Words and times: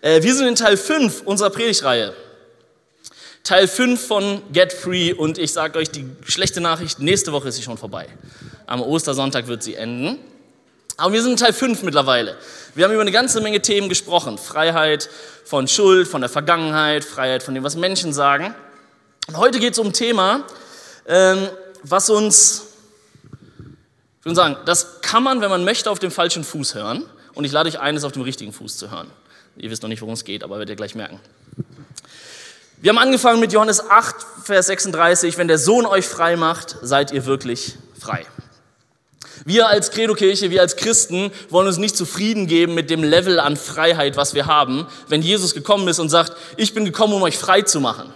Äh, 0.00 0.22
wir 0.22 0.34
sind 0.34 0.46
in 0.46 0.54
Teil 0.54 0.76
5 0.76 1.22
unserer 1.22 1.50
Predigtreihe. 1.50 2.14
Teil 3.42 3.68
5 3.68 4.06
von 4.06 4.42
Get 4.52 4.72
Free 4.72 5.12
und 5.12 5.38
ich 5.38 5.52
sage 5.52 5.78
euch 5.78 5.90
die 5.90 6.04
schlechte 6.24 6.60
Nachricht, 6.60 6.98
nächste 6.98 7.32
Woche 7.32 7.48
ist 7.48 7.56
sie 7.56 7.62
schon 7.62 7.78
vorbei. 7.78 8.08
Am 8.66 8.82
Ostersonntag 8.82 9.46
wird 9.46 9.62
sie 9.62 9.76
enden. 9.76 10.18
Aber 10.96 11.12
wir 11.12 11.22
sind 11.22 11.32
in 11.32 11.36
Teil 11.36 11.52
5 11.52 11.82
mittlerweile. 11.82 12.36
Wir 12.74 12.84
haben 12.84 12.92
über 12.92 13.02
eine 13.02 13.12
ganze 13.12 13.40
Menge 13.40 13.60
Themen 13.60 13.88
gesprochen. 13.88 14.38
Freiheit 14.38 15.08
von 15.44 15.68
Schuld, 15.68 16.08
von 16.08 16.22
der 16.22 16.30
Vergangenheit, 16.30 17.04
Freiheit 17.04 17.42
von 17.42 17.54
dem, 17.54 17.62
was 17.62 17.76
Menschen 17.76 18.12
sagen. 18.12 18.54
Und 19.28 19.36
heute 19.36 19.60
geht 19.60 19.74
es 19.74 19.78
um 19.78 19.88
ein 19.88 19.92
Thema, 19.92 20.44
ähm, 21.06 21.48
was 21.82 22.10
uns, 22.10 22.62
ich 24.20 24.24
würde 24.24 24.36
sagen, 24.36 24.56
das 24.64 25.00
kann 25.02 25.22
man, 25.22 25.40
wenn 25.40 25.50
man 25.50 25.64
möchte, 25.64 25.90
auf 25.90 25.98
dem 25.98 26.10
falschen 26.10 26.44
Fuß 26.44 26.74
hören. 26.74 27.04
Und 27.34 27.44
ich 27.44 27.52
lade 27.52 27.68
euch 27.68 27.78
ein, 27.78 27.96
es 27.96 28.04
auf 28.04 28.12
dem 28.12 28.22
richtigen 28.22 28.52
Fuß 28.52 28.78
zu 28.78 28.90
hören. 28.90 29.10
Ihr 29.58 29.70
wisst 29.70 29.82
noch 29.82 29.88
nicht, 29.88 30.02
worum 30.02 30.14
es 30.14 30.24
geht, 30.24 30.44
aber 30.44 30.58
werdet 30.58 30.70
ihr 30.70 30.76
gleich 30.76 30.94
merken. 30.94 31.18
Wir 32.82 32.90
haben 32.90 32.98
angefangen 32.98 33.40
mit 33.40 33.54
Johannes 33.54 33.80
8, 33.80 34.14
Vers 34.44 34.66
36. 34.66 35.38
Wenn 35.38 35.48
der 35.48 35.58
Sohn 35.58 35.86
euch 35.86 36.06
frei 36.06 36.36
macht, 36.36 36.76
seid 36.82 37.10
ihr 37.10 37.24
wirklich 37.24 37.74
frei. 37.98 38.26
Wir 39.46 39.68
als 39.68 39.90
Credo-Kirche, 39.92 40.50
wir 40.50 40.60
als 40.60 40.76
Christen 40.76 41.30
wollen 41.48 41.68
uns 41.68 41.78
nicht 41.78 41.96
zufrieden 41.96 42.46
geben 42.46 42.74
mit 42.74 42.90
dem 42.90 43.02
Level 43.02 43.40
an 43.40 43.56
Freiheit, 43.56 44.16
was 44.16 44.34
wir 44.34 44.46
haben, 44.46 44.86
wenn 45.08 45.22
Jesus 45.22 45.54
gekommen 45.54 45.88
ist 45.88 46.00
und 46.00 46.10
sagt, 46.10 46.32
ich 46.58 46.74
bin 46.74 46.84
gekommen, 46.84 47.14
um 47.14 47.22
euch 47.22 47.38
frei 47.38 47.62
zu 47.62 47.80
machen. 47.80 48.12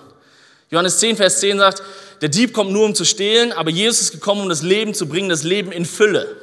Johannes 0.71 0.99
10, 0.99 1.17
Vers 1.17 1.41
10 1.41 1.59
sagt, 1.59 1.83
der 2.21 2.29
Dieb 2.29 2.53
kommt 2.53 2.71
nur, 2.71 2.85
um 2.85 2.95
zu 2.95 3.05
stehlen, 3.05 3.53
aber 3.53 3.71
Jesus 3.71 4.01
ist 4.03 4.13
gekommen, 4.13 4.43
um 4.43 4.49
das 4.49 4.63
Leben 4.63 4.93
zu 4.93 5.09
bringen, 5.09 5.31
das 5.31 5.43
Leben 5.43 5.73
in 5.73 5.87
Fülle. 5.87 6.37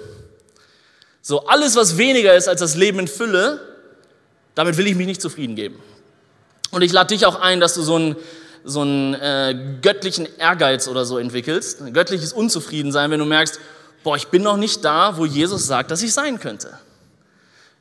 So, 1.21 1.45
alles, 1.45 1.75
was 1.75 1.97
weniger 1.97 2.33
ist 2.33 2.47
als 2.47 2.61
das 2.61 2.75
Leben 2.75 2.99
in 2.99 3.07
Fülle, 3.07 3.66
damit 4.57 4.75
will 4.77 4.87
ich 4.87 4.95
mich 4.95 5.05
nicht 5.05 5.21
zufrieden 5.21 5.55
geben. 5.55 5.79
Und 6.71 6.81
ich 6.81 6.91
lade 6.91 7.13
dich 7.13 7.27
auch 7.27 7.39
ein, 7.39 7.59
dass 7.59 7.75
du 7.75 7.83
so 7.83 7.95
einen, 7.95 8.15
so 8.63 8.81
einen 8.81 9.13
äh, 9.13 9.55
göttlichen 9.83 10.27
Ehrgeiz 10.39 10.87
oder 10.87 11.05
so 11.05 11.19
entwickelst, 11.19 11.81
ein 11.81 11.93
göttliches 11.93 12.33
Unzufriedensein, 12.33 13.11
wenn 13.11 13.19
du 13.19 13.25
merkst, 13.25 13.59
boah, 14.03 14.15
ich 14.15 14.29
bin 14.29 14.41
noch 14.41 14.57
nicht 14.57 14.83
da, 14.83 15.15
wo 15.15 15.25
Jesus 15.25 15.67
sagt, 15.67 15.91
dass 15.91 16.01
ich 16.01 16.11
sein 16.11 16.39
könnte. 16.39 16.75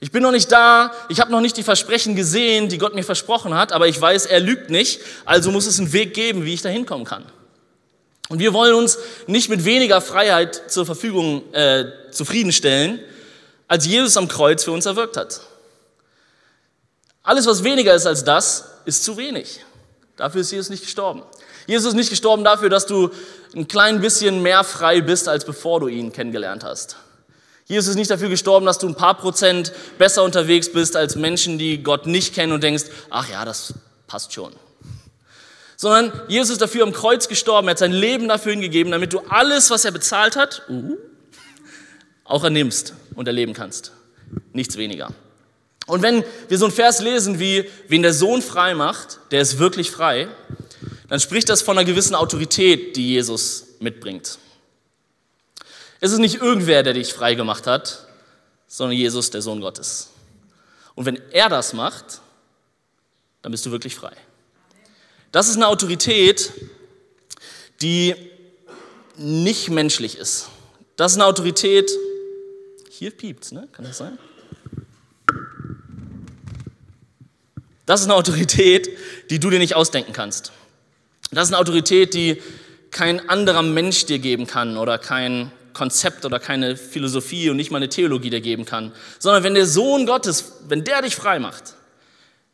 Ich 0.01 0.13
bin 0.13 0.23
noch 0.23 0.33
nicht 0.33 0.53
da, 0.53 0.93
ich 1.09 1.19
habe 1.19 1.33
noch 1.33 1.41
nicht 1.41 1.57
die 1.57 1.63
Versprechen 1.63 2.15
gesehen, 2.15 2.69
die 2.69 2.77
Gott 2.77 2.95
mir 2.95 3.05
versprochen 3.05 3.55
hat, 3.55 3.73
aber 3.73 3.89
ich 3.89 3.99
weiß, 3.99 4.27
er 4.27 4.41
lügt 4.41 4.69
nicht, 4.69 5.01
also 5.25 5.51
muss 5.51 5.67
es 5.67 5.79
einen 5.79 5.95
Weg 5.95 6.13
geben, 6.13 6.45
wie 6.45 6.53
ich 6.53 6.61
da 6.61 6.69
hinkommen 6.69 7.07
kann. 7.07 7.25
Und 8.29 8.39
wir 8.39 8.53
wollen 8.53 8.75
uns 8.75 8.99
nicht 9.27 9.49
mit 9.49 9.65
weniger 9.65 10.03
Freiheit 10.03 10.71
zur 10.71 10.85
Verfügung 10.85 11.43
äh, 11.55 11.87
zufriedenstellen, 12.11 13.01
als 13.67 13.87
Jesus 13.87 14.19
am 14.19 14.29
Kreuz 14.29 14.63
für 14.63 14.73
uns 14.73 14.85
erwirkt 14.85 15.17
hat. 15.17 15.41
Alles, 17.27 17.45
was 17.47 17.65
weniger 17.65 17.93
ist 17.93 18.07
als 18.07 18.23
das, 18.23 18.71
ist 18.85 19.03
zu 19.03 19.17
wenig. 19.17 19.61
Dafür 20.17 20.43
ist 20.43 20.53
Jesus 20.53 20.71
nicht 20.71 20.85
gestorben. 20.85 21.25
Jesus 21.67 21.89
ist 21.89 21.95
nicht 21.95 22.09
gestorben 22.09 22.45
dafür, 22.45 22.69
dass 22.69 22.87
du 22.87 23.11
ein 23.55 23.67
klein 23.67 24.01
bisschen 24.01 24.43
mehr 24.43 24.63
frei 24.63 25.01
bist, 25.01 25.29
als 25.29 25.45
bevor 25.45 25.81
du 25.81 25.89
ihn 25.89 26.13
kennengelernt 26.13 26.63
hast. 26.63 26.97
Jesus 27.65 27.89
ist 27.89 27.97
nicht 27.97 28.13
dafür 28.13 28.29
gestorben, 28.29 28.65
dass 28.65 28.79
du 28.79 28.87
ein 28.87 28.95
paar 28.95 29.19
Prozent 29.19 29.73
besser 29.99 30.23
unterwegs 30.23 30.71
bist 30.71 30.95
als 30.95 31.17
Menschen, 31.17 31.59
die 31.59 31.83
Gott 31.83 32.07
nicht 32.07 32.33
kennen 32.33 32.53
und 32.53 32.63
denkst, 32.63 32.85
ach 33.11 33.29
ja, 33.29 33.45
das 33.45 33.75
passt 34.07 34.33
schon. 34.33 34.53
Sondern 35.77 36.13
Jesus 36.29 36.53
ist 36.53 36.63
dafür 36.63 36.85
am 36.85 36.93
Kreuz 36.93 37.27
gestorben, 37.27 37.67
er 37.67 37.73
hat 37.73 37.79
sein 37.79 37.93
Leben 37.93 38.29
dafür 38.29 38.53
hingegeben, 38.53 38.93
damit 38.93 39.13
du 39.13 39.19
alles, 39.29 39.71
was 39.71 39.85
er 39.85 39.91
bezahlt 39.91 40.37
hat, 40.37 40.63
uh, 40.69 40.97
auch 42.23 42.45
ernimmst 42.45 42.95
und 43.17 43.27
erleben 43.27 43.53
kannst. 43.53 43.91
Nichts 44.53 44.77
weniger. 44.77 45.11
Und 45.87 46.03
wenn 46.03 46.25
wir 46.49 46.59
so 46.59 46.67
einen 46.67 46.75
Vers 46.75 47.01
lesen 47.01 47.39
wie, 47.39 47.71
wen 47.89 48.03
der 48.03 48.13
Sohn 48.13 48.43
frei 48.43 48.75
macht, 48.75 49.21
der 49.31 49.41
ist 49.41 49.59
wirklich 49.59 49.91
frei, 49.91 50.29
dann 51.09 51.21
spricht 51.21 51.49
das 51.49 51.63
von 51.63 51.79
einer 51.79 51.87
gewissen 51.87 52.15
Autorität, 52.15 52.97
die 52.97 53.11
Jesus 53.11 53.67
mitbringt. 53.79 54.39
Es 56.01 56.13
ist 56.13 56.19
nicht 56.19 56.37
irgendwer, 56.37 56.83
der 56.83 56.93
dich 56.93 57.13
frei 57.13 57.35
gemacht 57.35 57.67
hat, 57.67 58.07
sondern 58.67 58.97
Jesus, 58.97 59.31
der 59.31 59.43
Sohn 59.43 59.61
Gottes. 59.61 60.11
Und 60.95 61.07
wenn 61.07 61.21
er 61.31 61.49
das 61.49 61.73
macht, 61.73 62.21
dann 63.43 63.53
bist 63.53 63.65
du 63.65 63.71
wirklich 63.71 63.95
frei. 63.95 64.13
Das 65.31 65.49
ist 65.49 65.57
eine 65.57 65.69
Autorität, 65.69 66.53
die 67.81 68.15
nicht 69.17 69.71
menschlich 69.71 70.19
ist. 70.19 70.49
Das 70.97 71.13
ist 71.13 71.19
eine 71.19 71.27
Autorität, 71.27 71.91
hier 72.91 73.11
piept's, 73.11 73.53
ne? 73.53 73.69
Kann 73.73 73.85
das 73.85 73.99
sein? 73.99 74.19
Das 77.87 78.01
ist 78.01 78.07
eine 78.07 78.15
Autorität, 78.15 78.91
die 79.31 79.39
du 79.39 79.49
dir 79.49 79.59
nicht 79.59 79.77
ausdenken 79.77 80.13
kannst. 80.13 80.53
Das 81.31 81.49
ist 81.49 81.55
eine 81.55 81.61
Autorität, 81.61 82.15
die 82.15 82.43
kein 82.91 83.29
anderer 83.29 83.63
Mensch 83.63 84.07
dir 84.07 84.19
geben 84.19 84.47
kann 84.47 84.77
oder 84.77 84.99
kein 84.99 85.53
Konzept 85.73 86.25
oder 86.25 86.41
keine 86.41 86.77
Philosophie 86.77 87.51
und 87.51 87.57
nicht 87.57 87.71
mal 87.71 87.77
eine 87.79 87.89
Theologie 87.89 88.31
dir 88.31 88.41
geben 88.41 88.65
kann, 88.65 88.93
sondern 89.19 89.45
wenn 89.45 89.55
der 89.55 89.67
Sohn 89.67 90.07
Gottes, 90.07 90.53
wenn 90.69 90.85
der 90.85 91.03
dich 91.03 91.15
frei 91.15 91.39
macht, 91.39 91.75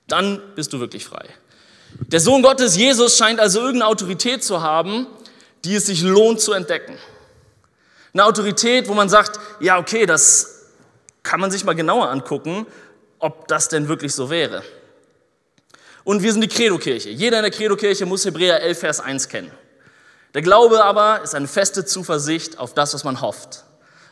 dann 0.08 0.42
bist 0.56 0.72
du 0.72 0.80
wirklich 0.80 1.04
frei. 1.04 1.24
Der 2.08 2.20
Sohn 2.20 2.42
Gottes, 2.42 2.76
Jesus, 2.76 3.16
scheint 3.16 3.38
also 3.38 3.60
irgendeine 3.60 3.86
Autorität 3.86 4.42
zu 4.42 4.62
haben, 4.62 5.06
die 5.64 5.76
es 5.76 5.86
sich 5.86 6.02
lohnt 6.02 6.40
zu 6.40 6.52
entdecken. 6.52 6.98
Eine 8.12 8.24
Autorität, 8.24 8.88
wo 8.88 8.94
man 8.94 9.08
sagt, 9.08 9.38
ja, 9.60 9.78
okay, 9.78 10.04
das 10.04 10.66
kann 11.22 11.40
man 11.40 11.50
sich 11.50 11.64
mal 11.64 11.74
genauer 11.74 12.10
angucken, 12.10 12.66
ob 13.18 13.46
das 13.46 13.68
denn 13.68 13.88
wirklich 13.88 14.12
so 14.12 14.28
wäre. 14.28 14.62
Und 16.04 16.22
wir 16.22 16.32
sind 16.32 16.40
die 16.40 16.48
Credo-Kirche. 16.48 17.10
Jeder 17.10 17.38
in 17.38 17.42
der 17.44 17.52
Credo-Kirche 17.52 18.06
muss 18.06 18.24
Hebräer 18.24 18.60
11, 18.60 18.78
Vers 18.78 19.00
1 19.00 19.28
kennen. 19.28 19.50
Der 20.34 20.42
Glaube 20.42 20.82
aber 20.82 21.22
ist 21.22 21.34
eine 21.34 21.46
feste 21.46 21.84
Zuversicht 21.84 22.58
auf 22.58 22.74
das, 22.74 22.94
was 22.94 23.04
man 23.04 23.20
hofft. 23.20 23.64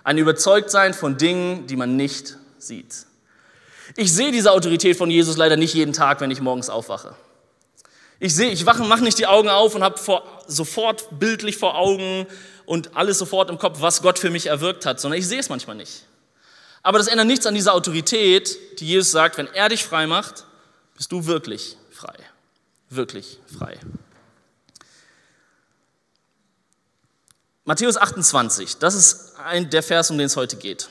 Ein 0.04 0.18
Überzeugtsein 0.18 0.94
von 0.94 1.16
Dingen, 1.16 1.66
die 1.66 1.76
man 1.76 1.96
nicht 1.96 2.36
sieht. 2.58 3.06
Ich 3.96 4.12
sehe 4.12 4.30
diese 4.30 4.52
Autorität 4.52 4.96
von 4.96 5.10
Jesus 5.10 5.36
leider 5.36 5.56
nicht 5.56 5.74
jeden 5.74 5.92
Tag, 5.92 6.20
wenn 6.20 6.30
ich 6.30 6.40
morgens 6.40 6.70
aufwache. 6.70 7.14
Ich 8.20 8.34
sehe, 8.34 8.50
ich 8.50 8.66
wache, 8.66 8.84
mache 8.84 9.02
nicht 9.02 9.18
die 9.18 9.26
Augen 9.26 9.48
auf 9.48 9.74
und 9.74 9.82
habe 9.82 9.98
sofort 10.46 11.18
bildlich 11.18 11.56
vor 11.56 11.76
Augen 11.76 12.26
und 12.66 12.96
alles 12.96 13.18
sofort 13.18 13.50
im 13.50 13.58
Kopf, 13.58 13.80
was 13.80 14.02
Gott 14.02 14.18
für 14.18 14.30
mich 14.30 14.46
erwirkt 14.46 14.86
hat, 14.86 15.00
sondern 15.00 15.18
ich 15.18 15.26
sehe 15.26 15.40
es 15.40 15.48
manchmal 15.48 15.76
nicht. 15.76 16.04
Aber 16.82 16.98
das 16.98 17.08
ändert 17.08 17.26
nichts 17.26 17.46
an 17.46 17.54
dieser 17.54 17.74
Autorität, 17.74 18.56
die 18.78 18.86
Jesus 18.86 19.10
sagt, 19.10 19.38
wenn 19.38 19.48
er 19.48 19.70
dich 19.70 19.84
frei 19.84 20.06
macht, 20.06 20.44
bist 20.94 21.10
du 21.10 21.26
wirklich 21.26 21.76
frei. 22.00 22.16
Wirklich 22.88 23.38
frei. 23.46 23.78
Matthäus 27.64 27.96
28, 27.96 28.78
das 28.78 28.94
ist 28.94 29.34
ein, 29.44 29.70
der 29.70 29.82
Vers, 29.82 30.10
um 30.10 30.18
den 30.18 30.26
es 30.26 30.36
heute 30.36 30.56
geht. 30.56 30.88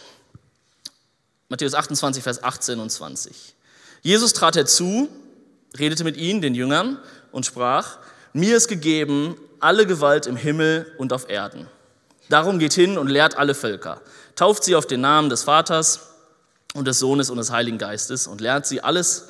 Matthäus 1.49 1.73
28, 1.73 2.23
Vers 2.23 2.43
18 2.43 2.79
und 2.79 2.91
20. 2.91 3.55
Jesus 4.01 4.33
trat 4.33 4.55
herzu, 4.55 5.09
redete 5.77 6.03
mit 6.03 6.15
ihnen, 6.15 6.41
den 6.41 6.53
Jüngern, 6.53 6.99
und 7.31 7.45
sprach, 7.45 7.97
mir 8.33 8.55
ist 8.55 8.67
gegeben 8.67 9.35
alle 9.59 9.87
Gewalt 9.87 10.27
im 10.27 10.35
Himmel 10.35 10.93
und 10.99 11.11
auf 11.11 11.27
Erden. 11.27 11.67
Darum 12.29 12.59
geht 12.59 12.73
hin 12.73 12.99
und 12.99 13.07
lehrt 13.07 13.35
alle 13.35 13.55
Völker, 13.55 14.01
tauft 14.35 14.63
sie 14.63 14.75
auf 14.75 14.85
den 14.85 15.01
Namen 15.01 15.29
des 15.29 15.43
Vaters 15.43 16.11
und 16.75 16.87
des 16.87 16.99
Sohnes 16.99 17.31
und 17.31 17.37
des 17.37 17.51
Heiligen 17.51 17.79
Geistes 17.79 18.27
und 18.27 18.41
lehrt 18.41 18.67
sie 18.67 18.81
alles 18.81 19.29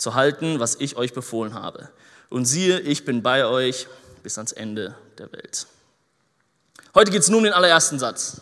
zu 0.00 0.14
halten, 0.14 0.60
was 0.60 0.76
ich 0.76 0.96
euch 0.96 1.12
befohlen 1.12 1.54
habe. 1.54 1.90
Und 2.28 2.46
siehe, 2.46 2.80
ich 2.80 3.04
bin 3.04 3.22
bei 3.22 3.44
euch 3.44 3.86
bis 4.22 4.38
ans 4.38 4.52
Ende 4.52 4.94
der 5.18 5.32
Welt. 5.32 5.66
Heute 6.94 7.10
geht 7.10 7.22
es 7.22 7.28
nur 7.28 7.38
um 7.38 7.44
den 7.44 7.52
allerersten 7.52 7.98
Satz. 7.98 8.40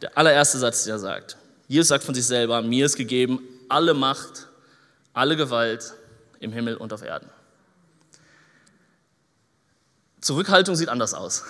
Der 0.00 0.16
allererste 0.16 0.58
Satz, 0.58 0.84
der 0.84 0.98
sagt, 0.98 1.36
Jesus 1.66 1.88
sagt 1.88 2.04
von 2.04 2.14
sich 2.14 2.26
selber, 2.26 2.62
mir 2.62 2.86
ist 2.86 2.96
gegeben 2.96 3.40
alle 3.68 3.94
Macht, 3.94 4.48
alle 5.12 5.36
Gewalt 5.36 5.94
im 6.40 6.52
Himmel 6.52 6.76
und 6.76 6.92
auf 6.92 7.02
Erden. 7.02 7.28
Zurückhaltung 10.20 10.74
sieht 10.76 10.88
anders 10.88 11.14
aus. 11.14 11.44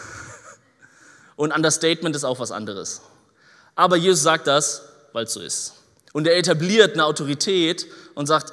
Und 1.36 1.52
Understatement 1.54 2.16
ist 2.16 2.24
auch 2.24 2.40
was 2.40 2.50
anderes. 2.50 3.00
Aber 3.74 3.96
Jesus 3.96 4.22
sagt 4.22 4.46
das, 4.46 4.82
weil 5.12 5.24
es 5.24 5.32
so 5.32 5.40
ist. 5.40 5.74
Und 6.12 6.26
er 6.26 6.36
etabliert 6.36 6.94
eine 6.94 7.04
Autorität 7.04 7.86
und 8.14 8.26
sagt, 8.26 8.52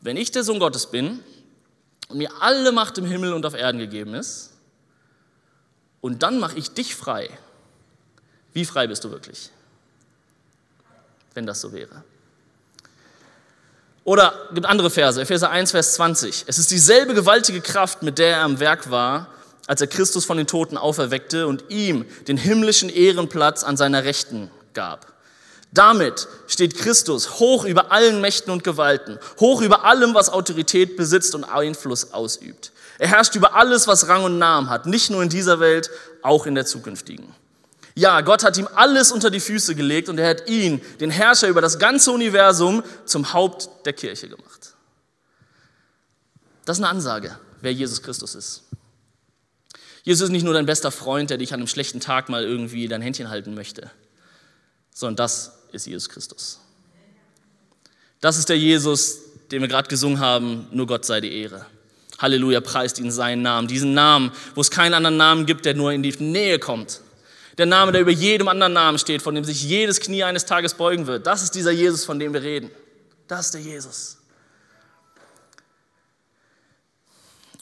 wenn 0.00 0.16
ich 0.16 0.30
der 0.30 0.44
Sohn 0.44 0.58
Gottes 0.58 0.86
bin 0.86 1.20
und 2.08 2.18
mir 2.18 2.30
alle 2.40 2.72
Macht 2.72 2.98
im 2.98 3.06
Himmel 3.06 3.32
und 3.32 3.44
auf 3.46 3.54
Erden 3.54 3.78
gegeben 3.78 4.14
ist, 4.14 4.50
und 6.00 6.22
dann 6.22 6.38
mache 6.38 6.58
ich 6.58 6.70
dich 6.72 6.94
frei, 6.94 7.30
wie 8.52 8.66
frei 8.66 8.86
bist 8.86 9.04
du 9.04 9.10
wirklich? 9.10 9.50
Wenn 11.32 11.46
das 11.46 11.62
so 11.62 11.72
wäre. 11.72 12.04
Oder 14.04 14.34
gibt 14.52 14.66
andere 14.66 14.90
Verse, 14.90 15.20
Epheser 15.20 15.50
1, 15.50 15.70
Vers 15.70 15.94
20. 15.94 16.44
Es 16.46 16.58
ist 16.58 16.70
dieselbe 16.70 17.14
gewaltige 17.14 17.62
Kraft, 17.62 18.02
mit 18.02 18.18
der 18.18 18.36
er 18.36 18.42
am 18.42 18.60
Werk 18.60 18.90
war, 18.90 19.28
als 19.66 19.80
er 19.80 19.86
Christus 19.86 20.26
von 20.26 20.36
den 20.36 20.46
Toten 20.46 20.76
auferweckte 20.76 21.46
und 21.46 21.64
ihm 21.70 22.04
den 22.28 22.36
himmlischen 22.36 22.90
Ehrenplatz 22.90 23.64
an 23.64 23.78
seiner 23.78 24.04
Rechten 24.04 24.50
gab. 24.74 25.13
Damit 25.74 26.28
steht 26.46 26.76
Christus 26.76 27.40
hoch 27.40 27.64
über 27.64 27.90
allen 27.90 28.20
Mächten 28.20 28.52
und 28.52 28.62
Gewalten, 28.62 29.18
hoch 29.40 29.60
über 29.60 29.84
allem, 29.84 30.14
was 30.14 30.30
Autorität 30.30 30.96
besitzt 30.96 31.34
und 31.34 31.42
Einfluss 31.42 32.12
ausübt. 32.12 32.70
Er 32.98 33.08
herrscht 33.08 33.34
über 33.34 33.56
alles, 33.56 33.88
was 33.88 34.06
Rang 34.06 34.22
und 34.22 34.38
Namen 34.38 34.70
hat, 34.70 34.86
nicht 34.86 35.10
nur 35.10 35.20
in 35.20 35.28
dieser 35.28 35.58
Welt, 35.58 35.90
auch 36.22 36.46
in 36.46 36.54
der 36.54 36.64
zukünftigen. 36.64 37.26
Ja, 37.96 38.20
Gott 38.20 38.44
hat 38.44 38.56
ihm 38.56 38.68
alles 38.76 39.10
unter 39.10 39.30
die 39.30 39.40
Füße 39.40 39.74
gelegt 39.74 40.08
und 40.08 40.18
er 40.18 40.28
hat 40.28 40.48
ihn, 40.48 40.80
den 41.00 41.10
Herrscher 41.10 41.48
über 41.48 41.60
das 41.60 41.80
ganze 41.80 42.12
Universum, 42.12 42.84
zum 43.04 43.32
Haupt 43.32 43.68
der 43.84 43.94
Kirche 43.94 44.28
gemacht. 44.28 44.74
Das 46.64 46.78
ist 46.78 46.84
eine 46.84 46.90
Ansage, 46.90 47.36
wer 47.62 47.72
Jesus 47.72 48.00
Christus 48.00 48.36
ist. 48.36 48.62
Jesus 50.04 50.28
ist 50.28 50.32
nicht 50.32 50.44
nur 50.44 50.54
dein 50.54 50.66
bester 50.66 50.92
Freund, 50.92 51.30
der 51.30 51.38
dich 51.38 51.52
an 51.52 51.58
einem 51.60 51.66
schlechten 51.66 51.98
Tag 51.98 52.28
mal 52.28 52.44
irgendwie 52.44 52.86
dein 52.86 53.02
Händchen 53.02 53.28
halten 53.28 53.54
möchte, 53.54 53.90
sondern 54.92 55.16
das 55.16 55.63
ist 55.74 55.86
Jesus 55.86 56.08
Christus. 56.08 56.60
Das 58.20 58.38
ist 58.38 58.48
der 58.48 58.58
Jesus, 58.58 59.18
den 59.50 59.60
wir 59.60 59.68
gerade 59.68 59.88
gesungen 59.88 60.20
haben, 60.20 60.66
nur 60.70 60.86
Gott 60.86 61.04
sei 61.04 61.20
die 61.20 61.42
Ehre. 61.42 61.66
Halleluja, 62.18 62.60
preist 62.60 62.98
ihn 62.98 63.10
seinen 63.10 63.42
Namen. 63.42 63.68
Diesen 63.68 63.92
Namen, 63.92 64.32
wo 64.54 64.60
es 64.60 64.70
keinen 64.70 64.94
anderen 64.94 65.16
Namen 65.16 65.46
gibt, 65.46 65.64
der 65.64 65.74
nur 65.74 65.92
in 65.92 66.02
die 66.02 66.12
Nähe 66.18 66.58
kommt. 66.58 67.00
Der 67.58 67.66
Name, 67.66 67.92
der 67.92 68.00
über 68.00 68.10
jedem 68.10 68.48
anderen 68.48 68.72
Namen 68.72 68.98
steht, 68.98 69.22
von 69.22 69.34
dem 69.34 69.44
sich 69.44 69.62
jedes 69.62 70.00
Knie 70.00 70.24
eines 70.24 70.44
Tages 70.44 70.74
beugen 70.74 71.06
wird. 71.06 71.26
Das 71.26 71.42
ist 71.42 71.54
dieser 71.54 71.70
Jesus, 71.70 72.04
von 72.04 72.18
dem 72.18 72.32
wir 72.32 72.42
reden. 72.42 72.70
Das 73.28 73.46
ist 73.46 73.54
der 73.54 73.60
Jesus. 73.60 74.18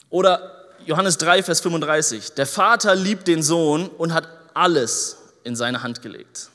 Oder 0.09 0.67
Johannes 0.85 1.17
3, 1.17 1.43
Vers 1.43 1.61
35. 1.61 2.31
Der 2.33 2.45
Vater 2.45 2.95
liebt 2.95 3.27
den 3.27 3.43
Sohn 3.43 3.87
und 3.87 4.13
hat 4.13 4.27
alles 4.53 5.17
in 5.43 5.55
seine 5.55 5.83
Hand 5.83 6.01
gelegt. 6.01 6.49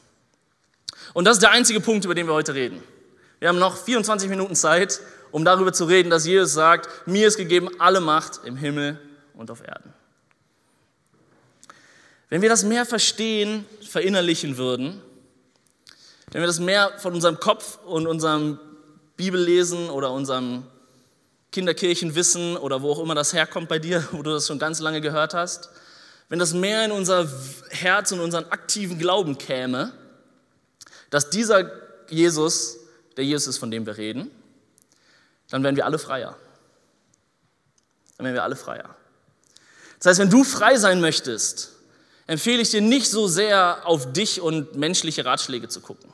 Und 1.18 1.24
das 1.24 1.38
ist 1.38 1.42
der 1.42 1.50
einzige 1.50 1.80
Punkt, 1.80 2.04
über 2.04 2.14
den 2.14 2.28
wir 2.28 2.34
heute 2.34 2.54
reden. 2.54 2.80
Wir 3.40 3.48
haben 3.48 3.58
noch 3.58 3.76
24 3.76 4.30
Minuten 4.30 4.54
Zeit, 4.54 5.00
um 5.32 5.44
darüber 5.44 5.72
zu 5.72 5.86
reden, 5.86 6.10
dass 6.10 6.24
Jesus 6.24 6.52
sagt, 6.52 7.08
mir 7.08 7.26
ist 7.26 7.36
gegeben 7.36 7.68
alle 7.80 8.00
Macht 8.00 8.42
im 8.44 8.56
Himmel 8.56 9.00
und 9.34 9.50
auf 9.50 9.66
Erden. 9.66 9.92
Wenn 12.28 12.40
wir 12.40 12.48
das 12.48 12.62
mehr 12.62 12.86
verstehen, 12.86 13.66
verinnerlichen 13.82 14.58
würden, 14.58 15.02
wenn 16.30 16.40
wir 16.40 16.46
das 16.46 16.60
mehr 16.60 16.92
von 16.98 17.14
unserem 17.14 17.40
Kopf 17.40 17.80
und 17.84 18.06
unserem 18.06 18.60
Bibellesen 19.16 19.90
oder 19.90 20.12
unserem 20.12 20.62
Kinderkirchenwissen 21.50 22.56
oder 22.56 22.80
wo 22.80 22.92
auch 22.92 23.02
immer 23.02 23.16
das 23.16 23.32
herkommt 23.32 23.68
bei 23.68 23.80
dir, 23.80 24.06
wo 24.12 24.22
du 24.22 24.30
das 24.30 24.46
schon 24.46 24.60
ganz 24.60 24.78
lange 24.78 25.00
gehört 25.00 25.34
hast, 25.34 25.68
wenn 26.28 26.38
das 26.38 26.54
mehr 26.54 26.84
in 26.84 26.92
unser 26.92 27.28
Herz 27.70 28.12
und 28.12 28.20
unseren 28.20 28.44
aktiven 28.52 29.00
Glauben 29.00 29.36
käme, 29.36 29.92
dass 31.10 31.30
dieser 31.30 31.70
Jesus 32.08 32.78
der 33.18 33.24
Jesus 33.24 33.48
ist, 33.48 33.58
von 33.58 33.72
dem 33.72 33.84
wir 33.84 33.96
reden, 33.98 34.30
dann 35.50 35.64
werden 35.64 35.74
wir 35.74 35.84
alle 35.84 35.98
freier. 35.98 36.36
Dann 38.16 38.24
werden 38.26 38.36
wir 38.36 38.44
alle 38.44 38.54
freier. 38.54 38.94
Das 39.98 40.06
heißt, 40.06 40.20
wenn 40.20 40.30
du 40.30 40.44
frei 40.44 40.76
sein 40.76 41.00
möchtest, 41.00 41.72
empfehle 42.28 42.62
ich 42.62 42.70
dir 42.70 42.80
nicht 42.80 43.10
so 43.10 43.26
sehr 43.26 43.80
auf 43.84 44.12
dich 44.12 44.40
und 44.40 44.76
menschliche 44.76 45.24
Ratschläge 45.24 45.68
zu 45.68 45.80
gucken, 45.80 46.12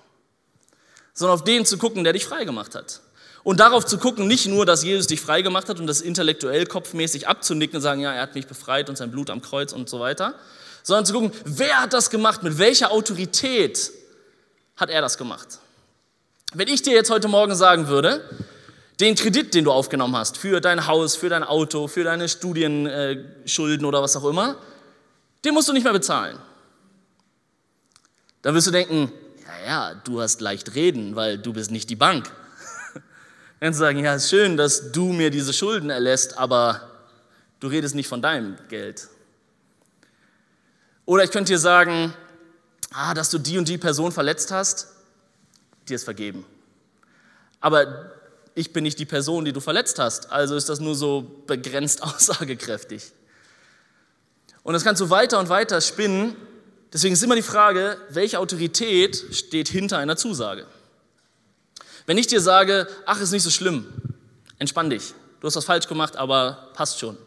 sondern 1.13 1.39
auf 1.39 1.45
den 1.45 1.67
zu 1.67 1.77
gucken, 1.77 2.05
der 2.05 2.15
dich 2.15 2.25
frei 2.25 2.45
gemacht 2.45 2.75
hat. 2.75 3.03
Und 3.43 3.61
darauf 3.61 3.85
zu 3.85 3.99
gucken, 3.99 4.27
nicht 4.27 4.47
nur, 4.47 4.65
dass 4.65 4.83
Jesus 4.83 5.07
dich 5.07 5.21
frei 5.21 5.43
gemacht 5.43 5.69
hat 5.69 5.79
und 5.79 5.87
das 5.87 6.01
intellektuell 6.01 6.65
kopfmäßig 6.65 7.29
abzunicken 7.29 7.77
und 7.77 7.83
sagen, 7.83 8.01
ja, 8.01 8.15
er 8.15 8.23
hat 8.23 8.35
mich 8.35 8.47
befreit 8.47 8.89
und 8.89 8.97
sein 8.97 9.11
Blut 9.11 9.29
am 9.29 9.43
Kreuz 9.43 9.75
und 9.75 9.91
so 9.91 10.01
weiter, 10.01 10.35
sondern 10.83 11.05
zu 11.05 11.13
gucken, 11.13 11.33
wer 11.45 11.83
hat 11.83 11.93
das 11.93 12.09
gemacht, 12.09 12.43
mit 12.43 12.57
welcher 12.57 12.91
Autorität 12.91 13.93
hat 14.77 14.91
er 14.91 15.01
das 15.01 15.19
gemacht. 15.19 15.59
Wenn 16.53 16.69
ich 16.69 16.83
dir 16.83 16.95
jetzt 16.95 17.11
heute 17.11 17.29
Morgen 17.29 17.55
sagen 17.55 17.89
würde, 17.89 18.29
den 19.01 19.17
Kredit, 19.17 19.55
den 19.55 19.65
du 19.65 19.73
aufgenommen 19.73 20.17
hast, 20.17 20.39
für 20.39 20.61
dein 20.61 20.87
Haus, 20.87 21.17
für 21.17 21.29
dein 21.29 21.43
Auto, 21.43 21.89
für 21.89 22.05
deine 22.05 22.29
Studienschulden 22.29 23.85
oder 23.85 24.03
was 24.03 24.17
auch 24.17 24.25
immer, 24.25 24.57
den 25.45 25.55
musst 25.55 25.69
du 25.69 25.73
nicht 25.73 25.85
mehr 25.85 25.93
bezahlen. 25.93 26.39
Dann 28.43 28.55
wirst 28.55 28.67
du 28.67 28.71
denken, 28.71 29.13
ja, 29.45 29.67
ja, 29.67 29.95
du 30.05 30.21
hast 30.21 30.41
leicht 30.41 30.75
reden, 30.75 31.17
weil 31.17 31.39
du 31.39 31.53
bist 31.53 31.71
nicht 31.71 31.91
die 31.91 31.97
Bank. 31.97 32.31
Dann 33.61 33.75
sagen, 33.75 33.99
ja, 33.99 34.15
ist 34.15 34.31
schön, 34.31 34.57
dass 34.57 34.93
du 34.93 35.13
mir 35.13 35.31
diese 35.31 35.53
Schulden 35.53 35.91
erlässt, 35.91 36.39
aber 36.39 36.89
du 37.61 37.69
redest 37.69 37.95
nicht 37.95 38.09
von 38.09 38.23
deinem 38.23 38.57
Geld. 38.69 39.09
Oder 41.07 41.25
ich 41.25 41.31
könnte 41.31 41.53
dir 41.53 41.59
sagen, 41.59 42.15
ah, 42.95 43.13
dass 43.13 43.31
du 43.31 43.39
die 43.39 43.59
und 43.59 43.69
die 43.69 43.79
Person 43.79 44.13
verletzt 44.13 44.51
hast, 44.53 44.89
dir 45.89 45.97
ist 45.97 46.05
vergeben. 46.05 46.47
Aber 47.61 48.13
ich 48.55 48.73
bin 48.73 48.85
nicht 48.85 48.99
die 48.99 49.05
Person, 49.05 49.45
die 49.45 49.53
du 49.53 49.61
verletzt 49.61 49.99
hast, 49.99 50.31
also 50.31 50.55
ist 50.55 50.69
das 50.69 50.81
nur 50.81 50.95
so 50.95 51.43
begrenzt 51.47 52.03
aussagekräftig. 52.03 53.13
Und 54.63 54.73
das 54.73 54.85
kannst 54.85 55.01
du 55.01 55.11
weiter 55.11 55.39
und 55.41 55.49
weiter 55.49 55.81
spinnen. 55.81 56.37
Deswegen 56.93 57.15
ist 57.15 57.23
immer 57.23 57.35
die 57.35 57.43
Frage, 57.43 57.99
welche 58.09 58.39
Autorität 58.39 59.23
steht 59.33 59.69
hinter 59.69 59.99
einer 59.99 60.17
Zusage? 60.17 60.67
Wenn 62.07 62.17
ich 62.17 62.29
dir 62.29 62.41
sage, 62.41 62.87
ach, 63.07 63.21
ist 63.21 63.33
nicht 63.33 63.43
so 63.43 63.51
schlimm, 63.51 63.87
entspann 64.59 64.89
dich, 64.89 65.15
du 65.41 65.47
hast 65.47 65.57
was 65.57 65.65
falsch 65.65 65.89
gemacht, 65.89 66.17
aber 66.17 66.71
passt 66.75 67.01
schon. 67.01 67.19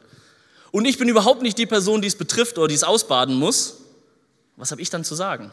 Und 0.71 0.85
ich 0.85 0.97
bin 0.97 1.09
überhaupt 1.09 1.41
nicht 1.41 1.57
die 1.57 1.65
Person, 1.65 2.01
die 2.01 2.07
es 2.07 2.15
betrifft 2.15 2.57
oder 2.57 2.67
die 2.67 2.75
es 2.75 2.83
ausbaden 2.83 3.35
muss, 3.35 3.77
was 4.57 4.71
habe 4.71 4.81
ich 4.81 4.89
dann 4.89 5.03
zu 5.03 5.15
sagen? 5.15 5.51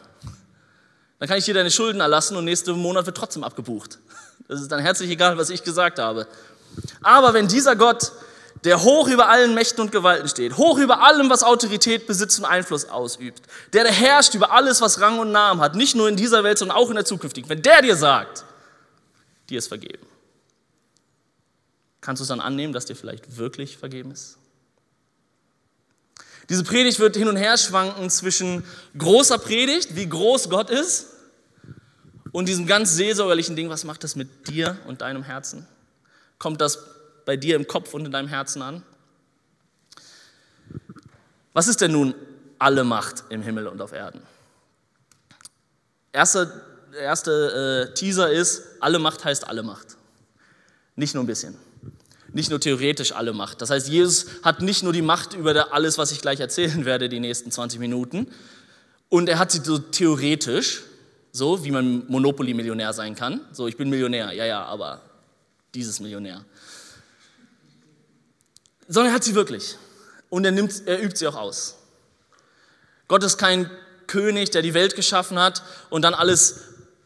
Dann 1.19 1.29
kann 1.29 1.37
ich 1.37 1.45
dir 1.45 1.53
deine 1.53 1.71
Schulden 1.71 2.01
erlassen 2.01 2.35
und 2.35 2.43
nächsten 2.43 2.77
Monat 2.77 3.05
wird 3.05 3.15
trotzdem 3.15 3.43
abgebucht. 3.43 3.99
Das 4.47 4.61
ist 4.61 4.71
dann 4.71 4.81
herzlich 4.81 5.09
egal, 5.09 5.37
was 5.37 5.49
ich 5.49 5.63
gesagt 5.63 5.99
habe. 5.99 6.27
Aber 7.01 7.33
wenn 7.33 7.47
dieser 7.47 7.75
Gott 7.75 8.11
der 8.65 8.81
hoch 8.81 9.07
über 9.07 9.29
allen 9.29 9.53
Mächten 9.53 9.81
und 9.81 9.91
Gewalten 9.91 10.27
steht, 10.27 10.57
hoch 10.57 10.79
über 10.79 11.03
allem, 11.03 11.29
was 11.29 11.43
Autorität 11.43 12.07
besitzt 12.07 12.39
und 12.39 12.45
Einfluss 12.45 12.85
ausübt, 12.85 13.43
der, 13.73 13.83
der 13.83 13.93
herrscht 13.93 14.33
über 14.33 14.51
alles, 14.51 14.81
was 14.81 14.99
Rang 14.99 15.19
und 15.19 15.31
Namen 15.31 15.61
hat, 15.61 15.75
nicht 15.75 15.95
nur 15.95 16.09
in 16.09 16.15
dieser 16.15 16.43
Welt, 16.43 16.57
sondern 16.57 16.75
auch 16.75 16.89
in 16.89 16.95
der 16.95 17.05
zukünftigen, 17.05 17.47
wenn 17.49 17.61
der 17.61 17.83
dir 17.83 17.95
sagt, 17.95 18.43
dir 19.49 19.59
ist 19.59 19.67
vergeben, 19.67 20.05
kannst 22.01 22.21
du 22.21 22.23
es 22.23 22.29
dann 22.29 22.39
annehmen, 22.39 22.73
dass 22.73 22.85
dir 22.85 22.95
vielleicht 22.95 23.37
wirklich 23.37 23.77
vergeben 23.77 24.11
ist? 24.11 24.37
Diese 26.49 26.63
Predigt 26.63 26.99
wird 26.99 27.15
hin 27.15 27.27
und 27.27 27.37
her 27.37 27.57
schwanken 27.57 28.09
zwischen 28.09 28.63
großer 28.97 29.37
Predigt, 29.37 29.95
wie 29.95 30.07
groß 30.07 30.49
Gott 30.49 30.69
ist, 30.69 31.07
und 32.35 32.49
diesem 32.49 32.67
ganz 32.67 32.93
seelsorgerlichen 32.95 33.55
Ding, 33.55 33.69
was 33.69 33.85
macht 33.85 34.03
das 34.03 34.17
mit 34.17 34.49
dir 34.49 34.77
und 34.87 34.99
deinem 34.99 35.23
Herzen? 35.23 35.65
Kommt 36.37 36.59
das 36.59 36.79
bei 37.23 37.37
dir 37.37 37.55
im 37.55 37.65
Kopf 37.65 37.93
und 37.93 38.05
in 38.05 38.11
deinem 38.11 38.27
Herzen 38.27 38.61
an? 38.61 38.83
Was 41.53 41.69
ist 41.69 41.79
denn 41.79 41.93
nun 41.93 42.13
alle 42.59 42.83
Macht 42.83 43.23
im 43.29 43.41
Himmel 43.41 43.67
und 43.67 43.81
auf 43.81 43.93
Erden? 43.93 44.21
Erster, 46.11 46.61
erste 46.99 47.89
äh, 47.89 47.93
Teaser 47.93 48.29
ist, 48.29 48.63
alle 48.81 48.99
Macht 48.99 49.23
heißt 49.23 49.47
alle 49.47 49.63
Macht. 49.63 49.95
Nicht 50.97 51.13
nur 51.13 51.23
ein 51.23 51.27
bisschen. 51.27 51.55
Nicht 52.35 52.51
nur 52.51 52.59
theoretisch 52.59 53.13
alle 53.13 53.33
Macht. 53.33 53.61
Das 53.61 53.71
heißt, 53.71 53.87
Jesus 53.87 54.27
hat 54.43 54.61
nicht 54.61 54.83
nur 54.83 54.93
die 54.93 55.01
Macht 55.01 55.33
über 55.33 55.73
alles, 55.73 55.97
was 55.97 56.11
ich 56.11 56.21
gleich 56.21 56.39
erzählen 56.39 56.85
werde, 56.85 57.09
die 57.09 57.19
nächsten 57.19 57.49
20 57.49 57.79
Minuten. 57.79 58.27
Und 59.09 59.27
er 59.27 59.39
hat 59.39 59.51
sie 59.51 59.61
so 59.63 59.79
theoretisch, 59.79 60.83
so 61.31 61.65
wie 61.65 61.71
man 61.71 62.05
Monopoly-Millionär 62.07 62.93
sein 62.93 63.15
kann. 63.15 63.41
So, 63.51 63.67
ich 63.67 63.77
bin 63.77 63.89
Millionär, 63.89 64.31
ja, 64.33 64.45
ja, 64.45 64.63
aber 64.65 65.01
dieses 65.73 65.99
Millionär 65.99 66.45
sondern 68.87 69.11
er 69.11 69.15
hat 69.15 69.23
sie 69.23 69.35
wirklich. 69.35 69.77
Und 70.29 70.45
er, 70.45 70.51
nimmt, 70.51 70.83
er 70.85 71.01
übt 71.01 71.17
sie 71.17 71.27
auch 71.27 71.35
aus. 71.35 71.77
Gott 73.07 73.23
ist 73.23 73.37
kein 73.37 73.69
König, 74.07 74.51
der 74.51 74.61
die 74.61 74.73
Welt 74.73 74.95
geschaffen 74.95 75.39
hat 75.39 75.63
und 75.89 76.01
dann 76.01 76.13
alles 76.13 76.61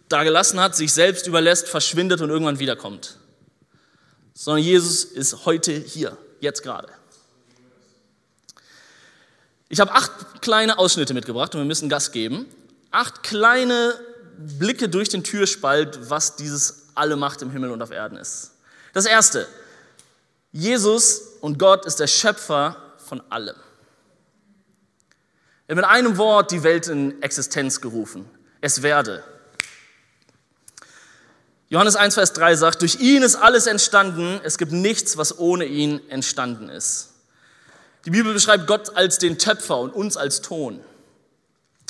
da 0.07 0.23
gelassen 0.23 0.59
hat, 0.59 0.75
sich 0.75 0.93
selbst 0.93 1.27
überlässt, 1.27 1.67
verschwindet 1.67 2.21
und 2.21 2.29
irgendwann 2.29 2.59
wiederkommt. 2.59 3.17
Sondern 4.41 4.63
Jesus 4.63 5.03
ist 5.03 5.45
heute 5.45 5.73
hier, 5.73 6.17
jetzt 6.39 6.63
gerade. 6.63 6.87
Ich 9.67 9.81
habe 9.81 9.91
acht 9.91 10.41
kleine 10.41 10.77
Ausschnitte 10.77 11.13
mitgebracht 11.13 11.53
und 11.53 11.59
wir 11.59 11.65
müssen 11.65 11.89
Gas 11.89 12.13
geben. 12.13 12.45
Acht 12.89 13.21
kleine 13.21 13.99
Blicke 14.37 14.87
durch 14.87 15.09
den 15.09 15.25
Türspalt, 15.25 16.09
was 16.09 16.37
dieses 16.37 16.87
alle 16.95 17.17
Macht 17.17 17.41
im 17.41 17.51
Himmel 17.51 17.71
und 17.71 17.81
auf 17.81 17.91
Erden 17.91 18.17
ist. 18.17 18.51
Das 18.93 19.05
erste, 19.05 19.45
Jesus 20.53 21.19
und 21.41 21.59
Gott 21.59 21.85
ist 21.85 21.99
der 21.99 22.07
Schöpfer 22.07 22.77
von 22.97 23.21
allem. 23.29 23.57
Er 25.67 25.75
hat 25.75 25.83
mit 25.83 25.85
einem 25.85 26.15
Wort 26.15 26.51
die 26.51 26.63
Welt 26.63 26.87
in 26.87 27.21
Existenz 27.21 27.81
gerufen. 27.81 28.23
Es 28.61 28.83
werde. 28.83 29.21
Johannes 31.69 31.95
1, 31.95 32.15
Vers 32.15 32.33
3 32.33 32.55
sagt, 32.55 32.81
durch 32.81 32.99
ihn 32.99 33.21
ist 33.21 33.35
alles 33.35 33.67
entstanden, 33.67 34.41
es 34.43 34.57
gibt 34.57 34.71
nichts, 34.71 35.17
was 35.17 35.37
ohne 35.37 35.65
ihn 35.65 36.01
entstanden 36.09 36.67
ist. 36.67 37.09
Die 38.05 38.09
Bibel 38.09 38.33
beschreibt 38.33 38.65
Gott 38.65 38.95
als 38.95 39.19
den 39.19 39.37
Töpfer 39.37 39.77
und 39.77 39.93
uns 39.93 40.17
als 40.17 40.41
Ton. 40.41 40.79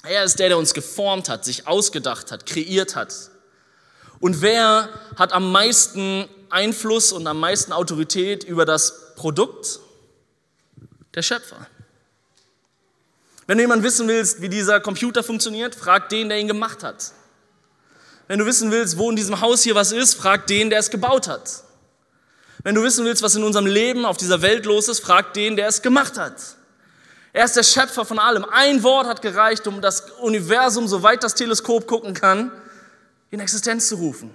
Er 0.03 0.25
ist 0.25 0.39
der, 0.39 0.49
der 0.49 0.57
uns 0.57 0.73
geformt 0.73 1.29
hat, 1.29 1.45
sich 1.45 1.65
ausgedacht 1.65 2.31
hat, 2.31 2.45
kreiert 2.45 2.97
hat. 2.97 3.13
Und 4.19 4.41
wer 4.41 4.89
hat 5.15 5.31
am 5.31 5.49
meisten 5.51 6.27
Einfluss 6.49 7.13
und 7.13 7.25
am 7.25 7.39
meisten 7.39 7.71
Autorität 7.71 8.43
über 8.43 8.65
das 8.65 9.15
Produkt? 9.15 9.79
Der 11.15 11.21
Schöpfer. 11.21 11.67
Wenn 13.47 13.57
du 13.57 13.63
jemand 13.63 13.83
wissen 13.83 14.07
willst, 14.09 14.41
wie 14.41 14.49
dieser 14.49 14.81
Computer 14.81 15.23
funktioniert, 15.23 15.73
frag 15.73 16.09
den, 16.09 16.27
der 16.27 16.37
ihn 16.37 16.47
gemacht 16.47 16.83
hat. 16.83 17.13
Wenn 18.29 18.37
du 18.37 18.45
wissen 18.45 18.69
willst, 18.69 18.99
wo 18.99 19.09
in 19.09 19.15
diesem 19.15 19.41
Haus 19.41 19.63
hier 19.63 19.73
was 19.73 19.91
ist, 19.91 20.13
frag 20.13 20.45
den, 20.45 20.69
der 20.69 20.77
es 20.77 20.91
gebaut 20.91 21.27
hat. 21.27 21.63
Wenn 22.61 22.75
du 22.75 22.83
wissen 22.83 23.03
willst, 23.03 23.23
was 23.23 23.33
in 23.33 23.43
unserem 23.43 23.65
Leben 23.65 24.05
auf 24.05 24.17
dieser 24.17 24.43
Welt 24.43 24.67
los 24.67 24.87
ist, 24.87 24.99
frag 24.99 25.33
den, 25.33 25.55
der 25.55 25.67
es 25.67 25.81
gemacht 25.81 26.15
hat. 26.15 26.35
Er 27.33 27.45
ist 27.45 27.55
der 27.55 27.63
Schöpfer 27.63 28.05
von 28.05 28.19
allem. 28.19 28.45
Ein 28.45 28.83
Wort 28.83 29.07
hat 29.07 29.23
gereicht, 29.23 29.65
um 29.65 29.81
das 29.81 30.11
Universum, 30.21 30.87
soweit 30.87 31.23
das 31.23 31.33
Teleskop 31.33 31.87
gucken 31.87 32.13
kann, 32.13 32.51
in 33.31 33.39
Existenz 33.39 33.87
zu 33.89 33.95
rufen. 33.95 34.31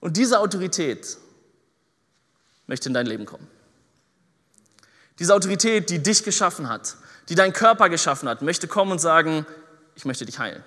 Und 0.00 0.16
diese 0.16 0.40
Autorität 0.40 1.16
möchte 2.66 2.88
in 2.88 2.94
dein 2.94 3.06
Leben 3.06 3.26
kommen. 3.26 3.46
Diese 5.20 5.36
Autorität, 5.36 5.88
die 5.88 6.02
dich 6.02 6.24
geschaffen 6.24 6.68
hat, 6.68 6.96
die 7.28 7.36
deinen 7.36 7.52
Körper 7.52 7.88
geschaffen 7.88 8.28
hat, 8.28 8.42
möchte 8.42 8.66
kommen 8.66 8.90
und 8.90 8.98
sagen, 8.98 9.46
ich 9.94 10.04
möchte 10.04 10.26
dich 10.26 10.40
heilen. 10.40 10.64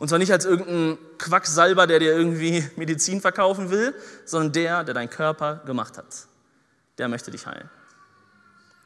Und 0.00 0.08
zwar 0.08 0.18
nicht 0.18 0.32
als 0.32 0.46
irgendein 0.46 0.98
Quacksalber, 1.18 1.86
der 1.86 1.98
dir 1.98 2.16
irgendwie 2.16 2.66
Medizin 2.76 3.20
verkaufen 3.20 3.70
will, 3.70 3.94
sondern 4.24 4.52
der, 4.52 4.82
der 4.82 4.94
deinen 4.94 5.10
Körper 5.10 5.60
gemacht 5.66 5.98
hat. 5.98 6.06
Der 6.96 7.06
möchte 7.06 7.30
dich 7.30 7.46
heilen. 7.46 7.68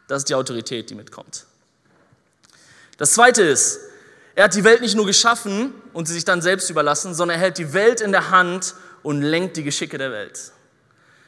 Das 0.08 0.18
ist 0.18 0.28
die 0.28 0.34
Autorität, 0.34 0.90
die 0.90 0.96
mitkommt. 0.96 1.46
Das 2.98 3.12
zweite 3.12 3.42
ist, 3.42 3.78
er 4.34 4.44
hat 4.44 4.56
die 4.56 4.64
Welt 4.64 4.80
nicht 4.80 4.96
nur 4.96 5.06
geschaffen 5.06 5.72
und 5.92 6.08
sie 6.08 6.14
sich 6.14 6.24
dann 6.24 6.42
selbst 6.42 6.68
überlassen, 6.68 7.14
sondern 7.14 7.38
er 7.38 7.42
hält 7.42 7.58
die 7.58 7.72
Welt 7.72 8.00
in 8.00 8.10
der 8.10 8.30
Hand 8.30 8.74
und 9.04 9.22
lenkt 9.22 9.56
die 9.56 9.62
Geschicke 9.62 9.98
der 9.98 10.10
Welt. 10.10 10.52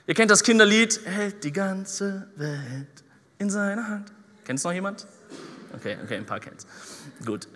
Ihr 0.09 0.14
kennt 0.14 0.33
das 0.33 0.43
Kinderlied, 0.43 1.00
er 1.05 1.12
hält 1.12 1.45
die 1.45 1.52
ganze 1.52 2.26
Welt 2.35 3.05
in 3.38 3.50
seiner 3.50 3.87
Hand. 3.87 4.12
Kennt 4.45 4.59
es 4.59 4.64
noch 4.64 4.73
jemand? 4.73 5.07
Okay, 5.76 5.97
okay, 6.02 6.16
ein 6.16 6.26
paar 6.26 6.40
kennt's. 6.40 6.66
Gut. 7.25 7.47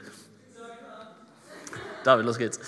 David, 2.04 2.26
los 2.26 2.38
geht's. 2.38 2.58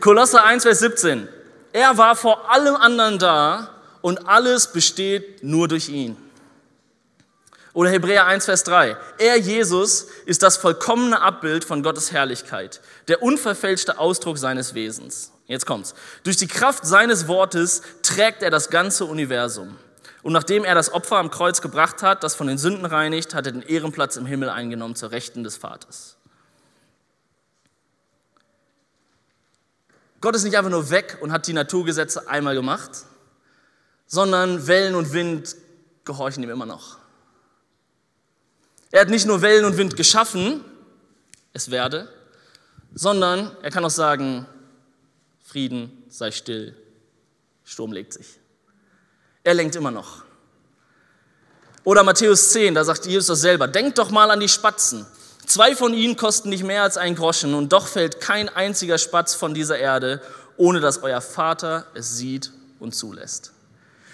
Kolosser 0.00 0.44
1, 0.44 0.62
Vers 0.62 0.78
17. 0.80 1.28
Er 1.72 1.96
war 1.98 2.16
vor 2.16 2.50
allem 2.50 2.76
anderen 2.76 3.18
da 3.18 3.70
und 4.00 4.28
alles 4.28 4.72
besteht 4.72 5.42
nur 5.42 5.68
durch 5.68 5.88
ihn. 5.88 6.16
Oder 7.72 7.90
Hebräer 7.90 8.26
1, 8.26 8.46
Vers 8.46 8.64
3. 8.64 8.96
Er, 9.18 9.38
Jesus, 9.38 10.08
ist 10.26 10.42
das 10.42 10.56
vollkommene 10.56 11.20
Abbild 11.20 11.64
von 11.64 11.82
Gottes 11.82 12.10
Herrlichkeit, 12.10 12.80
der 13.06 13.22
unverfälschte 13.22 13.98
Ausdruck 13.98 14.38
seines 14.38 14.74
Wesens. 14.74 15.32
Jetzt 15.46 15.66
kommt's. 15.66 15.94
Durch 16.24 16.36
die 16.36 16.48
Kraft 16.48 16.84
seines 16.84 17.28
Wortes 17.28 17.82
trägt 18.02 18.42
er 18.42 18.50
das 18.50 18.70
ganze 18.70 19.04
Universum. 19.04 19.76
Und 20.22 20.32
nachdem 20.32 20.64
er 20.64 20.74
das 20.74 20.92
Opfer 20.92 21.16
am 21.16 21.30
Kreuz 21.30 21.62
gebracht 21.62 22.02
hat, 22.02 22.24
das 22.24 22.34
von 22.34 22.46
den 22.46 22.58
Sünden 22.58 22.84
reinigt, 22.84 23.34
hat 23.34 23.46
er 23.46 23.52
den 23.52 23.62
Ehrenplatz 23.62 24.16
im 24.16 24.26
Himmel 24.26 24.50
eingenommen 24.50 24.96
zur 24.96 25.12
Rechten 25.12 25.44
des 25.44 25.56
Vaters. 25.56 26.16
Gott 30.20 30.36
ist 30.36 30.44
nicht 30.44 30.56
einfach 30.56 30.70
nur 30.70 30.90
weg 30.90 31.18
und 31.20 31.32
hat 31.32 31.46
die 31.46 31.52
Naturgesetze 31.52 32.28
einmal 32.28 32.54
gemacht, 32.54 32.90
sondern 34.06 34.66
Wellen 34.66 34.94
und 34.94 35.12
Wind 35.12 35.56
gehorchen 36.04 36.42
ihm 36.42 36.50
immer 36.50 36.66
noch. 36.66 36.98
Er 38.90 39.02
hat 39.02 39.08
nicht 39.08 39.26
nur 39.26 39.40
Wellen 39.40 39.64
und 39.64 39.76
Wind 39.76 39.96
geschaffen, 39.96 40.64
es 41.52 41.70
werde, 41.70 42.12
sondern 42.92 43.56
er 43.62 43.70
kann 43.70 43.84
auch 43.84 43.90
sagen, 43.90 44.46
Frieden, 45.44 46.04
sei 46.08 46.30
still, 46.30 46.76
Sturm 47.64 47.92
legt 47.92 48.12
sich. 48.12 48.38
Er 49.42 49.54
lenkt 49.54 49.76
immer 49.76 49.90
noch. 49.90 50.24
Oder 51.84 52.02
Matthäus 52.02 52.50
10, 52.52 52.74
da 52.74 52.84
sagt 52.84 53.06
Jesus 53.06 53.28
das 53.28 53.40
selber, 53.40 53.66
denkt 53.66 53.98
doch 53.98 54.10
mal 54.10 54.30
an 54.30 54.40
die 54.40 54.48
Spatzen. 54.48 55.06
Zwei 55.50 55.74
von 55.74 55.94
ihnen 55.94 56.16
kosten 56.16 56.48
nicht 56.48 56.62
mehr 56.62 56.84
als 56.84 56.96
ein 56.96 57.16
Groschen 57.16 57.54
und 57.54 57.72
doch 57.72 57.88
fällt 57.88 58.20
kein 58.20 58.48
einziger 58.48 58.98
Spatz 58.98 59.34
von 59.34 59.52
dieser 59.52 59.76
Erde, 59.76 60.22
ohne 60.56 60.78
dass 60.78 61.02
euer 61.02 61.20
Vater 61.20 61.86
es 61.92 62.16
sieht 62.16 62.52
und 62.78 62.94
zulässt. 62.94 63.50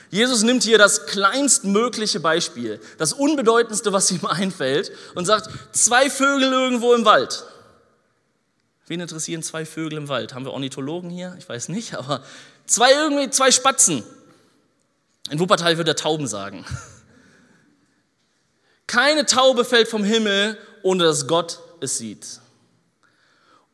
Jesus 0.09 0.45
nimmt 0.45 0.62
hier 0.62 0.78
das 0.78 1.05
kleinstmögliche 1.05 2.21
Beispiel, 2.21 2.81
das 2.97 3.12
unbedeutendste, 3.12 3.93
was 3.93 4.11
ihm 4.11 4.25
einfällt, 4.25 4.90
und 5.14 5.26
sagt, 5.26 5.50
zwei 5.73 6.09
Vögel 6.09 6.50
irgendwo 6.50 6.95
im 6.95 7.05
Wald. 7.05 7.45
Wen 8.87 9.00
interessieren 9.00 9.43
zwei 9.43 9.66
Vögel 9.66 9.99
im 9.99 10.09
Wald? 10.09 10.33
Haben 10.33 10.47
wir 10.47 10.55
Ornithologen 10.55 11.11
hier? 11.11 11.37
Ich 11.38 11.47
weiß 11.47 11.69
nicht, 11.69 11.97
aber 11.97 12.23
zwei 12.64 12.95
irgendwie, 12.95 13.28
zwei 13.28 13.50
Spatzen. 13.50 14.02
In 15.28 15.38
Wuppertal 15.38 15.76
würde 15.76 15.90
er 15.90 15.97
Tauben 15.97 16.28
sagen. 16.28 16.64
Keine 18.87 19.26
Taube 19.26 19.66
fällt 19.66 19.88
vom 19.88 20.02
Himmel, 20.02 20.57
ohne 20.87 21.02
dass 21.02 21.26
Gott 21.26 21.59
es 21.81 21.99
sieht. 21.99 22.40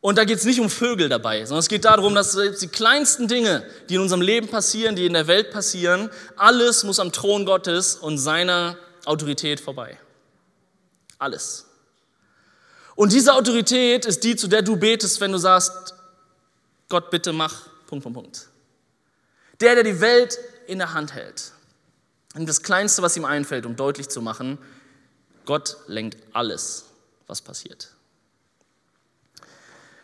Und 0.00 0.16
da 0.16 0.25
geht 0.25 0.38
es 0.38 0.47
nicht 0.47 0.61
um 0.61 0.71
Vögel 0.71 1.11
dabei, 1.11 1.45
sondern 1.45 1.61
es 1.61 1.69
geht 1.69 1.85
darum, 1.85 2.14
dass 2.14 2.37
die 2.61 2.69
kleinsten 2.69 3.28
Dinge, 3.28 3.64
die 3.88 3.97
in 3.97 4.00
unserem 4.00 4.23
Leben 4.23 4.49
passieren, 4.49 4.97
die 4.97 5.04
in 5.04 5.12
der 5.12 5.26
Welt 5.26 5.50
passieren, 5.50 6.09
alles 6.37 6.85
muss 6.85 6.99
am 6.99 7.12
Thron 7.12 7.45
Gottes 7.45 7.97
und 7.97 8.16
seiner 8.16 8.78
Autorität 9.04 9.61
vorbei. 9.61 9.99
Alles. 11.19 11.66
Und 12.97 13.12
diese 13.12 13.35
Autorität 13.35 14.07
ist 14.07 14.25
die, 14.25 14.35
zu 14.35 14.49
der 14.49 14.62
du 14.62 14.76
betest, 14.76 15.21
wenn 15.21 15.33
du 15.33 15.38
sagst, 15.38 15.95
Gott, 16.88 17.11
bitte 17.11 17.35
mach, 17.35 17.69
Punkt, 17.87 18.04
Punkt, 18.04 18.19
Punkt. 18.19 18.49
Der, 19.61 19.75
der 19.75 19.85
die 19.85 20.00
Welt 20.00 20.38
in 20.66 20.78
der 20.78 20.95
Hand 20.95 21.12
hält. 21.12 21.52
Und 22.35 22.49
das 22.49 22.62
Kleinste, 22.62 23.02
was 23.02 23.19
ihm 23.19 23.26
einfällt, 23.26 23.66
um 23.66 23.76
deutlich 23.76 24.09
zu 24.09 24.23
machen, 24.23 24.57
Gott 25.45 25.76
lenkt 25.87 26.16
alles, 26.33 26.87
was 27.32 27.40
passiert. 27.40 27.88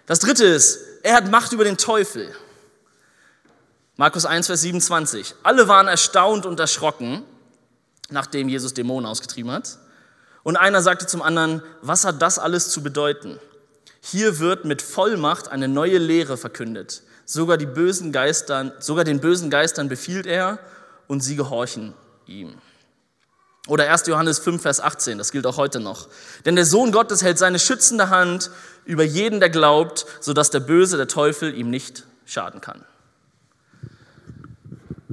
Das 0.06 0.18
dritte 0.18 0.46
ist, 0.46 0.80
er 1.02 1.14
hat 1.14 1.30
Macht 1.30 1.52
über 1.52 1.64
den 1.64 1.76
Teufel. 1.76 2.34
Markus 3.96 4.24
1, 4.24 4.46
Vers 4.46 4.62
27. 4.62 5.34
Alle 5.42 5.68
waren 5.68 5.88
erstaunt 5.88 6.46
und 6.46 6.58
erschrocken, 6.58 7.22
nachdem 8.08 8.48
Jesus 8.48 8.72
Dämonen 8.72 9.04
ausgetrieben 9.04 9.50
hat. 9.50 9.78
Und 10.42 10.56
einer 10.56 10.80
sagte 10.80 11.06
zum 11.06 11.20
anderen, 11.20 11.62
was 11.82 12.06
hat 12.06 12.22
das 12.22 12.38
alles 12.38 12.70
zu 12.70 12.82
bedeuten? 12.82 13.38
Hier 14.00 14.38
wird 14.38 14.64
mit 14.64 14.80
Vollmacht 14.80 15.48
eine 15.48 15.68
neue 15.68 15.98
Lehre 15.98 16.38
verkündet. 16.38 17.02
Sogar, 17.26 17.58
die 17.58 17.66
bösen 17.66 18.10
Geistern, 18.10 18.72
sogar 18.78 19.04
den 19.04 19.20
bösen 19.20 19.50
Geistern 19.50 19.90
befiehlt 19.90 20.24
er 20.24 20.58
und 21.08 21.20
sie 21.20 21.36
gehorchen 21.36 21.92
ihm. 22.26 22.54
Oder 23.66 23.90
1. 23.90 24.06
Johannes 24.06 24.38
5, 24.38 24.62
Vers 24.62 24.80
18, 24.80 25.18
das 25.18 25.32
gilt 25.32 25.46
auch 25.46 25.56
heute 25.56 25.80
noch. 25.80 26.08
Denn 26.46 26.56
der 26.56 26.64
Sohn 26.64 26.92
Gottes 26.92 27.22
hält 27.22 27.38
seine 27.38 27.58
schützende 27.58 28.08
Hand 28.08 28.50
über 28.84 29.04
jeden, 29.04 29.40
der 29.40 29.50
glaubt, 29.50 30.06
sodass 30.20 30.50
der 30.50 30.60
Böse, 30.60 30.96
der 30.96 31.08
Teufel, 31.08 31.54
ihm 31.54 31.68
nicht 31.68 32.04
schaden 32.24 32.60
kann. 32.60 32.84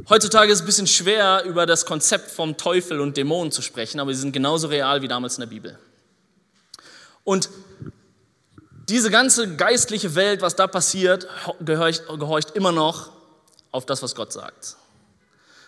Heutzutage 0.07 0.51
ist 0.51 0.59
es 0.59 0.63
ein 0.63 0.67
bisschen 0.67 0.87
schwer, 0.87 1.43
über 1.45 1.65
das 1.65 1.85
Konzept 1.85 2.29
vom 2.29 2.57
Teufel 2.57 3.01
und 3.01 3.17
Dämonen 3.17 3.51
zu 3.51 3.61
sprechen, 3.61 3.99
aber 3.99 4.13
sie 4.13 4.21
sind 4.21 4.33
genauso 4.33 4.67
real 4.67 5.01
wie 5.01 5.07
damals 5.07 5.35
in 5.35 5.41
der 5.41 5.47
Bibel. 5.47 5.79
Und 7.23 7.49
diese 8.87 9.09
ganze 9.09 9.55
geistliche 9.55 10.13
Welt, 10.13 10.41
was 10.41 10.55
da 10.55 10.67
passiert, 10.67 11.27
gehorcht, 11.59 12.03
gehorcht 12.07 12.51
immer 12.51 12.71
noch 12.71 13.09
auf 13.71 13.85
das, 13.87 14.03
was 14.03 14.13
Gott 14.13 14.31
sagt. 14.31 14.77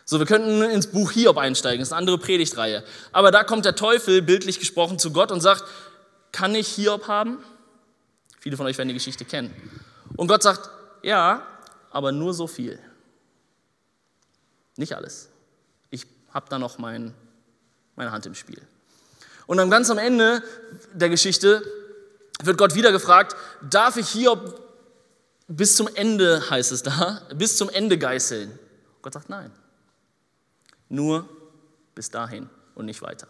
So, 0.10 0.20
wir 0.20 0.26
könnten 0.26 0.62
ins 0.62 0.88
Buch 0.88 1.12
Hiob 1.12 1.38
einsteigen, 1.38 1.80
das 1.80 1.90
ist 1.90 1.92
eine 1.92 2.00
andere 2.00 2.18
Predigtreihe. 2.18 2.82
Aber 3.12 3.30
da 3.30 3.44
kommt 3.44 3.66
der 3.66 3.76
Teufel, 3.76 4.22
bildlich 4.22 4.58
gesprochen, 4.58 5.00
zu 5.00 5.12
Gott 5.12 5.34
und 5.34 5.42
sagt, 5.42 5.66
kann 6.32 6.56
ich 6.56 6.70
Hiob 6.70 7.10
haben? 7.10 7.44
Viele 8.40 8.56
von 8.56 8.66
euch 8.66 8.78
werden 8.78 8.88
die 8.88 8.94
Geschichte 8.94 9.26
kennen. 9.26 9.54
Und 10.16 10.28
Gott 10.28 10.44
sagt, 10.44 10.70
ja, 11.04 11.46
aber 11.92 12.14
nur 12.14 12.34
so 12.34 12.48
viel. 12.48 12.80
Nicht 14.78 14.96
alles. 14.96 15.28
Ich 15.90 16.06
habe 16.34 16.46
da 16.50 16.58
noch 16.58 16.78
mein, 16.78 17.14
meine 17.98 18.14
Hand 18.14 18.26
im 18.28 18.34
Spiel. 18.34 18.62
Und 19.46 19.58
dann 19.58 19.70
ganz 19.70 19.90
am 19.90 19.98
Ende 19.98 20.42
der 20.94 21.10
Geschichte 21.10 21.62
wird 22.42 22.58
Gott 22.58 22.76
wieder 22.76 22.94
gefragt, 22.94 23.36
darf 23.62 23.98
ich 23.98 24.08
Hiob 24.08 24.58
bis 25.50 25.76
zum 25.76 25.90
Ende, 25.96 26.50
heißt 26.50 26.72
es 26.72 26.82
da, 26.82 27.24
bis 27.36 27.58
zum 27.58 27.70
Ende 27.70 27.98
geißeln? 27.98 28.58
Gott 29.02 29.14
sagt 29.14 29.28
nein. 29.28 29.52
Nur 30.89 31.27
bis 31.96 32.10
dahin 32.10 32.50
und 32.75 32.86
nicht 32.86 33.01
weiter. 33.01 33.27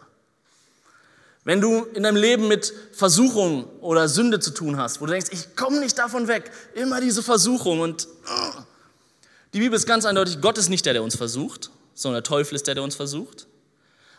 Wenn 1.44 1.60
du 1.60 1.84
in 1.94 2.02
deinem 2.02 2.16
Leben 2.16 2.46
mit 2.48 2.72
Versuchung 2.92 3.64
oder 3.80 4.08
Sünde 4.08 4.38
zu 4.38 4.50
tun 4.50 4.76
hast, 4.76 5.00
wo 5.00 5.06
du 5.06 5.12
denkst, 5.12 5.30
ich 5.32 5.56
komme 5.56 5.80
nicht 5.80 5.96
davon 5.96 6.28
weg, 6.28 6.50
immer 6.74 7.00
diese 7.00 7.22
Versuchung 7.22 7.80
und 7.80 8.06
uh, 8.06 8.62
die 9.54 9.60
Bibel 9.60 9.74
ist 9.74 9.86
ganz 9.86 10.04
eindeutig, 10.04 10.42
Gott 10.42 10.58
ist 10.58 10.68
nicht 10.68 10.84
der, 10.84 10.92
der 10.92 11.02
uns 11.02 11.16
versucht, 11.16 11.70
sondern 11.94 12.22
der 12.22 12.28
Teufel 12.28 12.54
ist 12.54 12.66
der, 12.66 12.74
der 12.74 12.84
uns 12.84 12.96
versucht. 12.96 13.46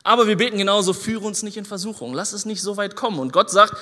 Aber 0.03 0.27
wir 0.27 0.37
beten 0.37 0.57
genauso, 0.57 0.93
führe 0.93 1.27
uns 1.27 1.43
nicht 1.43 1.57
in 1.57 1.65
Versuchung, 1.65 2.13
lass 2.13 2.33
es 2.33 2.45
nicht 2.45 2.61
so 2.61 2.77
weit 2.77 2.95
kommen. 2.95 3.19
Und 3.19 3.31
Gott 3.31 3.51
sagt, 3.51 3.75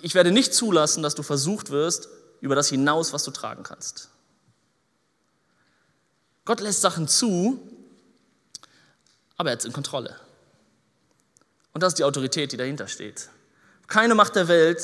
ich 0.00 0.14
werde 0.14 0.30
nicht 0.30 0.54
zulassen, 0.54 1.02
dass 1.02 1.14
du 1.14 1.22
versucht 1.22 1.70
wirst 1.70 2.08
über 2.40 2.54
das 2.54 2.68
hinaus, 2.68 3.12
was 3.12 3.24
du 3.24 3.32
tragen 3.32 3.64
kannst. 3.64 4.10
Gott 6.44 6.60
lässt 6.60 6.82
Sachen 6.82 7.08
zu, 7.08 7.58
aber 9.36 9.50
er 9.50 9.58
es 9.58 9.64
in 9.64 9.72
Kontrolle. 9.72 10.16
Und 11.72 11.82
das 11.82 11.92
ist 11.92 11.98
die 11.98 12.04
Autorität, 12.04 12.52
die 12.52 12.56
dahinter 12.56 12.86
steht. 12.86 13.28
Keine 13.86 14.14
Macht 14.14 14.36
der 14.36 14.48
Welt, 14.48 14.80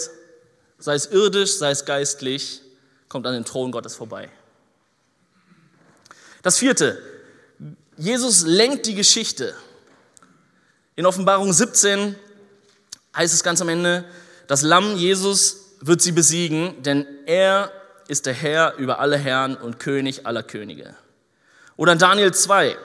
sei 0.78 0.94
es 0.94 1.06
irdisch, 1.06 1.56
sei 1.56 1.70
es 1.70 1.84
geistlich, 1.84 2.62
kommt 3.08 3.26
an 3.26 3.34
den 3.34 3.44
Thron 3.44 3.70
Gottes 3.70 3.94
vorbei. 3.94 4.28
Das 6.42 6.58
vierte, 6.58 7.00
Jesus 7.96 8.42
lenkt 8.42 8.86
die 8.86 8.94
Geschichte. 8.94 9.54
In 10.96 11.06
Offenbarung 11.06 11.52
17 11.52 12.16
heißt 13.16 13.34
es 13.34 13.42
ganz 13.42 13.60
am 13.60 13.68
Ende, 13.68 14.04
das 14.46 14.62
Lamm 14.62 14.96
Jesus 14.96 15.76
wird 15.80 16.02
sie 16.02 16.12
besiegen, 16.12 16.82
denn 16.82 17.06
er 17.26 17.70
ist 18.08 18.26
der 18.26 18.34
Herr 18.34 18.74
über 18.76 18.98
alle 18.98 19.16
Herren 19.16 19.56
und 19.56 19.78
König 19.78 20.26
aller 20.26 20.42
Könige. 20.42 20.94
Oder 21.76 21.92
in 21.92 21.98
Daniel 21.98 22.34
2 22.34 22.76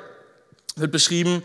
wird 0.76 0.92
beschrieben, 0.92 1.42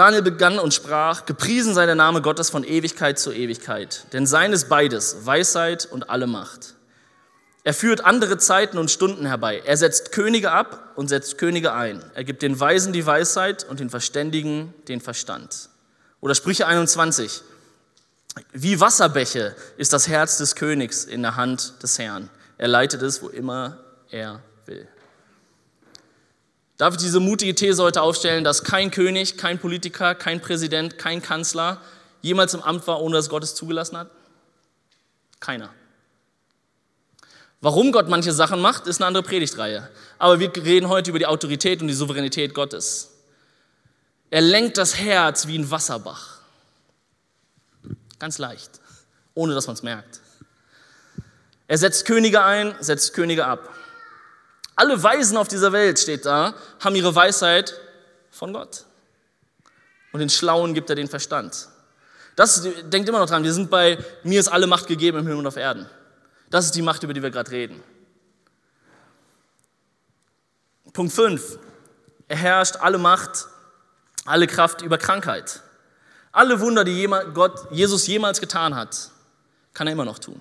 Daniel 0.00 0.22
begann 0.22 0.58
und 0.58 0.72
sprach, 0.72 1.26
gepriesen 1.26 1.74
sei 1.74 1.84
der 1.84 1.94
Name 1.94 2.22
Gottes 2.22 2.48
von 2.48 2.64
Ewigkeit 2.64 3.18
zu 3.18 3.32
Ewigkeit, 3.32 4.06
denn 4.14 4.26
sein 4.26 4.54
ist 4.54 4.70
beides, 4.70 5.26
Weisheit 5.26 5.84
und 5.84 6.08
alle 6.08 6.26
Macht. 6.26 6.74
Er 7.64 7.74
führt 7.74 8.02
andere 8.02 8.38
Zeiten 8.38 8.78
und 8.78 8.90
Stunden 8.90 9.26
herbei. 9.26 9.62
Er 9.62 9.76
setzt 9.76 10.10
Könige 10.10 10.52
ab 10.52 10.94
und 10.96 11.08
setzt 11.08 11.36
Könige 11.36 11.74
ein. 11.74 12.02
Er 12.14 12.24
gibt 12.24 12.40
den 12.40 12.58
Weisen 12.58 12.94
die 12.94 13.04
Weisheit 13.04 13.64
und 13.64 13.78
den 13.78 13.90
Verständigen 13.90 14.72
den 14.88 15.02
Verstand. 15.02 15.68
Oder 16.22 16.34
Sprüche 16.34 16.66
21. 16.66 17.42
Wie 18.54 18.80
Wasserbäche 18.80 19.54
ist 19.76 19.92
das 19.92 20.08
Herz 20.08 20.38
des 20.38 20.54
Königs 20.54 21.04
in 21.04 21.20
der 21.20 21.36
Hand 21.36 21.74
des 21.82 21.98
Herrn. 21.98 22.30
Er 22.56 22.68
leitet 22.68 23.02
es, 23.02 23.20
wo 23.20 23.28
immer 23.28 23.76
er 24.08 24.40
will. 24.64 24.88
Darf 26.80 26.94
ich 26.94 27.00
diese 27.00 27.20
mutige 27.20 27.54
These 27.54 27.82
heute 27.82 28.00
aufstellen, 28.00 28.42
dass 28.42 28.64
kein 28.64 28.90
König, 28.90 29.36
kein 29.36 29.58
Politiker, 29.58 30.14
kein 30.14 30.40
Präsident, 30.40 30.96
kein 30.96 31.20
Kanzler 31.20 31.78
jemals 32.22 32.54
im 32.54 32.62
Amt 32.62 32.86
war, 32.86 33.02
ohne 33.02 33.16
dass 33.16 33.28
Gott 33.28 33.44
es 33.44 33.54
zugelassen 33.54 33.98
hat? 33.98 34.08
Keiner. 35.40 35.68
Warum 37.60 37.92
Gott 37.92 38.08
manche 38.08 38.32
Sachen 38.32 38.62
macht, 38.62 38.86
ist 38.86 38.98
eine 38.98 39.08
andere 39.08 39.22
Predigtreihe. 39.22 39.90
Aber 40.18 40.40
wir 40.40 40.50
reden 40.56 40.88
heute 40.88 41.10
über 41.10 41.18
die 41.18 41.26
Autorität 41.26 41.82
und 41.82 41.88
die 41.88 41.92
Souveränität 41.92 42.54
Gottes. 42.54 43.10
Er 44.30 44.40
lenkt 44.40 44.78
das 44.78 44.96
Herz 44.96 45.46
wie 45.48 45.58
ein 45.58 45.70
Wasserbach. 45.70 46.38
Ganz 48.18 48.38
leicht, 48.38 48.80
ohne 49.34 49.52
dass 49.52 49.66
man 49.66 49.74
es 49.74 49.82
merkt. 49.82 50.20
Er 51.68 51.76
setzt 51.76 52.06
Könige 52.06 52.42
ein, 52.42 52.74
setzt 52.80 53.12
Könige 53.12 53.44
ab. 53.44 53.68
Alle 54.80 55.02
Weisen 55.02 55.36
auf 55.36 55.46
dieser 55.46 55.72
Welt, 55.72 55.98
steht 55.98 56.24
da, 56.24 56.54
haben 56.82 56.96
ihre 56.96 57.14
Weisheit 57.14 57.78
von 58.30 58.54
Gott. 58.54 58.86
Und 60.10 60.20
den 60.20 60.30
Schlauen 60.30 60.72
gibt 60.72 60.88
er 60.88 60.96
den 60.96 61.06
Verstand. 61.06 61.68
Das 62.34 62.66
denkt 62.84 63.06
immer 63.06 63.18
noch 63.18 63.28
dran, 63.28 63.44
wir 63.44 63.52
sind 63.52 63.68
bei 63.68 64.02
mir 64.22 64.40
ist 64.40 64.48
alle 64.48 64.66
Macht 64.66 64.86
gegeben 64.86 65.18
im 65.18 65.26
Himmel 65.26 65.40
und 65.40 65.46
auf 65.46 65.58
Erden. 65.58 65.86
Das 66.48 66.64
ist 66.64 66.74
die 66.74 66.80
Macht, 66.80 67.02
über 67.02 67.12
die 67.12 67.22
wir 67.22 67.30
gerade 67.30 67.50
reden. 67.50 67.82
Punkt 70.94 71.12
5. 71.12 71.58
Er 72.28 72.36
herrscht 72.38 72.76
alle 72.76 72.96
Macht, 72.96 73.48
alle 74.24 74.46
Kraft 74.46 74.80
über 74.80 74.96
Krankheit. 74.96 75.60
Alle 76.32 76.58
Wunder, 76.58 76.84
die 76.84 77.06
Gott, 77.34 77.70
Jesus 77.70 78.06
jemals 78.06 78.40
getan 78.40 78.74
hat, 78.74 79.10
kann 79.74 79.86
er 79.88 79.92
immer 79.92 80.06
noch 80.06 80.18
tun. 80.18 80.40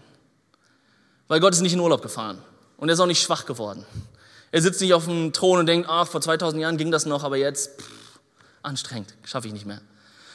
Weil 1.27 1.41
Gott 1.41 1.51
ist 1.51 1.59
nicht 1.59 1.73
in 1.73 1.81
Urlaub 1.81 2.01
gefahren 2.01 2.41
und 2.77 2.87
er 2.87 2.93
ist 2.93 3.01
auch 3.01 3.05
nicht 3.05 3.21
schwach 3.21 3.45
geworden. 3.45 3.85
Er 4.51 4.61
sitzt 4.61 4.81
nicht 4.81 4.93
auf 4.93 5.05
dem 5.05 5.33
Thron 5.33 5.59
und 5.59 5.65
denkt, 5.67 5.87
ach, 5.89 6.07
vor 6.07 6.21
2000 6.21 6.61
Jahren 6.61 6.77
ging 6.77 6.91
das 6.91 7.05
noch, 7.05 7.23
aber 7.23 7.37
jetzt 7.37 7.79
pff, 7.79 8.19
anstrengend, 8.63 9.13
schaffe 9.23 9.47
ich 9.47 9.53
nicht 9.53 9.65
mehr. 9.65 9.81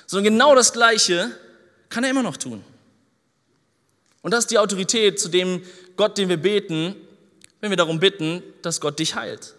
Sondern 0.07 0.33
genau 0.33 0.55
das 0.55 0.73
Gleiche 0.73 1.31
kann 1.89 2.05
er 2.05 2.11
immer 2.11 2.23
noch 2.23 2.37
tun. 2.37 2.65
Und 4.23 4.31
das 4.31 4.45
ist 4.45 4.51
die 4.51 4.59
Autorität, 4.59 5.21
zu 5.21 5.29
dem 5.29 5.63
Gott, 5.97 6.17
den 6.17 6.29
wir 6.29 6.37
beten, 6.37 6.97
wenn 7.61 7.71
wir 7.71 7.77
darum 7.77 8.01
bitten, 8.01 8.43
dass 8.63 8.81
Gott 8.81 8.99
dich 8.99 9.15
heilt. 9.15 9.55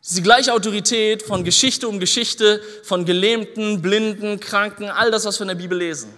Das 0.00 0.10
ist 0.10 0.18
die 0.18 0.22
gleiche 0.22 0.52
Autorität 0.52 1.22
von 1.22 1.44
Geschichte 1.44 1.86
um 1.86 2.00
Geschichte, 2.00 2.60
von 2.82 3.04
Gelähmten, 3.04 3.82
Blinden, 3.82 4.40
Kranken, 4.40 4.88
all 4.88 5.12
das, 5.12 5.24
was 5.24 5.38
wir 5.38 5.44
in 5.44 5.48
der 5.48 5.54
Bibel 5.54 5.78
lesen. 5.78 6.12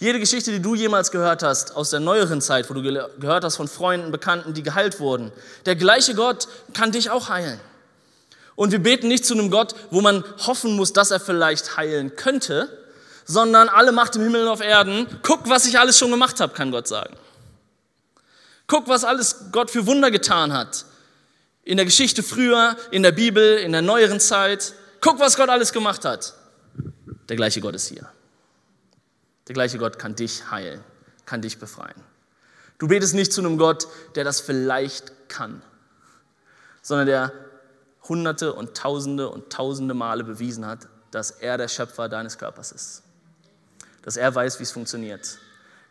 Jede 0.00 0.20
Geschichte, 0.20 0.52
die 0.52 0.62
du 0.62 0.76
jemals 0.76 1.10
gehört 1.10 1.42
hast 1.42 1.74
aus 1.74 1.90
der 1.90 1.98
neueren 1.98 2.40
Zeit, 2.40 2.70
wo 2.70 2.74
du 2.74 2.82
gehört 2.82 3.44
hast 3.44 3.56
von 3.56 3.66
Freunden, 3.66 4.12
Bekannten, 4.12 4.54
die 4.54 4.62
geheilt 4.62 5.00
wurden, 5.00 5.32
der 5.66 5.74
gleiche 5.74 6.14
Gott 6.14 6.46
kann 6.72 6.92
dich 6.92 7.10
auch 7.10 7.28
heilen. 7.28 7.58
Und 8.54 8.70
wir 8.70 8.80
beten 8.80 9.08
nicht 9.08 9.24
zu 9.24 9.34
einem 9.34 9.50
Gott, 9.50 9.74
wo 9.90 10.00
man 10.00 10.24
hoffen 10.46 10.76
muss, 10.76 10.92
dass 10.92 11.10
er 11.10 11.18
vielleicht 11.20 11.76
heilen 11.76 12.14
könnte, 12.14 12.68
sondern 13.24 13.68
alle 13.68 13.92
Macht 13.92 14.14
im 14.16 14.22
Himmel 14.22 14.42
und 14.42 14.48
auf 14.48 14.60
Erden. 14.60 15.06
Guck, 15.22 15.48
was 15.48 15.66
ich 15.66 15.78
alles 15.78 15.98
schon 15.98 16.10
gemacht 16.10 16.40
habe, 16.40 16.54
kann 16.54 16.70
Gott 16.70 16.86
sagen. 16.88 17.14
Guck, 18.68 18.88
was 18.88 19.04
alles 19.04 19.46
Gott 19.52 19.70
für 19.70 19.86
Wunder 19.86 20.10
getan 20.10 20.52
hat. 20.52 20.84
In 21.64 21.76
der 21.76 21.86
Geschichte 21.86 22.22
früher, 22.22 22.76
in 22.90 23.02
der 23.02 23.12
Bibel, 23.12 23.58
in 23.58 23.72
der 23.72 23.82
neueren 23.82 24.20
Zeit. 24.20 24.74
Guck, 25.00 25.18
was 25.20 25.36
Gott 25.36 25.48
alles 25.50 25.72
gemacht 25.72 26.04
hat. 26.04 26.34
Der 27.28 27.36
gleiche 27.36 27.60
Gott 27.60 27.74
ist 27.74 27.88
hier. 27.88 28.08
Der 29.48 29.54
gleiche 29.54 29.78
Gott 29.78 29.98
kann 29.98 30.14
dich 30.14 30.50
heilen, 30.50 30.84
kann 31.24 31.40
dich 31.40 31.58
befreien. 31.58 32.04
Du 32.76 32.86
betest 32.88 33.14
nicht 33.14 33.32
zu 33.32 33.40
einem 33.40 33.56
Gott, 33.56 33.88
der 34.14 34.22
das 34.22 34.40
vielleicht 34.40 35.28
kann, 35.28 35.62
sondern 36.82 37.06
der 37.06 37.32
hunderte 38.08 38.52
und 38.52 38.76
tausende 38.76 39.28
und 39.30 39.50
tausende 39.50 39.94
Male 39.94 40.22
bewiesen 40.22 40.66
hat, 40.66 40.86
dass 41.10 41.30
er 41.30 41.56
der 41.56 41.68
Schöpfer 41.68 42.08
deines 42.08 42.38
Körpers 42.38 42.72
ist. 42.72 43.02
Dass 44.02 44.16
er 44.16 44.34
weiß, 44.34 44.58
wie 44.58 44.62
es 44.62 44.70
funktioniert. 44.70 45.38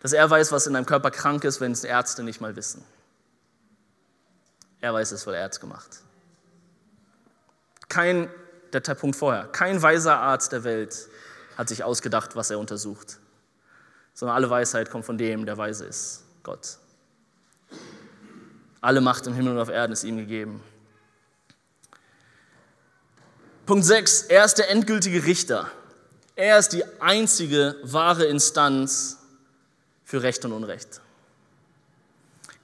Dass 0.02 0.14
er 0.14 0.30
weiß, 0.30 0.52
was 0.52 0.68
in 0.68 0.74
deinem 0.74 0.86
Körper 0.86 1.12
krank 1.12 1.44
ist, 1.44 1.60
wenn 1.60 1.72
es 1.72 1.84
Ärzte 1.84 2.24
nicht 2.24 2.40
mal 2.40 2.56
wissen. 2.56 2.84
Er 4.80 4.94
weiß 4.94 5.12
es, 5.12 5.26
weil 5.26 5.34
er 5.34 5.50
es 5.50 5.60
gemacht. 5.60 6.04
Kein, 7.90 8.30
der 8.72 8.82
Punkt 8.82 9.16
vorher, 9.16 9.48
kein 9.48 9.82
weiser 9.82 10.20
Arzt 10.20 10.52
der 10.52 10.64
Welt 10.64 11.08
hat 11.58 11.70
sich 11.70 11.84
ausgedacht, 11.84 12.36
was 12.36 12.52
er 12.52 12.60
untersucht 12.60 13.20
sondern 14.18 14.36
alle 14.36 14.50
Weisheit 14.50 14.90
kommt 14.90 15.06
von 15.06 15.16
dem, 15.16 15.46
der 15.46 15.60
weise 15.60 15.86
ist, 15.86 16.24
Gott. 16.42 16.80
Alle 18.82 19.00
Macht 19.00 19.28
im 19.28 19.36
Himmel 19.36 19.54
und 19.54 19.60
auf 19.60 19.70
Erden 19.70 19.94
ist 19.94 20.04
ihm 20.04 20.18
gegeben. 20.18 20.64
Punkt 23.68 23.86
6, 23.86 24.24
er 24.24 24.44
ist 24.44 24.56
der 24.56 24.72
endgültige 24.72 25.24
Richter. 25.24 25.70
Er 26.36 26.58
ist 26.58 26.70
die 26.70 26.84
einzige 27.00 27.76
wahre 27.84 28.26
Instanz 28.26 29.20
für 30.04 30.24
Recht 30.24 30.44
und 30.46 30.52
Unrecht. 30.52 31.00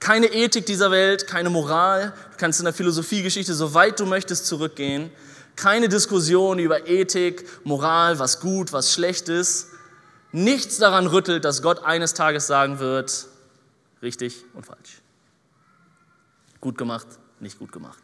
Keine 0.00 0.26
Ethik 0.26 0.66
dieser 0.66 0.90
Welt, 0.90 1.28
keine 1.28 1.50
Moral. 1.50 2.14
Du 2.32 2.36
kannst 2.36 2.58
in 2.58 2.64
der 2.64 2.74
Philosophiegeschichte 2.74 3.54
so 3.54 3.74
weit 3.74 4.00
du 4.00 4.06
möchtest 4.06 4.46
zurückgehen. 4.46 5.12
Keine 5.54 5.88
Diskussion 5.88 6.58
über 6.58 6.88
Ethik, 6.88 7.48
Moral, 7.64 8.18
was 8.18 8.40
gut, 8.40 8.72
was 8.72 8.92
schlecht 8.92 9.28
ist 9.28 9.68
nichts 10.34 10.78
daran 10.78 11.06
rüttelt, 11.06 11.44
dass 11.44 11.62
Gott 11.62 11.84
eines 11.84 12.12
Tages 12.12 12.46
sagen 12.46 12.80
wird, 12.80 13.28
richtig 14.02 14.44
und 14.52 14.66
falsch. 14.66 15.00
Gut 16.60 16.76
gemacht, 16.76 17.06
nicht 17.38 17.58
gut 17.58 17.72
gemacht. 17.72 18.00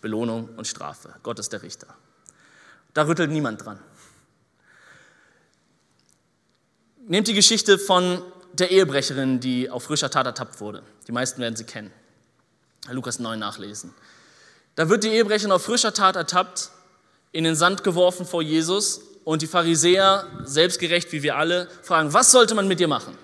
Belohnung 0.00 0.48
und 0.56 0.66
Strafe. 0.66 1.14
Gott 1.22 1.38
ist 1.38 1.52
der 1.52 1.62
Richter. 1.62 1.86
Da 2.94 3.06
rüttelt 3.06 3.30
niemand 3.30 3.64
dran. 3.64 3.78
Nehmt 7.06 7.28
die 7.28 7.34
Geschichte 7.34 7.78
von 7.78 8.22
der 8.54 8.70
Ehebrecherin, 8.70 9.40
die 9.40 9.68
auf 9.68 9.84
frischer 9.84 10.10
Tat 10.10 10.26
ertappt 10.26 10.60
wurde. 10.60 10.82
Die 11.06 11.12
meisten 11.12 11.42
werden 11.42 11.56
sie 11.56 11.64
kennen. 11.64 11.92
Lukas 12.88 13.18
9 13.18 13.38
nachlesen. 13.38 13.92
Da 14.76 14.88
wird 14.88 15.04
die 15.04 15.08
Ehebrecherin 15.08 15.52
auf 15.52 15.64
frischer 15.64 15.92
Tat 15.92 16.16
ertappt, 16.16 16.70
in 17.32 17.44
den 17.44 17.56
Sand 17.56 17.84
geworfen 17.84 18.24
vor 18.24 18.40
Jesus 18.40 19.00
und 19.24 19.42
die 19.42 19.46
Pharisäer, 19.46 20.26
selbstgerecht 20.44 21.12
wie 21.12 21.22
wir 21.22 21.36
alle, 21.36 21.68
fragen, 21.82 22.12
was 22.12 22.30
sollte 22.30 22.54
man 22.54 22.68
mit 22.68 22.80
dir 22.80 22.88
machen? 22.88 23.16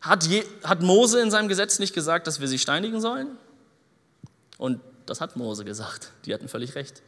Hat, 0.00 0.26
Je, 0.26 0.44
hat 0.64 0.82
Mose 0.82 1.20
in 1.20 1.30
seinem 1.30 1.48
Gesetz 1.48 1.78
nicht 1.78 1.94
gesagt, 1.94 2.26
dass 2.26 2.40
wir 2.40 2.48
sie 2.48 2.58
steinigen 2.58 3.00
sollen? 3.00 3.28
Und 4.58 4.80
das 5.06 5.20
hat 5.20 5.36
Mose 5.36 5.64
gesagt. 5.64 6.10
Die 6.24 6.34
hatten 6.34 6.48
völlig 6.48 6.74
recht. 6.74 7.02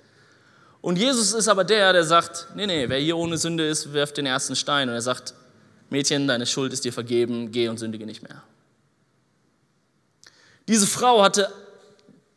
Und 0.81 0.99
Jesus 0.99 1.33
ist 1.33 1.49
aber 1.49 1.65
der, 1.65 1.93
der 1.93 2.05
sagt, 2.05 2.49
nee, 2.55 2.67
nee, 2.67 2.89
wer 2.89 2.99
hier 2.99 3.17
ohne 3.17 3.39
Sünde 3.39 3.67
ist, 3.67 3.93
wirft 3.93 4.19
den 4.19 4.27
ersten 4.27 4.55
Stein. 4.55 4.89
Und 4.89 4.95
er 4.95 5.03
sagt, 5.03 5.35
Mädchen, 5.89 6.29
deine 6.29 6.47
Schuld 6.47 6.73
ist 6.73 6.85
dir 6.85 6.93
vergeben, 6.93 7.51
geh 7.53 7.69
und 7.69 7.79
sündige 7.79 8.05
nicht 8.05 8.23
mehr. 8.23 8.43
Diese 10.69 10.87
Frau 10.87 11.23
hatte 11.23 11.51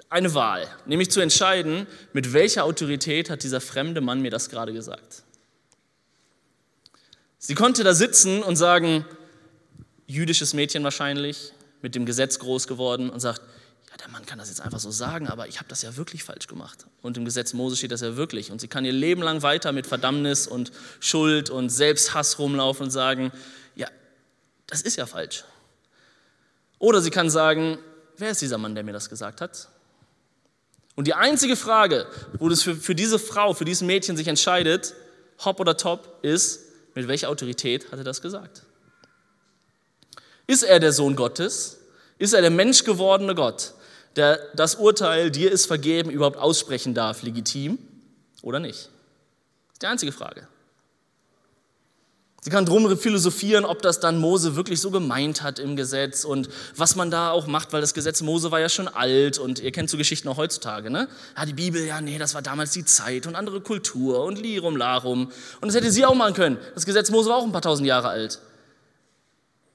eine 0.10 0.34
Wahl, 0.34 0.67
nämlich 0.86 1.12
zu 1.12 1.20
entscheiden, 1.20 1.88
mit 2.13 2.34
welcher 2.34 2.63
Autorität 2.63 3.30
hat 3.30 3.43
dieser 3.43 3.62
fremde 3.62 4.02
Mann 4.02 4.22
mir 4.22 4.32
das 4.32 4.50
gerade 4.50 4.74
gesagt. 4.74 5.24
Sie 7.38 7.56
konnte 7.56 7.84
da 7.84 7.93
sitzen 7.93 8.41
und 8.41 8.56
sagen, 8.56 9.06
jüdisches 10.08 10.54
Mädchen 10.54 10.84
wahrscheinlich, 10.84 11.54
mit 11.82 11.96
dem 11.96 12.06
Gesetz 12.06 12.39
groß 12.39 12.67
geworden 12.67 13.10
und 13.10 13.20
sagt, 13.20 13.41
ja, 13.89 13.98
der 13.98 14.10
Mann 14.10 14.26
kann 14.26 14.39
das 14.39 14.50
jetzt 14.50 14.62
einfach 14.62 14.80
so 14.80 14.91
sagen, 14.91 15.28
aber 15.28 15.48
ich 15.48 15.60
habe 15.60 15.70
das 15.70 15.82
ja 15.82 15.96
wirklich 15.96 16.24
falsch 16.24 16.48
gemacht. 16.48 16.88
Und 17.02 17.17
im 17.17 17.26
Gesetz 17.26 17.54
Mose 17.54 17.76
steht 17.76 17.91
das 17.91 18.02
ja 18.02 18.17
wirklich. 18.17 18.52
Und 18.52 18.60
sie 18.60 18.67
kann 18.67 18.84
ihr 18.84 18.91
Leben 18.91 19.22
lang 19.22 19.43
weiter 19.43 19.72
mit 19.72 19.88
Verdammnis 19.88 20.48
und 20.48 20.72
Schuld 21.00 21.50
und 21.50 21.70
Selbsthass 21.70 22.39
rumlaufen 22.39 22.86
und 22.86 22.91
sagen, 22.91 23.32
ja, 23.76 23.88
das 24.65 24.82
ist 24.82 24.98
ja 24.98 25.06
falsch. 25.06 25.43
Oder 26.80 27.02
sie 27.02 27.12
kann 27.12 27.30
sagen, 27.30 27.78
wer 28.17 28.32
ist 28.32 28.41
dieser 28.41 28.58
Mann, 28.58 28.76
der 28.76 28.84
mir 28.84 28.93
das 28.93 29.10
gesagt 29.10 29.41
hat? 29.41 29.70
Und 30.98 31.06
die 31.06 31.14
einzige 31.14 31.56
Frage, 31.56 32.08
wo 32.40 32.50
das 32.50 32.64
für, 32.64 32.76
für 32.76 32.96
diese 32.96 33.20
Frau, 33.20 33.54
für 33.54 33.66
dieses 33.66 33.84
Mädchen 33.84 34.18
sich 34.18 34.28
entscheidet, 34.28 34.96
hopp 35.46 35.60
oder 35.60 35.78
top, 35.78 36.18
ist, 36.24 36.66
mit 36.96 37.08
welcher 37.08 37.30
Autorität 37.30 37.92
hat 37.92 38.00
er 38.00 38.04
das 38.04 38.20
gesagt? 38.24 38.64
Ist 40.48 40.64
er 40.64 40.80
der 40.80 40.92
Sohn 40.92 41.16
Gottes? 41.16 41.78
Ist 42.18 42.34
er 42.34 42.42
der 42.42 42.50
menschgewordene 42.50 43.36
Gott, 43.36 43.74
der 44.16 44.40
das 44.56 44.74
Urteil, 44.74 45.30
dir 45.30 45.52
ist 45.52 45.68
vergeben, 45.68 46.10
überhaupt 46.10 46.38
aussprechen 46.38 46.96
darf, 46.96 47.22
legitim 47.22 47.78
oder 48.42 48.60
nicht? 48.60 48.90
Das 49.68 49.74
ist 49.74 49.82
die 49.84 49.88
einzige 49.88 50.12
Frage. 50.12 50.48
Sie 52.48 52.52
kann 52.52 52.66
drum 52.66 52.98
philosophieren, 52.98 53.66
ob 53.66 53.82
das 53.82 54.00
dann 54.00 54.20
Mose 54.20 54.56
wirklich 54.56 54.80
so 54.80 54.90
gemeint 54.90 55.44
hat 55.44 55.60
im 55.60 55.76
Gesetz 55.76 56.24
und 56.24 56.48
was 56.78 56.96
man 56.96 57.12
da 57.12 57.30
auch 57.32 57.46
macht, 57.46 57.74
weil 57.74 57.82
das 57.82 57.94
Gesetz 57.94 58.22
Mose 58.22 58.52
war 58.52 58.62
ja 58.62 58.70
schon 58.70 58.88
alt 58.88 59.38
und 59.38 59.60
ihr 59.60 59.74
kennt 59.74 59.90
so 59.90 59.98
Geschichten 59.98 60.30
auch 60.30 60.38
heutzutage, 60.38 60.90
ne? 60.90 61.10
Ja, 61.36 61.46
die 61.46 61.52
Bibel, 61.52 61.84
ja, 61.84 62.00
nee, 62.00 62.18
das 62.18 62.36
war 62.36 62.42
damals 62.42 62.72
die 62.72 62.86
Zeit 62.86 63.28
und 63.28 63.36
andere 63.36 63.60
Kultur 63.60 64.24
und 64.24 64.40
Lirum 64.40 64.78
Larum. 64.78 65.30
Und 65.60 65.68
das 65.68 65.76
hätte 65.76 65.92
sie 65.92 66.06
auch 66.06 66.16
machen 66.16 66.36
können. 66.36 66.58
Das 66.74 66.86
Gesetz 66.86 67.12
Mose 67.12 67.30
war 67.30 67.36
auch 67.36 67.44
ein 67.44 67.52
paar 67.52 67.62
tausend 67.62 67.86
Jahre 67.86 68.08
alt. 68.08 68.40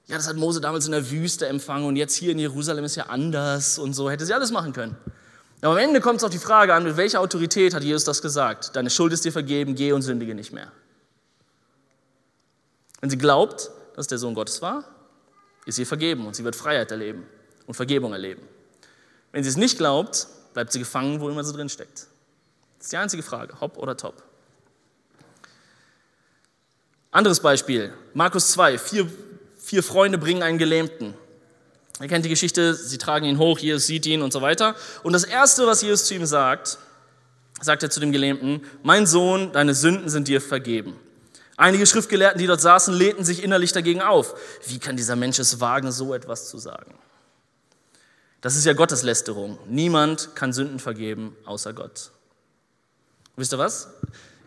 Ja, 0.06 0.16
das 0.16 0.26
hat 0.26 0.36
Mose 0.36 0.62
damals 0.62 0.86
in 0.86 0.92
der 0.92 1.10
Wüste 1.10 1.46
empfangen 1.48 1.84
und 1.84 1.96
jetzt 1.96 2.16
hier 2.16 2.32
in 2.32 2.38
Jerusalem 2.38 2.86
ist 2.86 2.96
ja 2.96 3.04
anders 3.08 3.78
und 3.78 3.92
so. 3.92 4.08
Hätte 4.08 4.24
sie 4.24 4.32
alles 4.32 4.50
machen 4.50 4.72
können. 4.72 4.96
Aber 5.60 5.72
am 5.72 5.78
Ende 5.78 6.00
kommt 6.00 6.20
es 6.20 6.24
auf 6.24 6.30
die 6.30 6.38
Frage 6.38 6.72
an, 6.72 6.84
mit 6.84 6.96
welcher 6.96 7.20
Autorität 7.20 7.74
hat 7.74 7.82
Jesus 7.82 8.04
das 8.04 8.22
gesagt? 8.22 8.74
Deine 8.76 8.88
Schuld 8.88 9.12
ist 9.12 9.26
dir 9.26 9.32
vergeben, 9.32 9.74
geh 9.74 9.92
und 9.92 10.00
sündige 10.00 10.34
nicht 10.34 10.54
mehr. 10.54 10.72
Wenn 13.02 13.10
sie 13.10 13.18
glaubt, 13.18 13.70
dass 13.96 14.06
der 14.06 14.16
Sohn 14.16 14.32
Gottes 14.32 14.62
war, 14.62 14.84
ist 15.66 15.76
sie 15.76 15.84
vergeben 15.84 16.24
und 16.24 16.34
sie 16.34 16.44
wird 16.44 16.56
Freiheit 16.56 16.90
erleben 16.92 17.26
und 17.66 17.74
Vergebung 17.74 18.12
erleben. 18.12 18.42
Wenn 19.32 19.42
sie 19.42 19.50
es 19.50 19.56
nicht 19.56 19.76
glaubt, 19.76 20.28
bleibt 20.54 20.72
sie 20.72 20.78
gefangen, 20.78 21.20
wo 21.20 21.28
immer 21.28 21.42
sie 21.42 21.52
drin 21.52 21.68
steckt. 21.68 22.06
Das 22.78 22.86
ist 22.86 22.92
die 22.92 22.96
einzige 22.96 23.22
Frage, 23.24 23.60
hopp 23.60 23.76
oder 23.76 23.96
top. 23.96 24.22
Anderes 27.10 27.40
Beispiel, 27.40 27.92
Markus 28.14 28.52
2, 28.52 28.78
vier, 28.78 29.10
vier 29.58 29.82
Freunde 29.82 30.16
bringen 30.16 30.42
einen 30.42 30.58
Gelähmten. 30.58 31.14
Ihr 32.00 32.08
kennt 32.08 32.24
die 32.24 32.30
Geschichte, 32.30 32.74
sie 32.74 32.98
tragen 32.98 33.26
ihn 33.26 33.38
hoch, 33.38 33.58
Jesus 33.58 33.86
sieht 33.86 34.06
ihn 34.06 34.22
und 34.22 34.32
so 34.32 34.42
weiter. 34.42 34.76
Und 35.02 35.12
das 35.12 35.24
Erste, 35.24 35.66
was 35.66 35.82
Jesus 35.82 36.06
zu 36.06 36.14
ihm 36.14 36.24
sagt, 36.24 36.78
sagt 37.60 37.82
er 37.82 37.90
zu 37.90 37.98
dem 37.98 38.12
Gelähmten, 38.12 38.64
mein 38.84 39.06
Sohn, 39.06 39.52
deine 39.52 39.74
Sünden 39.74 40.08
sind 40.08 40.28
dir 40.28 40.40
vergeben. 40.40 40.98
Einige 41.62 41.86
Schriftgelehrten, 41.86 42.40
die 42.40 42.48
dort 42.48 42.60
saßen, 42.60 42.92
lehnten 42.92 43.24
sich 43.24 43.40
innerlich 43.44 43.70
dagegen 43.70 44.02
auf. 44.02 44.34
Wie 44.66 44.80
kann 44.80 44.96
dieser 44.96 45.14
Mensch 45.14 45.38
es 45.38 45.60
wagen, 45.60 45.92
so 45.92 46.12
etwas 46.12 46.48
zu 46.48 46.58
sagen? 46.58 46.92
Das 48.40 48.56
ist 48.56 48.64
ja 48.64 48.72
Gotteslästerung. 48.72 49.60
Niemand 49.68 50.34
kann 50.34 50.52
Sünden 50.52 50.80
vergeben, 50.80 51.36
außer 51.44 51.72
Gott. 51.72 52.10
wisst 53.36 53.54
ihr 53.54 53.58
was? 53.58 53.90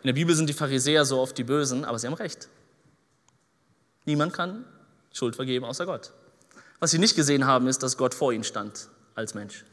In 0.03 0.07
der 0.07 0.13
Bibel 0.13 0.35
sind 0.35 0.49
die 0.49 0.53
Pharisäer 0.53 1.05
so 1.05 1.21
oft 1.21 1.37
die 1.37 1.45
Bösen, 1.45 1.85
aber 1.85 1.97
sie 1.99 2.07
haben 2.07 2.15
recht. 2.15 2.49
Niemand 4.03 4.33
kann 4.33 4.65
Schuld 5.13 5.37
vergeben, 5.37 5.63
außer 5.63 5.85
Gott. 5.85 6.11
Was 6.81 6.91
sie 6.91 6.99
nicht 6.99 7.15
gesehen 7.15 7.45
haben, 7.45 7.69
ist, 7.69 7.81
dass 7.81 7.95
Gott 7.95 8.13
vor 8.13 8.33
ihnen 8.33 8.43
stand 8.43 8.89
als 9.15 9.35
Mensch. 9.35 9.63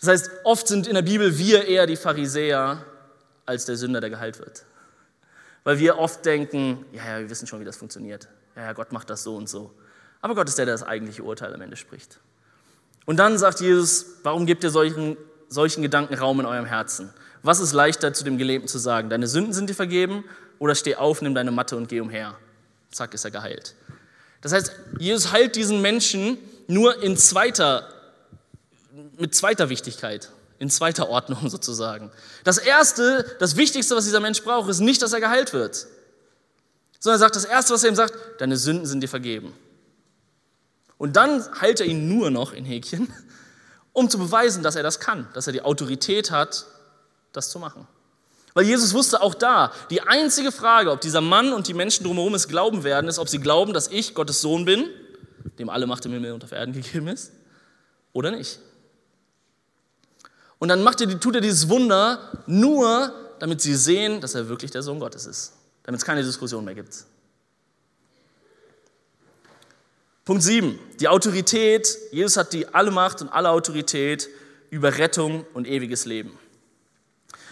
Das 0.00 0.08
heißt, 0.08 0.30
oft 0.44 0.66
sind 0.66 0.86
in 0.86 0.94
der 0.94 1.02
Bibel 1.02 1.36
wir 1.36 1.66
eher 1.66 1.86
die 1.86 1.96
Pharisäer 1.96 2.86
als 3.44 3.66
der 3.66 3.76
Sünder, 3.76 4.00
der 4.00 4.08
geheilt 4.08 4.38
wird. 4.38 4.64
Weil 5.64 5.78
wir 5.78 5.98
oft 5.98 6.24
denken, 6.24 6.84
ja, 6.92 7.06
ja, 7.06 7.18
wir 7.20 7.30
wissen 7.30 7.46
schon, 7.46 7.60
wie 7.60 7.64
das 7.64 7.76
funktioniert. 7.76 8.28
Ja, 8.56 8.62
ja, 8.62 8.72
Gott 8.72 8.92
macht 8.92 9.10
das 9.10 9.22
so 9.22 9.36
und 9.36 9.48
so. 9.48 9.72
Aber 10.20 10.34
Gott 10.34 10.48
ist 10.48 10.58
der, 10.58 10.66
der 10.66 10.74
das 10.74 10.82
eigentliche 10.82 11.22
Urteil 11.22 11.54
am 11.54 11.60
Ende 11.60 11.76
spricht. 11.76 12.18
Und 13.04 13.16
dann 13.16 13.38
sagt 13.38 13.60
Jesus, 13.60 14.06
warum 14.22 14.46
gebt 14.46 14.62
ihr 14.64 14.70
solchen, 14.70 15.16
solchen 15.48 15.82
Gedanken 15.82 16.14
Raum 16.14 16.40
in 16.40 16.46
eurem 16.46 16.64
Herzen? 16.64 17.12
Was 17.42 17.58
ist 17.58 17.72
leichter 17.72 18.12
zu 18.12 18.22
dem 18.22 18.38
Gelähmten 18.38 18.68
zu 18.68 18.78
sagen? 18.78 19.10
Deine 19.10 19.26
Sünden 19.26 19.52
sind 19.52 19.68
dir 19.68 19.74
vergeben 19.74 20.24
oder 20.58 20.74
steh 20.74 20.94
auf, 20.94 21.22
nimm 21.22 21.34
deine 21.34 21.50
Matte 21.50 21.76
und 21.76 21.88
geh 21.88 22.00
umher. 22.00 22.36
Zack, 22.92 23.14
ist 23.14 23.24
er 23.24 23.32
geheilt. 23.32 23.74
Das 24.42 24.52
heißt, 24.52 24.72
Jesus 24.98 25.32
heilt 25.32 25.56
diesen 25.56 25.80
Menschen 25.80 26.38
nur 26.68 27.02
in 27.02 27.16
zweiter, 27.16 27.88
mit 29.18 29.34
zweiter 29.34 29.68
Wichtigkeit 29.68 30.30
in 30.62 30.70
zweiter 30.70 31.08
Ordnung 31.08 31.48
sozusagen. 31.50 32.12
Das 32.44 32.56
Erste, 32.56 33.26
das 33.40 33.56
Wichtigste, 33.56 33.96
was 33.96 34.04
dieser 34.04 34.20
Mensch 34.20 34.42
braucht, 34.44 34.70
ist 34.70 34.78
nicht, 34.78 35.02
dass 35.02 35.12
er 35.12 35.20
geheilt 35.20 35.52
wird, 35.52 35.88
sondern 37.00 37.16
er 37.16 37.18
sagt, 37.18 37.34
das 37.34 37.44
Erste, 37.44 37.74
was 37.74 37.82
er 37.82 37.90
ihm 37.90 37.96
sagt, 37.96 38.14
deine 38.38 38.56
Sünden 38.56 38.86
sind 38.86 39.00
dir 39.00 39.08
vergeben. 39.08 39.52
Und 40.98 41.16
dann 41.16 41.44
heilt 41.60 41.80
er 41.80 41.86
ihn 41.86 42.08
nur 42.08 42.30
noch 42.30 42.52
in 42.52 42.64
Häkchen, 42.64 43.12
um 43.92 44.08
zu 44.08 44.18
beweisen, 44.18 44.62
dass 44.62 44.76
er 44.76 44.84
das 44.84 45.00
kann, 45.00 45.26
dass 45.34 45.48
er 45.48 45.52
die 45.52 45.62
Autorität 45.62 46.30
hat, 46.30 46.66
das 47.32 47.50
zu 47.50 47.58
machen. 47.58 47.88
Weil 48.54 48.64
Jesus 48.64 48.94
wusste 48.94 49.20
auch 49.20 49.34
da, 49.34 49.72
die 49.90 50.02
einzige 50.02 50.52
Frage, 50.52 50.92
ob 50.92 51.00
dieser 51.00 51.22
Mann 51.22 51.52
und 51.52 51.66
die 51.66 51.74
Menschen 51.74 52.04
drumherum 52.04 52.34
es 52.34 52.46
glauben 52.46 52.84
werden, 52.84 53.08
ist, 53.08 53.18
ob 53.18 53.28
sie 53.28 53.40
glauben, 53.40 53.72
dass 53.72 53.88
ich 53.88 54.14
Gottes 54.14 54.40
Sohn 54.40 54.64
bin, 54.64 54.88
dem 55.58 55.70
alle 55.70 55.88
Macht 55.88 56.06
im 56.06 56.12
Himmel 56.12 56.32
und 56.32 56.44
auf 56.44 56.52
Erden 56.52 56.72
gegeben 56.72 57.08
ist, 57.08 57.32
oder 58.12 58.30
nicht. 58.30 58.60
Und 60.62 60.68
dann 60.68 60.84
macht 60.84 61.00
er, 61.00 61.18
tut 61.18 61.34
er 61.34 61.40
dieses 61.40 61.68
Wunder 61.68 62.20
nur, 62.46 63.12
damit 63.40 63.60
sie 63.60 63.74
sehen, 63.74 64.20
dass 64.20 64.36
er 64.36 64.48
wirklich 64.48 64.70
der 64.70 64.84
Sohn 64.84 65.00
Gottes 65.00 65.26
ist. 65.26 65.54
Damit 65.82 66.00
es 66.00 66.04
keine 66.04 66.22
Diskussion 66.22 66.64
mehr 66.64 66.76
gibt. 66.76 66.98
Punkt 70.24 70.44
7. 70.44 70.78
Die 71.00 71.08
Autorität. 71.08 71.98
Jesus 72.12 72.36
hat 72.36 72.52
die 72.52 72.68
alle 72.68 72.92
Macht 72.92 73.22
und 73.22 73.28
alle 73.30 73.50
Autorität 73.50 74.28
über 74.70 74.98
Rettung 74.98 75.44
und 75.52 75.66
ewiges 75.66 76.04
Leben. 76.04 76.38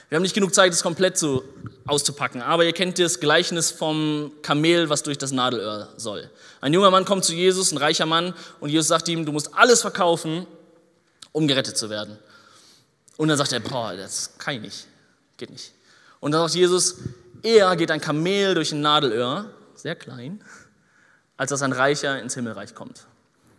Wir 0.09 0.15
haben 0.15 0.23
nicht 0.23 0.35
genug 0.35 0.55
Zeit, 0.55 0.73
das 0.73 0.85
komplett 0.85 1.19
so 1.19 1.43
auszupacken, 1.89 2.43
aber 2.43 2.65
ihr 2.65 2.73
kennt 2.73 3.01
das 3.01 3.19
Gleichnis 3.19 3.73
vom 3.73 4.31
Kamel, 4.43 4.89
was 4.89 5.03
durch 5.03 5.19
das 5.19 5.33
Nadelöhr 5.33 5.89
soll. 5.97 6.31
Ein 6.61 6.73
junger 6.73 6.93
Mann 6.93 7.05
kommt 7.05 7.25
zu 7.25 7.35
Jesus, 7.35 7.73
ein 7.73 7.79
reicher 7.79 8.07
Mann, 8.07 8.35
und 8.61 8.71
Jesus 8.71 8.87
sagt 8.87 9.09
ihm, 9.09 9.27
du 9.27 9.33
musst 9.33 9.53
alles 9.53 9.81
verkaufen, 9.81 10.47
um 11.33 11.49
gerettet 11.49 11.77
zu 11.77 11.91
werden. 11.91 12.17
Und 13.21 13.29
dann 13.29 13.37
sagt 13.37 13.53
er, 13.53 13.61
boah, 13.61 13.95
das 13.95 14.39
kann 14.39 14.55
ich 14.55 14.61
nicht, 14.63 14.87
geht 15.37 15.51
nicht. 15.51 15.75
Und 16.21 16.33
dann 16.33 16.41
sagt 16.41 16.55
Jesus, 16.55 16.97
eher 17.43 17.77
geht 17.77 17.91
ein 17.91 18.01
Kamel 18.01 18.55
durch 18.55 18.73
ein 18.73 18.81
Nadelöhr, 18.81 19.45
sehr 19.75 19.95
klein, 19.95 20.43
als 21.37 21.51
dass 21.51 21.61
ein 21.61 21.73
Reicher 21.73 22.19
ins 22.19 22.33
Himmelreich 22.33 22.75
kommt. 22.75 23.05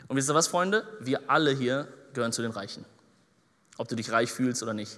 Und 0.08 0.16
wisst 0.16 0.32
ihr 0.32 0.34
was, 0.34 0.48
Freunde? 0.48 0.84
Wir 1.00 1.30
alle 1.30 1.52
hier 1.52 1.88
gehören 2.14 2.34
zu 2.34 2.42
den 2.42 2.50
Reichen. 2.50 2.86
Ob 3.78 3.88
du 3.88 3.96
dich 3.96 4.12
reich 4.12 4.32
fühlst 4.32 4.64
oder 4.64 4.74
nicht. 4.74 4.98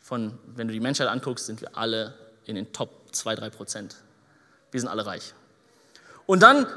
Von, 0.00 0.38
wenn 0.46 0.68
du 0.68 0.72
die 0.72 0.78
Menschheit 0.78 1.08
anguckst, 1.08 1.46
sind 1.46 1.60
wir 1.60 1.76
alle 1.76 2.14
in 2.44 2.54
den 2.54 2.72
Top 2.72 3.08
2, 3.10 3.34
3 3.34 3.50
Prozent. 3.50 3.96
Wir 4.70 4.78
sind 4.78 4.88
alle 4.88 5.04
reich. 5.04 5.34
Und 6.26 6.44
dann 6.44 6.68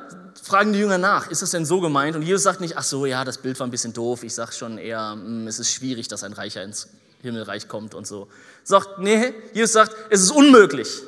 fragen 0.41 0.73
die 0.73 0.80
Jünger 0.80 0.97
nach, 0.97 1.30
ist 1.30 1.43
das 1.43 1.52
denn 1.52 1.63
so 1.63 1.80
gemeint? 1.80 2.15
Und 2.15 2.23
Jesus 2.23 2.41
sagt 2.41 2.60
nicht, 2.60 2.76
ach 2.76 2.84
so, 2.84 3.06
ja, 3.06 3.23
das 3.23 3.38
Bild 3.38 3.60
war 3.60 3.67
ein 3.67 3.69
bisschen 3.69 3.93
doof. 3.93 4.23
Ich 4.23 4.34
sage 4.34 4.52
schon 4.52 4.80
eher, 4.80 5.12
hm, 5.12 5.45
es 5.45 5.60
ist 5.60 5.71
schwierig, 5.71 6.08
dass 6.08 6.23
ein 6.23 6.34
Reicher 6.34 6.63
ins 6.63 6.89
Himmelreich 7.23 7.67
kommt 7.67 7.95
und 7.95 8.05
so. 8.05 8.27
Sagt, 8.63 8.99
nee, 8.99 9.33
Jesus 9.53 9.73
sagt, 9.73 9.95
es 10.12 10.21
ist 10.21 10.31
unmöglich. 10.31 11.01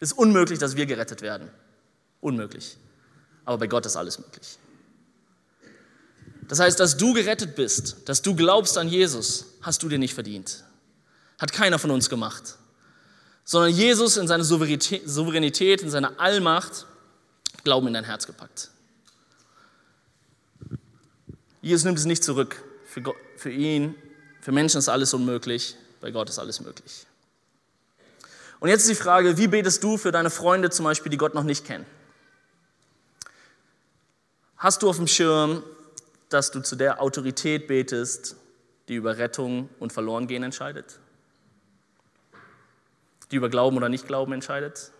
Es 0.00 0.12
ist 0.12 0.18
unmöglich, 0.18 0.58
dass 0.58 0.76
wir 0.76 0.86
gerettet 0.86 1.20
werden. 1.20 1.50
Unmöglich. 2.20 2.78
Aber 3.44 3.58
bei 3.58 3.66
Gott 3.66 3.84
ist 3.86 3.96
alles 3.96 4.18
möglich. 4.18 4.58
Das 6.46 6.60
heißt, 6.60 6.80
dass 6.80 6.96
du 6.96 7.12
gerettet 7.12 7.56
bist, 7.56 8.08
dass 8.08 8.22
du 8.22 8.34
glaubst 8.34 8.78
an 8.78 8.88
Jesus, 8.88 9.46
hast 9.60 9.82
du 9.82 9.88
dir 9.88 9.98
nicht 9.98 10.14
verdient. 10.14 10.64
Hat 11.38 11.52
keiner 11.52 11.78
von 11.78 11.90
uns 11.90 12.08
gemacht. 12.08 12.56
Sondern 13.44 13.70
Jesus 13.70 14.16
in 14.16 14.28
seiner 14.28 14.44
Souveränität, 14.44 15.82
in 15.82 15.90
seiner 15.90 16.18
Allmacht, 16.18 16.86
Glauben 17.64 17.88
in 17.88 17.94
dein 17.94 18.04
Herz 18.04 18.26
gepackt. 18.26 18.70
Jesus 21.60 21.84
nimmt 21.84 21.98
es 21.98 22.04
nicht 22.04 22.22
zurück. 22.22 22.62
Für, 22.86 23.02
Gott, 23.02 23.16
für 23.36 23.50
ihn 23.50 23.94
für 24.48 24.52
Menschen 24.52 24.78
ist 24.78 24.88
alles 24.88 25.12
unmöglich, 25.12 25.76
bei 26.00 26.10
Gott 26.10 26.30
ist 26.30 26.38
alles 26.38 26.60
möglich. 26.60 27.04
Und 28.60 28.70
jetzt 28.70 28.80
ist 28.80 28.88
die 28.88 28.94
Frage, 28.94 29.36
wie 29.36 29.46
betest 29.46 29.84
du 29.84 29.98
für 29.98 30.10
deine 30.10 30.30
Freunde 30.30 30.70
zum 30.70 30.86
Beispiel, 30.86 31.10
die 31.10 31.18
Gott 31.18 31.34
noch 31.34 31.42
nicht 31.42 31.66
kennen? 31.66 31.84
Hast 34.56 34.80
du 34.80 34.88
auf 34.88 34.96
dem 34.96 35.06
Schirm, 35.06 35.62
dass 36.30 36.50
du 36.50 36.62
zu 36.62 36.76
der 36.76 37.02
Autorität 37.02 37.66
betest, 37.68 38.36
die 38.88 38.94
über 38.94 39.18
Rettung 39.18 39.68
und 39.80 39.92
Verlorengehen 39.92 40.42
entscheidet? 40.42 40.98
Die 43.30 43.36
über 43.36 43.50
Glauben 43.50 43.76
oder 43.76 43.90
Nicht-Glauben 43.90 44.32
entscheidet? 44.32 44.92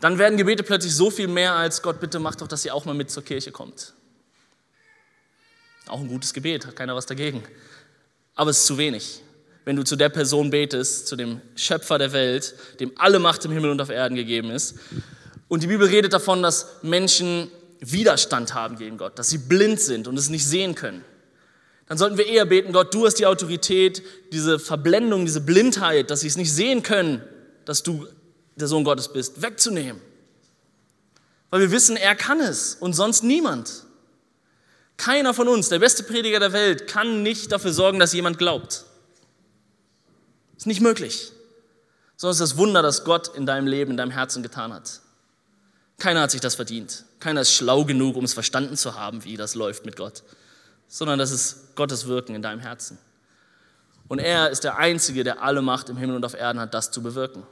Dann 0.00 0.18
werden 0.18 0.36
Gebete 0.36 0.64
plötzlich 0.64 0.96
so 0.96 1.12
viel 1.12 1.28
mehr 1.28 1.54
als 1.54 1.80
Gott, 1.80 2.00
bitte 2.00 2.18
mach 2.18 2.34
doch, 2.34 2.48
dass 2.48 2.64
ihr 2.64 2.74
auch 2.74 2.86
mal 2.86 2.94
mit 2.96 3.12
zur 3.12 3.22
Kirche 3.22 3.52
kommt. 3.52 3.94
Auch 5.86 6.00
ein 6.00 6.08
gutes 6.08 6.34
Gebet, 6.34 6.66
hat 6.66 6.74
keiner 6.74 6.96
was 6.96 7.06
dagegen. 7.06 7.44
Aber 8.34 8.50
es 8.50 8.58
ist 8.60 8.66
zu 8.66 8.78
wenig. 8.78 9.22
Wenn 9.64 9.76
du 9.76 9.84
zu 9.84 9.96
der 9.96 10.08
Person 10.08 10.50
betest, 10.50 11.06
zu 11.06 11.16
dem 11.16 11.40
Schöpfer 11.54 11.98
der 11.98 12.12
Welt, 12.12 12.54
dem 12.80 12.92
alle 12.96 13.18
Macht 13.18 13.44
im 13.44 13.52
Himmel 13.52 13.70
und 13.70 13.80
auf 13.80 13.88
Erden 13.88 14.14
gegeben 14.14 14.50
ist. 14.50 14.76
Und 15.48 15.62
die 15.62 15.68
Bibel 15.68 15.86
redet 15.88 16.12
davon, 16.12 16.42
dass 16.42 16.82
Menschen 16.82 17.50
Widerstand 17.80 18.54
haben 18.54 18.76
gegen 18.76 18.98
Gott, 18.98 19.18
dass 19.18 19.30
sie 19.30 19.38
blind 19.38 19.80
sind 19.80 20.08
und 20.08 20.18
es 20.18 20.28
nicht 20.28 20.46
sehen 20.46 20.74
können. 20.74 21.04
Dann 21.86 21.98
sollten 21.98 22.16
wir 22.16 22.26
eher 22.26 22.46
beten, 22.46 22.72
Gott, 22.72 22.94
du 22.94 23.06
hast 23.06 23.16
die 23.16 23.26
Autorität, 23.26 24.02
diese 24.32 24.58
Verblendung, 24.58 25.26
diese 25.26 25.40
Blindheit, 25.40 26.10
dass 26.10 26.20
sie 26.20 26.28
es 26.28 26.36
nicht 26.36 26.52
sehen 26.52 26.82
können, 26.82 27.22
dass 27.66 27.82
du 27.82 28.06
der 28.56 28.68
Sohn 28.68 28.84
Gottes 28.84 29.12
bist, 29.12 29.42
wegzunehmen. 29.42 30.00
Weil 31.50 31.60
wir 31.60 31.70
wissen, 31.70 31.96
er 31.96 32.14
kann 32.14 32.40
es 32.40 32.74
und 32.74 32.94
sonst 32.94 33.22
niemand. 33.22 33.83
Keiner 34.96 35.34
von 35.34 35.48
uns, 35.48 35.68
der 35.68 35.78
beste 35.78 36.02
Prediger 36.02 36.40
der 36.40 36.52
Welt, 36.52 36.86
kann 36.86 37.22
nicht 37.22 37.50
dafür 37.52 37.72
sorgen, 37.72 37.98
dass 37.98 38.12
jemand 38.12 38.38
glaubt. 38.38 38.84
Ist 40.56 40.66
nicht 40.66 40.80
möglich. 40.80 41.32
Sondern 42.16 42.32
es 42.32 42.40
ist 42.40 42.52
das 42.52 42.58
Wunder, 42.58 42.82
das 42.82 43.04
Gott 43.04 43.34
in 43.36 43.44
deinem 43.44 43.66
Leben, 43.66 43.92
in 43.92 43.96
deinem 43.96 44.12
Herzen 44.12 44.42
getan 44.42 44.72
hat. 44.72 45.00
Keiner 45.98 46.22
hat 46.22 46.30
sich 46.30 46.40
das 46.40 46.54
verdient. 46.54 47.04
Keiner 47.20 47.40
ist 47.40 47.52
schlau 47.52 47.84
genug, 47.84 48.16
um 48.16 48.24
es 48.24 48.34
verstanden 48.34 48.76
zu 48.76 48.94
haben, 48.94 49.24
wie 49.24 49.36
das 49.36 49.54
läuft 49.54 49.84
mit 49.84 49.96
Gott. 49.96 50.22
Sondern 50.88 51.18
das 51.18 51.30
ist 51.30 51.74
Gottes 51.76 52.06
Wirken 52.06 52.34
in 52.34 52.42
deinem 52.42 52.60
Herzen. 52.60 52.98
Und 54.06 54.18
er 54.18 54.50
ist 54.50 54.64
der 54.64 54.76
Einzige, 54.76 55.24
der 55.24 55.42
alle 55.42 55.62
Macht 55.62 55.88
im 55.88 55.96
Himmel 55.96 56.16
und 56.16 56.24
auf 56.24 56.34
Erden 56.34 56.60
hat, 56.60 56.74
das 56.74 56.90
zu 56.90 57.02
bewirken. 57.02 57.44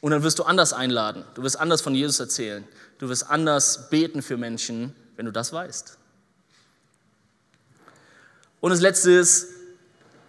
Und 0.00 0.10
dann 0.10 0.22
wirst 0.22 0.38
du 0.38 0.44
anders 0.44 0.72
einladen. 0.72 1.24
Du 1.34 1.42
wirst 1.42 1.58
anders 1.58 1.80
von 1.80 1.94
Jesus 1.94 2.18
erzählen. 2.20 2.66
Du 2.98 3.08
wirst 3.08 3.30
anders 3.30 3.88
beten 3.90 4.22
für 4.22 4.36
Menschen, 4.36 4.94
wenn 5.16 5.26
du 5.26 5.32
das 5.32 5.52
weißt. 5.52 5.98
Und 8.64 8.70
das 8.70 8.80
Letzte 8.80 9.10
ist, 9.10 9.48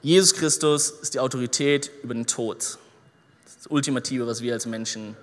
Jesus 0.01 0.33
Christus 0.33 0.89
ist 0.89 1.13
die 1.13 1.21
Autorität 1.21 1.89
über 2.03 2.13
den 2.13 2.27
Tod. 2.27 2.57
Das 2.57 3.53
ist 3.53 3.59
das 3.59 3.67
Ultimative, 3.67 4.27
was 4.27 4.41
wir 4.41 4.51
als 4.51 4.65
Menschen 4.65 5.15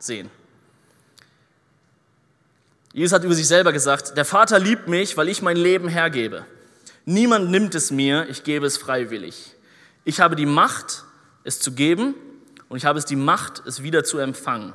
sehen. 0.00 0.28
Jesus 2.92 3.12
hat 3.12 3.22
über 3.22 3.34
sich 3.34 3.46
selber 3.46 3.72
gesagt, 3.72 4.16
der 4.16 4.24
Vater 4.24 4.58
liebt 4.58 4.88
mich, 4.88 5.16
weil 5.16 5.28
ich 5.28 5.42
mein 5.42 5.56
Leben 5.56 5.86
hergebe. 5.86 6.44
Niemand 7.04 7.52
nimmt 7.52 7.76
es 7.76 7.92
mir, 7.92 8.28
ich 8.28 8.42
gebe 8.42 8.66
es 8.66 8.76
freiwillig. 8.78 9.54
Ich 10.02 10.18
habe 10.18 10.34
die 10.34 10.44
Macht, 10.44 11.04
es 11.44 11.60
zu 11.60 11.70
geben 11.70 12.16
und 12.68 12.78
ich 12.78 12.84
habe 12.84 12.98
es 12.98 13.04
die 13.04 13.14
Macht, 13.14 13.62
es 13.64 13.84
wieder 13.84 14.02
zu 14.02 14.18
empfangen. 14.18 14.72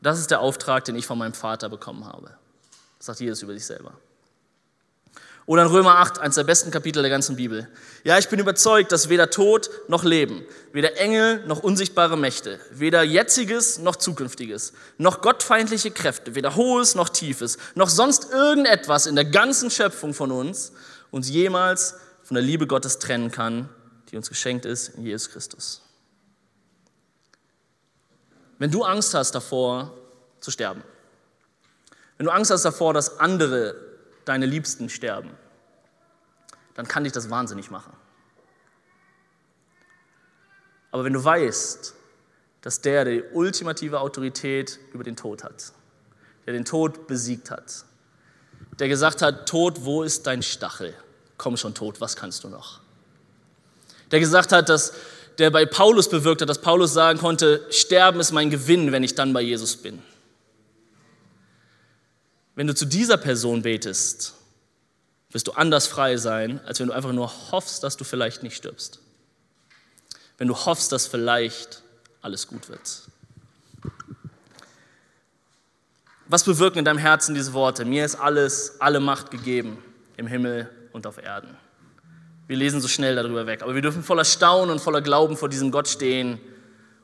Das 0.00 0.18
ist 0.18 0.30
der 0.30 0.40
Auftrag, 0.40 0.86
den 0.86 0.96
ich 0.96 1.06
von 1.06 1.18
meinem 1.18 1.34
Vater 1.34 1.68
bekommen 1.68 2.06
habe. 2.06 2.30
Das 2.96 3.08
sagt 3.08 3.20
Jesus 3.20 3.42
über 3.42 3.52
sich 3.52 3.66
selber. 3.66 3.92
Oder 5.50 5.62
in 5.62 5.68
Römer 5.68 5.96
8, 5.96 6.20
eines 6.20 6.36
der 6.36 6.44
besten 6.44 6.70
Kapitel 6.70 7.02
der 7.02 7.10
ganzen 7.10 7.34
Bibel. 7.34 7.66
Ja, 8.04 8.16
ich 8.18 8.28
bin 8.28 8.38
überzeugt, 8.38 8.92
dass 8.92 9.08
weder 9.08 9.30
Tod 9.30 9.68
noch 9.88 10.04
Leben, 10.04 10.44
weder 10.72 10.96
Engel 10.96 11.44
noch 11.44 11.64
unsichtbare 11.64 12.16
Mächte, 12.16 12.60
weder 12.70 13.02
jetziges 13.02 13.80
noch 13.80 13.96
zukünftiges, 13.96 14.74
noch 14.96 15.22
gottfeindliche 15.22 15.90
Kräfte, 15.90 16.36
weder 16.36 16.54
hohes 16.54 16.94
noch 16.94 17.08
tiefes, 17.08 17.58
noch 17.74 17.88
sonst 17.88 18.30
irgendetwas 18.30 19.06
in 19.06 19.16
der 19.16 19.24
ganzen 19.24 19.72
Schöpfung 19.72 20.14
von 20.14 20.30
uns 20.30 20.70
uns 21.10 21.28
jemals 21.28 21.96
von 22.22 22.36
der 22.36 22.44
Liebe 22.44 22.68
Gottes 22.68 23.00
trennen 23.00 23.32
kann, 23.32 23.68
die 24.12 24.16
uns 24.16 24.28
geschenkt 24.28 24.64
ist 24.64 24.90
in 24.90 25.04
Jesus 25.04 25.32
Christus. 25.32 25.82
Wenn 28.60 28.70
du 28.70 28.84
Angst 28.84 29.14
hast 29.14 29.32
davor 29.32 29.98
zu 30.38 30.52
sterben, 30.52 30.84
wenn 32.18 32.26
du 32.26 32.30
Angst 32.30 32.52
hast 32.52 32.64
davor, 32.64 32.94
dass 32.94 33.18
andere 33.18 33.74
deine 34.24 34.46
Liebsten 34.46 34.88
sterben, 34.88 35.30
dann 36.80 36.88
kann 36.88 37.04
dich 37.04 37.12
das 37.12 37.28
wahnsinnig 37.28 37.70
machen. 37.70 37.92
Aber 40.90 41.04
wenn 41.04 41.12
du 41.12 41.22
weißt, 41.22 41.94
dass 42.62 42.80
der, 42.80 43.04
der 43.04 43.14
die 43.16 43.24
ultimative 43.34 44.00
Autorität 44.00 44.80
über 44.94 45.04
den 45.04 45.14
Tod 45.14 45.44
hat, 45.44 45.74
der 46.46 46.54
den 46.54 46.64
Tod 46.64 47.06
besiegt 47.06 47.50
hat, 47.50 47.84
der 48.78 48.88
gesagt 48.88 49.20
hat, 49.20 49.46
Tod, 49.46 49.84
wo 49.84 50.02
ist 50.02 50.26
dein 50.26 50.42
Stachel? 50.42 50.94
Komm 51.36 51.58
schon, 51.58 51.74
Tod, 51.74 52.00
was 52.00 52.16
kannst 52.16 52.44
du 52.44 52.48
noch? 52.48 52.80
Der 54.10 54.20
gesagt 54.20 54.50
hat, 54.50 54.70
dass 54.70 54.94
der 55.36 55.50
bei 55.50 55.66
Paulus 55.66 56.08
bewirkt 56.08 56.40
hat, 56.40 56.48
dass 56.48 56.62
Paulus 56.62 56.94
sagen 56.94 57.18
konnte, 57.18 57.62
Sterben 57.68 58.20
ist 58.20 58.32
mein 58.32 58.48
Gewinn, 58.48 58.90
wenn 58.90 59.02
ich 59.02 59.14
dann 59.14 59.34
bei 59.34 59.42
Jesus 59.42 59.76
bin. 59.76 60.02
Wenn 62.54 62.66
du 62.66 62.74
zu 62.74 62.86
dieser 62.86 63.18
Person 63.18 63.60
betest, 63.60 64.39
wirst 65.30 65.46
du 65.46 65.52
anders 65.52 65.86
frei 65.86 66.16
sein, 66.16 66.60
als 66.66 66.80
wenn 66.80 66.88
du 66.88 66.92
einfach 66.92 67.12
nur 67.12 67.30
hoffst, 67.52 67.82
dass 67.82 67.96
du 67.96 68.04
vielleicht 68.04 68.42
nicht 68.42 68.56
stirbst. 68.56 69.00
Wenn 70.38 70.48
du 70.48 70.56
hoffst, 70.56 70.92
dass 70.92 71.06
vielleicht 71.06 71.82
alles 72.22 72.46
gut 72.48 72.68
wird. 72.68 73.02
Was 76.26 76.44
bewirken 76.44 76.78
in 76.78 76.84
deinem 76.84 76.98
Herzen 76.98 77.34
diese 77.34 77.52
Worte? 77.52 77.84
Mir 77.84 78.04
ist 78.04 78.14
alles, 78.14 78.80
alle 78.80 79.00
Macht 79.00 79.30
gegeben 79.30 79.82
im 80.16 80.26
Himmel 80.26 80.70
und 80.92 81.06
auf 81.06 81.18
Erden. 81.18 81.56
Wir 82.46 82.56
lesen 82.56 82.80
so 82.80 82.88
schnell 82.88 83.16
darüber 83.16 83.46
weg, 83.46 83.62
aber 83.62 83.74
wir 83.74 83.82
dürfen 83.82 84.02
voller 84.02 84.24
Staunen 84.24 84.70
und 84.70 84.80
voller 84.80 85.02
Glauben 85.02 85.36
vor 85.36 85.48
diesem 85.48 85.70
Gott 85.70 85.88
stehen 85.88 86.40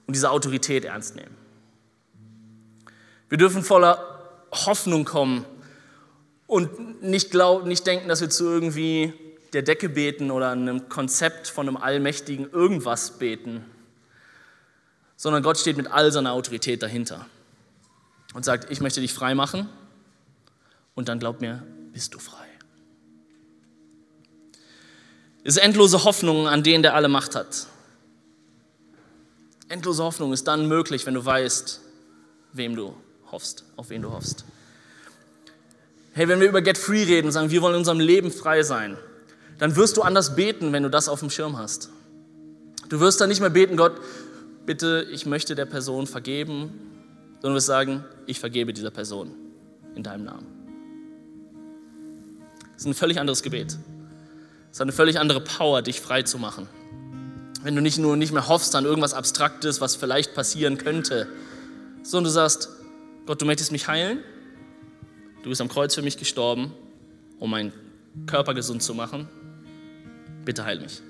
und 0.07 0.15
diese 0.15 0.31
Autorität 0.31 0.85
ernst 0.85 1.17
nehmen. 1.17 1.35
Wir 3.29 3.39
dürfen 3.39 3.63
voller 3.63 3.99
Hoffnung 4.53 5.05
kommen 5.05 5.45
und 6.47 7.03
nicht, 7.03 7.31
glauben, 7.31 7.69
nicht 7.69 7.87
denken, 7.87 8.09
dass 8.09 8.21
wir 8.21 8.31
zu 8.31 8.45
irgendwie 8.45 9.13
der 9.53 9.63
Decke 9.63 9.89
beten 9.89 10.31
oder 10.31 10.51
einem 10.51 10.89
Konzept 10.89 11.49
von 11.49 11.69
einem 11.69 11.77
allmächtigen 11.77 12.51
irgendwas 12.51 13.19
beten, 13.19 13.65
sondern 15.17 15.43
Gott 15.43 15.59
steht 15.59 15.77
mit 15.77 15.91
all 15.91 16.13
seiner 16.13 16.33
Autorität 16.33 16.83
dahinter 16.83 17.27
und 18.35 18.45
sagt, 18.45 18.71
ich 18.71 18.81
möchte 18.81 19.01
dich 19.01 19.15
frei 19.15 19.35
machen 19.35 19.69
und 20.95 21.09
dann 21.09 21.19
glaub 21.19 21.41
mir, 21.41 21.63
bist 21.93 22.15
du 22.15 22.19
frei. 22.19 22.47
Es 25.43 25.57
ist 25.57 25.63
endlose 25.63 26.05
Hoffnung 26.05 26.49
an 26.49 26.63
den, 26.63 26.83
der 26.83 26.95
alle 26.95 27.09
Macht 27.09 27.35
hat. 27.35 27.69
Endlose 29.69 30.03
Hoffnung 30.03 30.33
ist 30.33 30.47
dann 30.47 30.67
möglich, 30.69 31.07
wenn 31.07 31.15
du 31.15 31.25
weißt, 31.25 31.81
wem 32.53 32.77
du 32.77 32.97
hoffst, 33.31 33.65
auf 33.77 33.91
wen 33.91 34.03
du 34.03 34.11
hoffst. 34.11 34.45
Hey, 36.17 36.29
wenn 36.29 36.41
wir 36.41 36.49
über 36.49 36.63
Get 36.63 36.79
Free 36.79 37.03
reden 37.03 37.27
und 37.27 37.33
sagen, 37.33 37.51
wir 37.51 37.61
wollen 37.61 37.75
in 37.75 37.81
unserem 37.81 38.01
Leben 38.01 38.31
frei 38.31 38.63
sein, 38.63 38.97
dann 39.59 39.77
wirst 39.77 39.99
du 39.99 40.03
anders 40.03 40.35
beten, 40.35 40.73
wenn 40.73 40.83
du 40.83 40.89
das 40.89 41.11
auf 41.11 41.21
dem 41.21 41.29
Schirm 41.29 41.59
hast. 41.59 41.91
Du 42.89 43.01
wirst 43.01 43.21
dann 43.21 43.29
nicht 43.29 43.41
mehr 43.41 43.51
beten, 43.51 43.77
Gott, 43.77 44.01
bitte, 44.65 45.07
ich 45.13 45.27
möchte 45.27 45.55
der 45.55 45.67
Person 45.67 46.07
vergeben, 46.07 46.71
sondern 47.35 47.51
du 47.51 47.55
wirst 47.57 47.67
sagen, 47.67 48.03
ich 48.25 48.41
vergebe 48.41 48.73
dieser 48.73 48.91
Person 48.91 49.35
in 49.95 50.03
deinem 50.03 50.25
Namen. 50.25 50.47
Das 52.73 52.85
ist 52.85 52.87
ein 52.87 52.95
völlig 52.95 53.21
anderes 53.21 53.43
Gebet. 53.43 53.77
Es 54.73 54.81
hat 54.81 54.85
eine 54.85 54.93
völlig 54.93 55.21
andere 55.21 55.43
Power, 55.43 55.83
dich 55.83 56.01
frei 56.01 56.23
zu 56.23 56.39
machen. 56.39 56.67
Wenn 57.63 57.77
du 57.77 57.83
nicht 57.83 57.99
nur 57.99 58.17
nicht 58.17 58.33
mehr 58.33 58.49
hoffst 58.49 58.75
an 58.75 58.87
irgendwas 58.87 59.13
Abstraktes, 59.13 59.83
was 59.83 59.97
vielleicht 59.97 60.35
passieren 60.35 60.79
könnte, 60.79 61.29
sondern 62.03 62.25
du 62.25 62.31
sagst, 62.31 62.71
Gott, 63.27 63.43
du 63.43 63.45
möchtest 63.45 63.71
mich 63.71 63.87
heilen? 63.87 64.21
Du 65.47 65.51
bist 65.51 65.61
am 65.61 65.69
Kreuz 65.69 65.95
für 65.95 66.03
mich 66.03 66.17
gestorben, 66.17 66.73
um 67.39 67.53
meinen 67.53 67.73
Körper 68.27 68.53
gesund 68.53 68.83
zu 68.83 68.95
machen. 68.95 69.29
Bitte 70.45 70.65
heil 70.65 70.81
mich. 70.81 71.03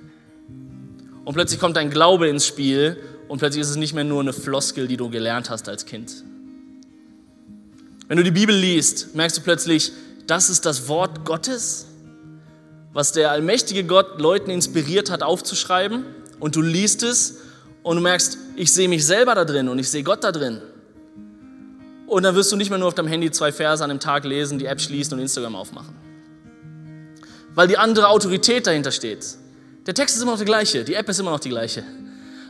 Und 1.24 1.32
plötzlich 1.32 1.58
kommt 1.58 1.76
dein 1.76 1.88
Glaube 1.88 2.28
ins 2.28 2.46
Spiel 2.46 3.02
und 3.28 3.38
plötzlich 3.38 3.62
ist 3.62 3.70
es 3.70 3.76
nicht 3.76 3.94
mehr 3.94 4.04
nur 4.04 4.20
eine 4.20 4.34
Floskel, 4.34 4.88
die 4.88 4.98
du 4.98 5.08
gelernt 5.08 5.48
hast 5.48 5.70
als 5.70 5.86
Kind. 5.86 6.22
Wenn 8.08 8.18
du 8.18 8.24
die 8.24 8.30
Bibel 8.30 8.54
liest, 8.54 9.14
merkst 9.14 9.38
du 9.38 9.40
plötzlich, 9.40 9.92
das 10.26 10.50
ist 10.50 10.66
das 10.66 10.86
Wort 10.86 11.24
Gottes, 11.24 11.86
was 12.92 13.12
der 13.12 13.30
allmächtige 13.30 13.84
Gott 13.84 14.20
Leuten 14.20 14.50
inspiriert 14.50 15.10
hat 15.10 15.22
aufzuschreiben. 15.22 16.04
Und 16.40 16.56
du 16.56 16.60
liest 16.60 17.02
es 17.04 17.38
und 17.82 17.96
du 17.96 18.02
merkst, 18.02 18.36
ich 18.54 18.70
sehe 18.70 18.90
mich 18.90 19.06
selber 19.06 19.34
da 19.34 19.46
drin 19.46 19.70
und 19.70 19.78
ich 19.78 19.88
sehe 19.88 20.02
Gott 20.02 20.22
da 20.24 20.30
drin. 20.30 20.60
Und 22.06 22.22
dann 22.22 22.34
wirst 22.34 22.52
du 22.52 22.56
nicht 22.56 22.70
mehr 22.70 22.78
nur 22.78 22.88
auf 22.88 22.94
deinem 22.94 23.08
Handy 23.08 23.30
zwei 23.30 23.52
Verse 23.52 23.82
an 23.82 23.90
dem 23.90 24.00
Tag 24.00 24.24
lesen, 24.24 24.58
die 24.58 24.66
App 24.66 24.80
schließen 24.80 25.14
und 25.14 25.20
Instagram 25.20 25.56
aufmachen. 25.56 25.94
Weil 27.54 27.68
die 27.68 27.78
andere 27.78 28.08
Autorität 28.08 28.66
dahinter 28.66 28.92
steht. 28.92 29.26
Der 29.86 29.94
Text 29.94 30.16
ist 30.16 30.22
immer 30.22 30.32
noch 30.32 30.38
der 30.38 30.46
gleiche, 30.46 30.84
die 30.84 30.94
App 30.94 31.08
ist 31.08 31.18
immer 31.18 31.30
noch 31.30 31.40
die 31.40 31.48
gleiche. 31.48 31.84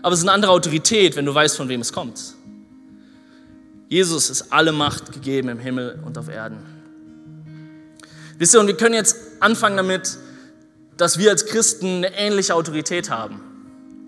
Aber 0.02 0.12
es 0.12 0.20
ist 0.20 0.24
eine 0.24 0.32
andere 0.32 0.52
Autorität, 0.52 1.16
wenn 1.16 1.24
du 1.24 1.34
weißt, 1.34 1.56
von 1.56 1.68
wem 1.68 1.80
es 1.80 1.92
kommt. 1.92 2.20
Jesus 3.88 4.30
ist 4.30 4.52
alle 4.52 4.72
Macht 4.72 5.12
gegeben 5.12 5.48
im 5.48 5.58
Himmel 5.58 6.00
und 6.04 6.18
auf 6.18 6.28
Erden. 6.28 6.58
Wisst 8.38 8.54
ihr, 8.54 8.60
und 8.60 8.66
wir 8.66 8.76
können 8.76 8.94
jetzt 8.94 9.16
anfangen 9.40 9.76
damit, 9.76 10.18
dass 10.96 11.18
wir 11.18 11.30
als 11.30 11.46
Christen 11.46 12.04
eine 12.04 12.14
ähnliche 12.16 12.54
Autorität 12.54 13.10
haben. 13.10 13.40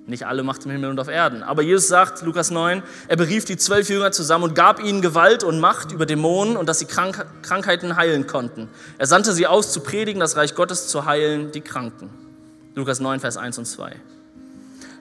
Nicht 0.09 0.25
alle 0.27 0.43
macht 0.43 0.65
im 0.65 0.71
Himmel 0.71 0.89
und 0.89 0.99
auf 0.99 1.09
Erden. 1.09 1.43
Aber 1.43 1.61
Jesus 1.61 1.87
sagt, 1.87 2.23
Lukas 2.23 2.51
9, 2.51 2.83
er 3.09 3.17
berief 3.17 3.45
die 3.45 3.59
zwölf 3.59 3.91
Jünger 3.91 4.11
zusammen 4.11 4.45
und 4.45 4.55
gab 4.55 4.83
ihnen 4.83 5.03
Gewalt 5.03 5.45
und 5.45 5.61
Macht 5.61 5.93
über 5.93 6.07
Dämonen 6.07 6.57
und 6.57 6.67
dass 6.67 6.79
sie 6.79 6.87
Krank 6.87 7.27
Krankheiten 7.43 7.95
heilen 7.95 8.27
konnten. 8.27 8.71
Er 8.97 9.07
sandte 9.07 9.35
sie 9.35 9.47
aus, 9.47 9.71
zu 9.71 9.81
predigen, 9.81 10.19
das 10.19 10.37
Reich 10.37 10.55
Gottes 10.55 10.89
zu 10.89 11.05
heilen, 11.05 11.53
die 11.53 11.61
Kranken. 11.61 12.09
Lukas 12.75 13.01
9, 13.01 13.21
Vers 13.21 13.37
1 13.37 13.59
und 13.59 13.67
2. 13.67 13.97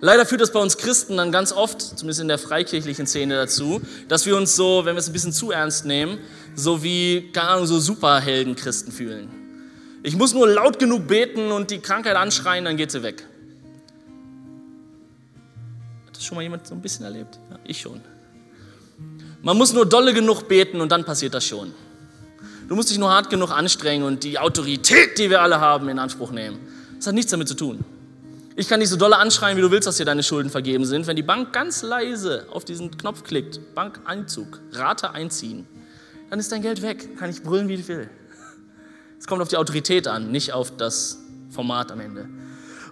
Leider 0.02 0.26
führt 0.26 0.42
das 0.42 0.52
bei 0.52 0.60
uns 0.60 0.78
Christen 0.78 1.16
dann 1.16 1.32
ganz 1.32 1.54
oft, 1.54 1.82
zumindest 1.82 2.20
in 2.20 2.28
der 2.28 2.38
freikirchlichen 2.38 3.08
Szene 3.08 3.36
dazu, 3.36 3.82
dass 4.10 4.26
wir 4.26 4.36
uns 4.36 4.58
so, 4.58 4.84
wenn 4.84 4.96
wir 4.96 5.00
es 5.00 5.08
ein 5.08 5.14
bisschen 5.14 5.32
zu 5.32 5.52
ernst 5.52 5.86
nehmen, 5.86 6.18
so 6.54 6.84
wie, 6.84 7.32
keine 7.32 7.48
Ahnung, 7.48 7.66
so 7.66 7.80
Superhelden-Christen 7.80 8.92
fühlen. 8.92 9.30
Ich 10.04 10.18
muss 10.18 10.34
nur 10.34 10.50
laut 10.50 10.80
genug 10.80 11.08
beten 11.08 11.54
und 11.54 11.72
die 11.72 11.80
Krankheit 11.80 12.18
anschreien, 12.18 12.66
dann 12.66 12.76
geht 12.76 12.92
sie 12.92 13.04
weg 13.04 13.26
schon 16.28 16.36
mal 16.36 16.42
jemand 16.42 16.68
so 16.68 16.76
ein 16.76 16.82
bisschen 16.82 17.06
erlebt? 17.06 17.40
Ja, 17.50 17.58
ich 17.64 17.82
schon. 17.82 18.02
Man 19.42 19.58
muss 19.58 19.74
nur 19.74 19.86
dolle 19.86 20.14
genug 20.14 20.48
beten 20.48 20.82
und 20.82 20.92
dann 20.92 21.06
passiert 21.06 21.34
das 21.34 21.46
schon. 21.46 21.74
Du 22.68 22.76
musst 22.76 22.90
dich 22.90 22.98
nur 22.98 23.10
hart 23.10 23.30
genug 23.30 23.52
anstrengen 23.52 24.06
und 24.06 24.24
die 24.24 24.38
Autorität, 24.38 25.18
die 25.18 25.30
wir 25.30 25.42
alle 25.42 25.62
haben, 25.62 25.88
in 25.88 26.00
Anspruch 26.00 26.32
nehmen. 26.32 26.60
Das 26.98 27.08
hat 27.08 27.16
nichts 27.16 27.32
damit 27.32 27.48
zu 27.48 27.54
tun. 27.54 27.86
Ich 28.58 28.68
kann 28.68 28.80
dich 28.80 28.90
so 28.90 28.98
dolle 28.98 29.18
anschreien, 29.18 29.56
wie 29.56 29.62
du 29.62 29.72
willst, 29.72 29.88
dass 29.88 29.98
dir 29.98 30.06
deine 30.06 30.24
Schulden 30.24 30.50
vergeben 30.50 30.84
sind. 30.84 31.08
Wenn 31.08 31.16
die 31.16 31.24
Bank 31.24 31.54
ganz 31.54 31.84
leise 31.84 32.48
auf 32.52 32.66
diesen 32.66 32.92
Knopf 32.98 33.24
klickt, 33.24 33.74
Bankeinzug, 33.76 34.60
Rate 34.74 35.12
einziehen, 35.12 35.68
dann 36.30 36.40
ist 36.40 36.52
dein 36.52 36.62
Geld 36.62 36.82
weg. 36.82 37.18
Kann 37.18 37.30
ich 37.30 37.44
brüllen, 37.44 37.70
wie 37.70 37.76
ich 37.76 37.88
will. 37.88 38.10
Es 39.20 39.28
kommt 39.28 39.42
auf 39.42 39.48
die 39.48 39.58
Autorität 39.58 40.08
an, 40.08 40.32
nicht 40.32 40.54
auf 40.54 40.76
das 40.76 41.20
Format 41.52 41.92
am 41.92 42.00
Ende. 42.00 42.28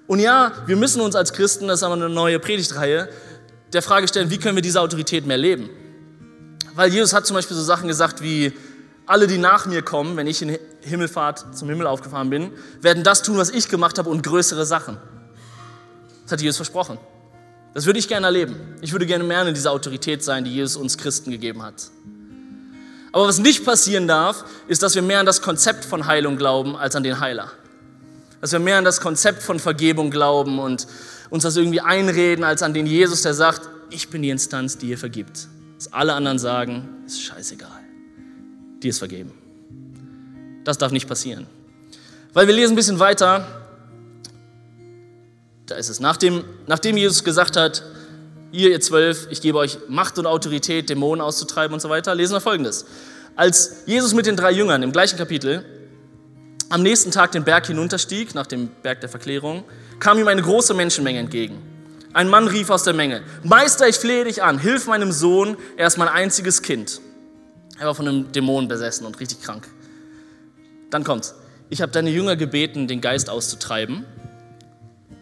Und 0.08 0.20
ja, 0.20 0.52
wir 0.66 0.76
müssen 0.76 1.02
uns 1.02 1.16
als 1.16 1.34
Christen, 1.34 1.68
das 1.68 1.80
ist 1.80 1.84
aber 1.84 1.96
eine 1.96 2.10
neue 2.10 2.40
Predigtreihe, 2.40 3.10
der 3.74 3.82
Frage 3.82 4.08
stellen, 4.08 4.30
wie 4.30 4.38
können 4.38 4.56
wir 4.56 4.62
diese 4.62 4.82
Autorität 4.82 5.26
mehr 5.26 5.38
leben? 5.38 5.70
Weil 6.76 6.94
Jesus 6.94 7.14
hat 7.14 7.26
zum 7.26 7.36
Beispiel 7.36 7.58
so 7.58 7.64
Sachen 7.64 7.88
gesagt 7.88 8.22
wie, 8.22 8.54
alle, 9.08 9.28
die 9.28 9.38
nach 9.38 9.66
mir 9.66 9.82
kommen, 9.82 10.18
wenn 10.18 10.28
ich 10.28 10.42
in 10.42 10.58
Himmelfahrt 10.82 11.56
zum 11.58 11.70
Himmel 11.70 11.88
aufgefahren 11.88 12.30
bin, 12.30 12.52
werden 12.82 13.04
das 13.04 13.22
tun, 13.22 13.38
was 13.38 13.50
ich 13.50 13.70
gemacht 13.70 13.98
habe 13.98 14.10
und 14.10 14.24
größere 14.24 14.66
Sachen. 14.66 14.98
Das 16.24 16.34
hat 16.34 16.42
Jesus 16.42 16.58
versprochen. 16.58 16.98
Das 17.74 17.86
würde 17.86 18.00
ich 18.00 18.08
gerne 18.08 18.28
erleben. 18.28 18.56
Ich 18.82 18.94
würde 18.94 19.06
gerne 19.06 19.24
mehr 19.24 19.46
in 19.46 19.54
dieser 19.54 19.72
Autorität 19.72 20.24
sein, 20.24 20.46
die 20.46 20.54
Jesus 20.54 20.76
uns 20.76 20.98
Christen 20.98 21.30
gegeben 21.30 21.62
hat. 21.62 21.90
Aber 23.12 23.28
was 23.28 23.38
nicht 23.38 23.64
passieren 23.64 24.08
darf, 24.08 24.44
ist, 24.68 24.82
dass 24.82 24.96
wir 24.96 25.02
mehr 25.02 25.20
an 25.20 25.26
das 25.26 25.42
Konzept 25.42 25.86
von 25.86 26.06
Heilung 26.06 26.38
glauben 26.38 26.76
als 26.76 26.96
an 26.96 27.04
den 27.04 27.20
Heiler. 27.20 27.52
Dass 28.46 28.52
wir 28.52 28.60
mehr 28.60 28.78
an 28.78 28.86
das 28.86 29.02
Konzept 29.02 29.42
von 29.42 29.58
Vergebung 29.58 30.12
glauben 30.12 30.60
und 30.60 30.86
uns 31.32 31.42
das 31.42 31.58
irgendwie 31.58 31.82
einreden, 31.82 32.44
als 32.44 32.62
an 32.62 32.76
den 32.76 32.86
Jesus, 32.86 33.24
der 33.24 33.34
sagt, 33.34 33.68
ich 33.90 34.12
bin 34.12 34.22
die 34.22 34.30
Instanz, 34.30 34.78
die 34.78 34.90
ihr 34.90 35.00
vergibt. 35.00 35.48
Was 35.78 35.92
alle 35.92 36.14
anderen 36.14 36.38
sagen, 36.38 36.88
ist 37.08 37.24
scheißegal. 37.24 37.82
Dir 38.84 38.90
ist 38.92 39.00
vergeben. 39.00 39.32
Das 40.64 40.78
darf 40.78 40.92
nicht 40.92 41.08
passieren. 41.08 41.48
Weil 42.34 42.46
wir 42.46 42.54
lesen 42.54 42.74
ein 42.74 42.76
bisschen 42.76 43.00
weiter, 43.00 43.48
da 45.66 45.74
ist 45.74 45.90
es, 45.90 46.00
nachdem, 46.00 46.44
nachdem 46.68 46.98
Jesus 46.98 47.24
gesagt 47.24 47.58
hat, 47.58 47.82
ihr, 48.52 48.70
ihr 48.70 48.80
zwölf, 48.80 49.26
ich 49.32 49.42
gebe 49.42 49.58
euch 49.58 49.80
Macht 49.88 50.20
und 50.20 50.28
Autorität, 50.28 50.88
Dämonen 50.92 51.22
auszutreiben 51.22 51.74
und 51.74 51.80
so 51.80 51.90
weiter, 51.90 52.14
lesen 52.14 52.34
wir 52.34 52.42
folgendes. 52.42 52.86
Als 53.36 53.78
Jesus 53.88 54.14
mit 54.14 54.28
den 54.28 54.36
drei 54.36 54.52
Jüngern 54.52 54.84
im 54.84 54.92
gleichen 54.92 55.18
Kapitel 55.18 55.66
am 56.70 56.82
nächsten 56.82 57.12
Tag 57.12 57.32
den 57.32 57.44
Berg 57.44 57.68
hinunterstieg, 57.68 58.36
nach 58.36 58.48
dem 58.48 58.70
Berg 58.82 59.02
der 59.02 59.10
Verklärung, 59.10 59.64
kam 60.00 60.18
ihm 60.20 60.28
eine 60.28 60.42
große 60.42 60.74
Menschenmenge 60.74 61.20
entgegen. 61.20 61.62
Ein 62.14 62.30
Mann 62.30 62.48
rief 62.48 62.70
aus 62.70 62.84
der 62.84 62.94
Menge, 62.94 63.24
Meister, 63.44 63.88
ich 63.88 63.98
flehe 63.98 64.24
dich 64.24 64.42
an, 64.42 64.58
hilf 64.58 64.88
meinem 64.88 65.12
Sohn, 65.12 65.58
er 65.76 65.88
ist 65.88 65.98
mein 65.98 66.08
einziges 66.08 66.62
Kind. 66.62 67.02
Er 67.78 67.88
war 67.88 67.96
von 67.96 68.08
einem 68.08 68.32
Dämon 68.32 68.68
besessen 68.68 69.06
und 69.06 69.20
richtig 69.20 69.42
krank. 69.42 69.68
Dann 70.90 71.04
kommt's. 71.04 71.36
Ich 71.70 71.82
habe 71.82 71.92
deine 71.92 72.10
Jünger 72.10 72.36
gebeten, 72.36 72.88
den 72.88 73.02
Geist 73.02 73.30
auszutreiben. 73.30 74.06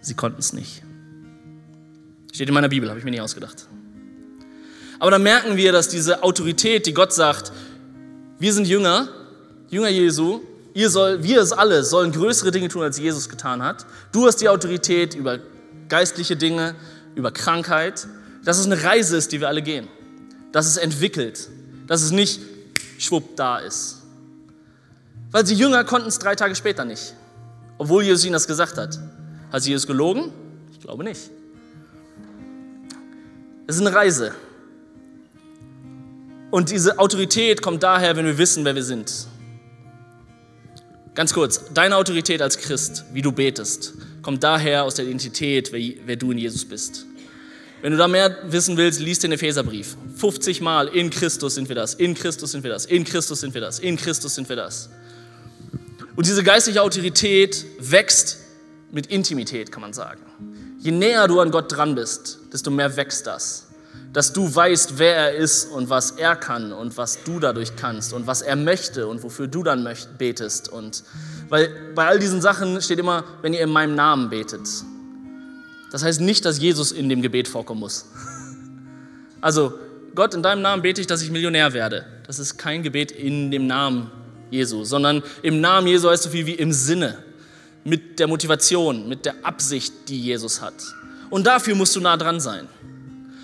Sie 0.01 0.13
konnten 0.13 0.39
es 0.39 0.53
nicht. 0.53 0.83
Steht 2.31 2.47
in 2.47 2.53
meiner 2.53 2.69
Bibel, 2.69 2.89
habe 2.89 2.99
ich 2.99 3.05
mir 3.05 3.11
nicht 3.11 3.21
ausgedacht. 3.21 3.67
Aber 4.99 5.11
dann 5.11 5.23
merken 5.23 5.57
wir, 5.57 5.71
dass 5.71 5.89
diese 5.89 6.21
Autorität, 6.21 6.85
die 6.85 6.93
Gott 6.93 7.13
sagt, 7.13 7.51
wir 8.39 8.53
sind 8.53 8.67
Jünger, 8.67 9.07
Jünger 9.69 9.89
Jesu, 9.89 10.41
ihr 10.73 10.89
soll, 10.89 11.23
wir 11.23 11.41
es 11.41 11.51
alle 11.51 11.83
sollen 11.83 12.11
größere 12.11 12.51
Dinge 12.51 12.69
tun, 12.69 12.83
als 12.83 12.97
Jesus 12.97 13.29
getan 13.29 13.63
hat. 13.63 13.85
Du 14.11 14.25
hast 14.25 14.37
die 14.37 14.49
Autorität 14.49 15.15
über 15.15 15.39
geistliche 15.89 16.35
Dinge, 16.35 16.75
über 17.15 17.31
Krankheit. 17.31 18.07
Dass 18.43 18.57
es 18.57 18.65
eine 18.65 18.83
Reise 18.83 19.15
ist, 19.15 19.31
die 19.31 19.39
wir 19.39 19.47
alle 19.47 19.61
gehen. 19.61 19.87
Dass 20.51 20.65
es 20.67 20.77
entwickelt. 20.77 21.49
Dass 21.87 22.01
es 22.01 22.11
nicht 22.11 22.41
schwupp 22.97 23.35
da 23.35 23.59
ist. 23.59 24.01
Weil 25.31 25.43
die 25.43 25.55
Jünger 25.55 25.83
konnten 25.83 26.07
es 26.09 26.19
drei 26.19 26.35
Tage 26.35 26.55
später 26.55 26.85
nicht. 26.85 27.13
Obwohl 27.77 28.03
Jesus 28.03 28.25
ihnen 28.25 28.33
das 28.33 28.47
gesagt 28.47 28.77
hat. 28.77 28.99
Hat 29.51 29.63
Jesus 29.63 29.87
gelogen? 29.87 30.31
Ich 30.71 30.79
glaube 30.79 31.03
nicht. 31.03 31.29
Es 33.65 33.75
ist 33.75 33.81
eine 33.81 33.95
Reise. 33.95 34.33
Und 36.51 36.69
diese 36.69 36.99
Autorität 36.99 37.61
kommt 37.61 37.81
daher, 37.81 38.15
wenn 38.15 38.25
wir 38.25 38.37
wissen, 38.37 38.65
wer 38.65 38.75
wir 38.75 38.83
sind. 38.83 39.27
Ganz 41.15 41.33
kurz, 41.33 41.65
deine 41.73 41.97
Autorität 41.97 42.41
als 42.41 42.57
Christ, 42.57 43.05
wie 43.13 43.21
du 43.21 43.31
betest, 43.31 43.93
kommt 44.23 44.43
daher 44.43 44.83
aus 44.83 44.95
der 44.95 45.05
Identität, 45.05 45.71
wer, 45.71 45.93
wer 46.05 46.15
du 46.15 46.31
in 46.31 46.39
Jesus 46.39 46.65
bist. 46.65 47.05
Wenn 47.81 47.91
du 47.91 47.97
da 47.97 48.07
mehr 48.07 48.35
wissen 48.45 48.77
willst, 48.77 48.99
liest 48.99 49.23
den 49.23 49.31
Epheserbrief. 49.31 49.95
50 50.15 50.61
Mal 50.61 50.87
in 50.87 51.09
Christus 51.09 51.55
sind 51.55 51.69
wir 51.69 51.75
das, 51.75 51.93
in 51.93 52.15
Christus 52.15 52.51
sind 52.51 52.63
wir 52.63 52.71
das, 52.71 52.85
in 52.85 53.03
Christus 53.03 53.41
sind 53.41 53.53
wir 53.53 53.61
das, 53.61 53.79
in 53.79 53.97
Christus 53.97 54.33
sind 54.35 54.49
wir 54.49 54.55
das. 54.55 54.89
Und 56.15 56.25
diese 56.25 56.43
geistliche 56.43 56.81
Autorität 56.81 57.65
wächst 57.79 58.39
mit 58.91 59.07
Intimität, 59.07 59.71
kann 59.71 59.81
man 59.81 59.93
sagen. 59.93 60.21
Je 60.79 60.91
näher 60.91 61.27
du 61.27 61.39
an 61.39 61.51
Gott 61.51 61.71
dran 61.71 61.93
bist, 61.93 62.39
desto 62.51 62.71
mehr 62.71 62.95
wächst 62.95 63.27
das 63.27 63.72
dass 64.13 64.31
du 64.31 64.53
weißt, 64.53 64.99
wer 64.99 65.15
er 65.15 65.35
ist 65.35 65.65
und 65.65 65.89
was 65.89 66.11
er 66.11 66.35
kann 66.35 66.71
und 66.71 66.97
was 66.97 67.23
du 67.23 67.39
dadurch 67.39 67.75
kannst 67.75 68.13
und 68.13 68.27
was 68.27 68.43
er 68.43 68.55
möchte 68.55 69.07
und 69.07 69.23
wofür 69.23 69.47
du 69.47 69.63
dann 69.63 69.87
betest. 70.19 70.69
Und 70.69 71.03
weil 71.49 71.69
bei 71.95 72.07
all 72.07 72.19
diesen 72.19 72.39
Sachen 72.39 72.79
steht 72.81 72.99
immer, 72.99 73.23
wenn 73.41 73.53
ihr 73.53 73.61
in 73.61 73.71
meinem 73.71 73.95
Namen 73.95 74.29
betet. 74.29 74.67
Das 75.91 76.03
heißt 76.03 76.21
nicht, 76.21 76.45
dass 76.45 76.59
Jesus 76.59 76.91
in 76.91 77.09
dem 77.09 77.21
Gebet 77.21 77.47
vorkommen 77.47 77.81
muss. 77.81 78.05
Also, 79.41 79.73
Gott, 80.15 80.33
in 80.33 80.41
deinem 80.41 80.61
Namen 80.61 80.81
bete 80.81 81.01
ich, 81.01 81.07
dass 81.07 81.21
ich 81.21 81.29
Millionär 81.29 81.73
werde. 81.73 82.05
Das 82.25 82.39
ist 82.39 82.57
kein 82.57 82.81
Gebet 82.81 83.11
in 83.11 83.51
dem 83.51 83.67
Namen 83.67 84.09
Jesu, 84.51 84.85
sondern 84.85 85.21
im 85.41 85.59
Namen 85.59 85.85
Jesu 85.85 86.09
heißt 86.09 86.23
so 86.23 86.29
viel 86.29 86.45
wie 86.45 86.53
im 86.53 86.71
Sinne, 86.71 87.17
mit 87.83 88.19
der 88.19 88.27
Motivation, 88.27 89.09
mit 89.09 89.25
der 89.25 89.35
Absicht, 89.43 89.93
die 90.07 90.21
Jesus 90.21 90.61
hat. 90.61 90.75
Und 91.29 91.45
dafür 91.45 91.75
musst 91.75 91.93
du 91.97 91.99
nah 91.99 92.15
dran 92.15 92.39
sein. 92.39 92.69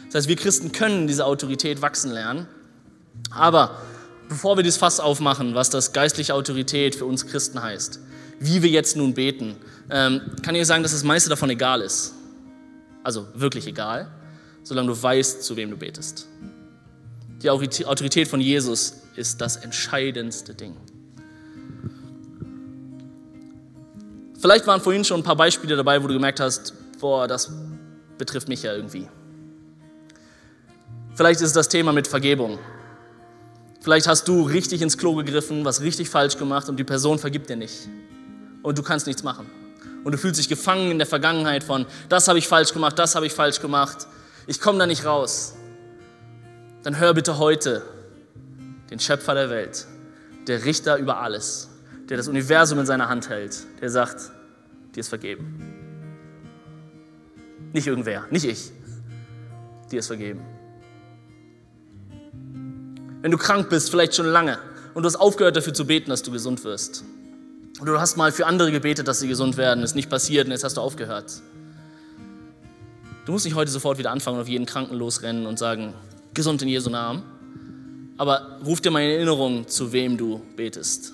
Das 0.10 0.15
heißt, 0.15 0.28
wir 0.28 0.36
Christen 0.36 0.72
können 0.72 1.08
diese 1.08 1.26
Autorität 1.26 1.84
wachsen 1.84 2.12
lernen. 2.12 2.48
Aber 3.30 3.80
bevor 4.28 4.58
wir 4.58 4.63
dieses 4.63 4.80
Fass 4.80 5.00
aufmachen, 5.00 5.54
was 5.54 5.69
das 5.69 5.93
geistliche 5.93 6.34
Autorität 6.34 6.95
für 6.95 7.06
uns 7.06 7.28
Christen 7.28 7.62
heißt, 7.62 8.00
wie 8.39 8.63
wir 8.63 8.69
jetzt 8.69 8.98
nun 8.98 9.13
beten, 9.13 9.56
ähm, 9.91 10.22
kann 10.41 10.56
ich 10.56 10.65
sagen, 10.65 10.82
dass 10.82 10.93
das 10.93 11.04
meiste 11.04 11.30
davon 11.30 11.50
egal 11.52 11.82
ist. 11.82 12.15
Also 13.04 13.28
wirklich 13.36 13.67
egal, 13.67 14.10
solange 14.63 14.88
du 14.88 15.02
weißt, 15.02 15.43
zu 15.43 15.56
wem 15.56 15.69
du 15.69 15.78
betest. 15.78 16.28
Die 17.43 17.50
Autorität 17.50 18.28
von 18.28 18.41
Jesus 18.41 18.95
ist 19.15 19.39
das 19.41 19.58
entscheidendste 19.58 20.56
Ding. 20.56 20.76
Vielleicht 24.39 24.65
waren 24.67 24.82
vorhin 24.82 25.04
schon 25.04 25.19
ein 25.19 25.24
paar 25.24 25.36
Beispiele 25.36 25.76
dabei, 25.76 26.02
wo 26.02 26.08
du 26.08 26.13
gemerkt 26.13 26.39
hast, 26.39 26.74
boah, 27.00 27.28
das 27.28 27.52
betrifft 28.17 28.48
mich 28.48 28.63
ja 28.63 28.74
irgendwie. 28.74 29.08
Vielleicht 31.20 31.42
ist 31.42 31.48
es 31.48 31.54
das 31.54 31.68
Thema 31.68 31.92
mit 31.92 32.08
Vergebung. 32.08 32.60
Vielleicht 33.82 34.08
hast 34.08 34.26
du 34.30 34.44
richtig 34.44 34.82
ins 34.82 34.98
Klo 34.98 35.15
gegriffen, 35.15 35.65
was 35.65 35.82
richtig 35.82 36.10
falsch 36.10 36.38
gemacht 36.38 36.70
und 36.70 36.78
die 36.78 36.86
Person 36.86 37.20
vergibt 37.20 37.50
dir 37.50 37.58
nicht. 37.58 37.90
Und 38.63 38.78
du 38.78 38.84
kannst 38.84 39.06
nichts 39.06 39.22
machen. 39.22 39.46
Und 40.06 40.13
du 40.13 40.17
fühlst 40.17 40.40
dich 40.40 40.48
gefangen 40.48 40.92
in 40.92 40.98
der 40.98 41.08
Vergangenheit 41.08 41.65
von, 41.65 41.86
das 42.08 42.30
habe 42.30 42.40
ich 42.40 42.48
falsch 42.48 42.72
gemacht, 42.72 42.98
das 42.98 43.15
habe 43.15 43.26
ich 43.26 43.34
falsch 43.34 43.60
gemacht. 43.60 44.08
Ich 44.48 44.62
komme 44.62 44.80
da 44.80 44.88
nicht 44.88 45.04
raus. 45.04 45.56
Dann 46.84 46.98
hör 46.98 47.13
bitte 47.13 47.38
heute 47.38 47.82
den 48.90 49.02
Schöpfer 49.02 49.34
der 49.34 49.50
Welt, 49.50 49.88
der 50.48 50.63
Richter 50.63 50.96
über 50.96 51.17
alles, 51.17 51.67
der 52.08 52.15
das 52.15 52.30
Universum 52.30 52.80
in 52.80 52.86
seiner 52.86 53.10
Hand 53.10 53.28
hält, 53.28 53.58
der 53.82 53.90
sagt, 53.90 54.32
dir 54.96 55.02
ist 55.02 55.10
vergeben. 55.10 55.60
Nicht 57.74 57.88
irgendwer, 57.88 58.26
nicht 58.30 58.46
ich. 58.46 58.72
Dir 59.92 60.00
ist 60.00 60.08
vergeben. 60.08 60.59
Wenn 63.22 63.32
du 63.32 63.38
krank 63.38 63.70
bist, 63.70 63.90
vielleicht 63.90 64.15
schon 64.15 64.28
lange, 64.28 64.60
und 64.94 65.04
du 65.04 65.08
hast 65.08 65.17
aufgehört 65.17 65.56
dafür 65.56 65.74
zu 65.74 65.86
beten, 65.86 66.10
dass 66.10 66.24
du 66.24 66.32
gesund 66.32 66.63
wirst. 66.63 67.04
Und 67.80 67.86
du 67.86 68.00
hast 68.00 68.17
mal 68.17 68.32
für 68.32 68.46
andere 68.46 68.72
gebetet, 68.72 69.08
dass 69.08 69.20
sie 69.20 69.28
gesund 69.28 69.56
werden, 69.58 69.84
ist 69.84 69.96
nicht 69.96 70.10
passiert 70.10 70.46
und 70.46 70.52
jetzt 70.52 70.63
hast 70.63 70.78
du 70.78 70.82
aufgehört. 70.82 71.42
Du 73.26 73.32
musst 73.32 73.46
nicht 73.46 73.56
heute 73.56 73.72
sofort 73.72 73.98
wieder 73.98 74.12
anfangen 74.12 74.38
und 74.38 74.42
auf 74.42 74.50
jeden 74.50 74.65
Kranken 74.65 74.96
losrennen 74.96 75.46
und 75.46 75.60
sagen, 75.60 75.94
gesund 76.34 76.62
in 76.62 76.67
Jesu 76.67 76.90
Namen. 76.90 77.24
Aber 78.17 78.60
ruf 78.65 78.82
dir 78.82 78.92
mal 78.92 79.02
in 79.02 79.12
Erinnerung, 79.12 79.67
zu 79.67 79.94
wem 79.94 80.17
du 80.17 80.42
betest. 80.58 81.13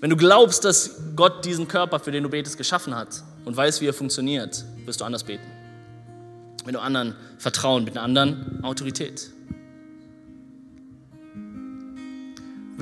Wenn 0.00 0.10
du 0.10 0.16
glaubst, 0.16 0.64
dass 0.64 0.96
Gott 1.14 1.44
diesen 1.44 1.68
Körper, 1.68 2.00
für 2.00 2.10
den 2.10 2.24
du 2.24 2.28
betest, 2.28 2.58
geschaffen 2.58 2.96
hat 2.96 3.22
und 3.44 3.56
weiß, 3.56 3.80
wie 3.80 3.86
er 3.86 3.94
funktioniert, 3.94 4.64
wirst 4.84 5.00
du 5.00 5.04
anders 5.04 5.22
beten. 5.22 5.44
Wenn 6.64 6.74
du 6.74 6.80
anderen 6.80 7.14
vertrauen, 7.38 7.84
mit 7.84 7.96
einer 7.96 8.02
anderen 8.02 8.64
Autorität. 8.64 9.30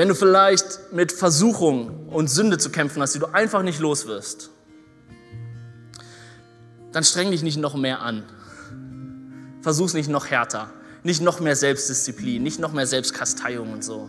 Wenn 0.00 0.08
du 0.08 0.14
vielleicht 0.14 0.94
mit 0.94 1.12
Versuchung 1.12 2.08
und 2.08 2.30
Sünde 2.30 2.56
zu 2.56 2.70
kämpfen 2.70 3.02
hast, 3.02 3.14
die 3.14 3.18
du 3.18 3.26
einfach 3.34 3.62
nicht 3.62 3.80
los 3.80 4.06
wirst, 4.06 4.48
dann 6.90 7.04
streng 7.04 7.30
dich 7.30 7.42
nicht 7.42 7.58
noch 7.58 7.74
mehr 7.74 8.00
an. 8.00 8.24
Versuch's 9.60 9.92
nicht 9.92 10.08
noch 10.08 10.28
härter, 10.28 10.70
nicht 11.02 11.20
noch 11.20 11.40
mehr 11.40 11.54
Selbstdisziplin, 11.54 12.42
nicht 12.42 12.58
noch 12.58 12.72
mehr 12.72 12.86
Selbstkasteiung 12.86 13.74
und 13.74 13.84
so, 13.84 14.08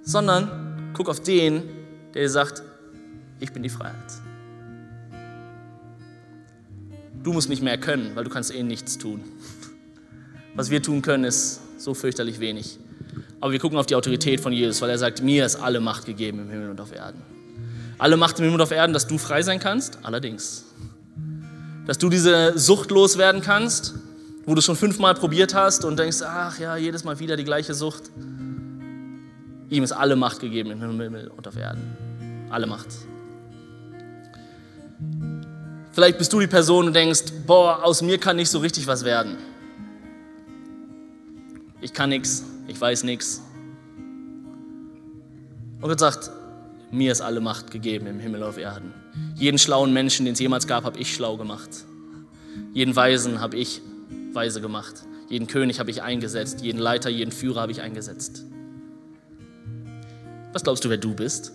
sondern 0.00 0.94
guck 0.94 1.10
auf 1.10 1.20
den, 1.20 1.64
der 2.14 2.22
dir 2.22 2.30
sagt, 2.30 2.62
ich 3.40 3.52
bin 3.52 3.62
die 3.62 3.68
Freiheit. 3.68 4.14
Du 7.22 7.34
musst 7.34 7.50
nicht 7.50 7.62
mehr 7.62 7.76
können, 7.76 8.16
weil 8.16 8.24
du 8.24 8.30
kannst 8.30 8.50
eh 8.54 8.62
nichts 8.62 8.96
tun. 8.96 9.20
Was 10.54 10.70
wir 10.70 10.82
tun 10.82 11.02
können, 11.02 11.24
ist 11.24 11.60
so 11.76 11.92
fürchterlich 11.92 12.40
wenig. 12.40 12.78
Aber 13.40 13.52
wir 13.52 13.58
gucken 13.58 13.78
auf 13.78 13.86
die 13.86 13.94
Autorität 13.94 14.40
von 14.40 14.52
Jesus, 14.52 14.80
weil 14.80 14.90
er 14.90 14.98
sagt, 14.98 15.22
mir 15.22 15.46
ist 15.46 15.56
alle 15.56 15.80
Macht 15.80 16.06
gegeben 16.06 16.40
im 16.40 16.50
Himmel 16.50 16.70
und 16.70 16.80
auf 16.80 16.92
Erden. 16.92 17.22
Alle 17.98 18.16
Macht 18.16 18.38
im 18.38 18.44
Himmel 18.44 18.56
und 18.56 18.62
auf 18.62 18.70
Erden, 18.70 18.92
dass 18.92 19.06
du 19.06 19.18
frei 19.18 19.42
sein 19.42 19.60
kannst, 19.60 19.98
allerdings. 20.02 20.64
Dass 21.86 21.98
du 21.98 22.08
diese 22.08 22.58
Sucht 22.58 22.90
loswerden 22.90 23.40
kannst, 23.40 23.94
wo 24.44 24.54
du 24.54 24.60
schon 24.60 24.76
fünfmal 24.76 25.14
probiert 25.14 25.54
hast 25.54 25.84
und 25.84 25.98
denkst, 25.98 26.22
ach 26.22 26.58
ja, 26.58 26.76
jedes 26.76 27.04
Mal 27.04 27.18
wieder 27.20 27.36
die 27.36 27.44
gleiche 27.44 27.74
Sucht. 27.74 28.04
Ihm 29.70 29.84
ist 29.84 29.92
alle 29.92 30.16
Macht 30.16 30.40
gegeben 30.40 30.70
im 30.70 30.80
Himmel 30.80 31.28
und 31.28 31.46
auf 31.46 31.56
Erden. 31.56 31.82
Alle 32.50 32.66
Macht. 32.66 32.88
Vielleicht 35.92 36.18
bist 36.18 36.32
du 36.32 36.40
die 36.40 36.46
Person 36.46 36.86
und 36.86 36.94
denkst, 36.94 37.24
boah, 37.46 37.84
aus 37.84 38.02
mir 38.02 38.18
kann 38.18 38.36
nicht 38.36 38.50
so 38.50 38.58
richtig 38.58 38.86
was 38.86 39.04
werden. 39.04 39.36
Ich 41.80 41.92
kann 41.92 42.08
nichts, 42.10 42.44
ich 42.68 42.80
weiß 42.80 43.02
nichts. 43.04 43.42
Und 45.80 45.88
Gott 45.88 45.98
sagt, 45.98 46.30
mir 46.90 47.12
ist 47.12 47.20
alle 47.20 47.40
Macht 47.40 47.70
gegeben 47.70 48.06
im 48.06 48.20
Himmel 48.20 48.42
auf 48.42 48.58
Erden. 48.58 48.92
Jeden 49.34 49.58
schlauen 49.58 49.92
Menschen, 49.92 50.24
den 50.24 50.34
es 50.34 50.40
jemals 50.40 50.66
gab, 50.66 50.84
habe 50.84 50.98
ich 50.98 51.14
schlau 51.14 51.36
gemacht. 51.36 51.70
Jeden 52.72 52.94
Weisen 52.94 53.40
habe 53.40 53.56
ich 53.56 53.80
weise 54.32 54.60
gemacht. 54.60 54.94
Jeden 55.28 55.46
König 55.46 55.80
habe 55.80 55.90
ich 55.90 56.02
eingesetzt. 56.02 56.60
Jeden 56.62 56.78
Leiter, 56.78 57.10
jeden 57.10 57.32
Führer 57.32 57.62
habe 57.62 57.72
ich 57.72 57.82
eingesetzt. 57.82 58.44
Was 60.52 60.62
glaubst 60.62 60.84
du, 60.84 60.90
wer 60.90 60.96
du 60.96 61.14
bist? 61.14 61.52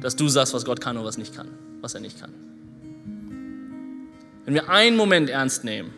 Dass 0.00 0.16
du 0.16 0.28
sagst, 0.28 0.52
was 0.52 0.64
Gott 0.64 0.80
kann 0.80 0.96
und 0.96 1.04
was 1.04 1.16
nicht 1.16 1.34
kann, 1.34 1.48
was 1.80 1.94
er 1.94 2.00
nicht 2.00 2.20
kann. 2.20 2.32
Wenn 4.44 4.54
wir 4.54 4.68
einen 4.68 4.96
Moment 4.96 5.30
ernst 5.30 5.64
nehmen, 5.64 5.90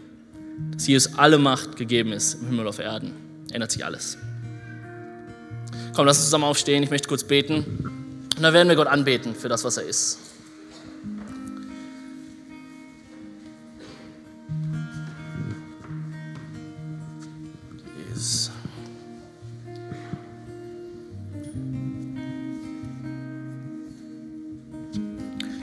dass 0.73 0.87
Jesus 0.87 1.19
alle 1.19 1.39
Macht 1.39 1.77
gegeben 1.77 2.13
ist 2.13 2.35
im 2.35 2.49
Himmel 2.49 2.69
auf 2.69 2.79
Erden, 2.79 3.26
ändert 3.53 3.73
sich 3.73 3.85
alles. 3.85 4.19
Komm, 5.95 6.07
lass 6.07 6.19
uns 6.19 6.27
zusammen 6.27 6.45
aufstehen. 6.45 6.83
Ich 6.83 6.91
möchte 6.91 7.09
kurz 7.09 7.25
beten. 7.25 7.65
Und 8.37 8.43
dann 8.43 8.53
werden 8.53 8.69
wir 8.69 8.77
Gott 8.77 8.89
anbeten 8.89 9.35
für 9.35 9.49
das, 9.49 9.65
was 9.65 9.77
er 9.79 9.85
ist. 9.85 10.19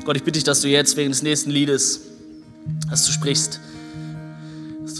Gott, 0.06 0.18
ich 0.18 0.24
bitte 0.24 0.38
dich, 0.38 0.44
dass 0.44 0.62
du 0.62 0.68
jetzt 0.68 0.98
wegen 0.98 1.12
des 1.12 1.22
nächsten 1.22 1.50
Liedes, 1.50 2.02
dass 2.90 3.06
du 3.06 3.12
sprichst, 3.14 3.62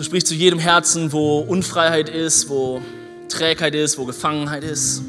du 0.04 0.08
sprichst 0.08 0.28
zu 0.28 0.36
jedem 0.36 0.60
Herzen, 0.60 1.14
wo 1.14 1.40
Unfreiheit 1.40 2.10
ist, 2.10 2.50
wo 2.50 2.82
Trägheit 3.30 3.74
ist, 3.74 3.98
wo 3.98 4.04
Gefangenheit 4.04 4.64
ist. 4.64 5.02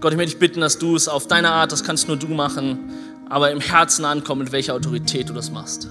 Gott, 0.00 0.12
ich 0.12 0.16
möchte 0.16 0.32
dich 0.32 0.40
bitten, 0.40 0.60
dass 0.60 0.78
du 0.78 0.96
es 0.96 1.06
auf 1.06 1.28
deine 1.28 1.50
Art, 1.52 1.70
das 1.70 1.84
kannst 1.84 2.08
nur 2.08 2.16
du 2.16 2.26
machen, 2.26 2.90
aber 3.28 3.52
im 3.52 3.60
Herzen 3.60 4.04
ankommen, 4.04 4.42
mit 4.42 4.52
welcher 4.52 4.74
Autorität 4.74 5.28
du 5.28 5.32
das 5.32 5.52
machst. 5.52 5.88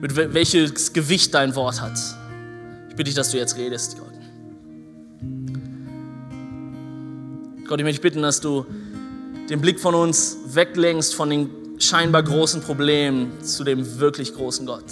Mit 0.00 0.16
welches 0.16 0.92
Gewicht 0.92 1.34
dein 1.34 1.54
Wort 1.54 1.80
hat. 1.80 1.98
Ich 2.88 2.96
bitte 2.96 3.04
dich, 3.04 3.14
dass 3.14 3.30
du 3.30 3.36
jetzt 3.36 3.56
redest, 3.56 3.96
Gott. 3.98 4.12
Gott, 7.68 7.78
ich 7.78 7.84
möchte 7.84 8.00
dich 8.00 8.00
bitten, 8.00 8.22
dass 8.22 8.40
du 8.40 8.66
den 9.48 9.60
Blick 9.60 9.78
von 9.78 9.94
uns 9.94 10.36
weglenkst 10.48 11.14
von 11.14 11.30
den 11.30 11.48
scheinbar 11.78 12.24
großen 12.24 12.60
Problemen 12.60 13.40
zu 13.44 13.62
dem 13.62 14.00
wirklich 14.00 14.34
großen 14.34 14.66
Gott. 14.66 14.82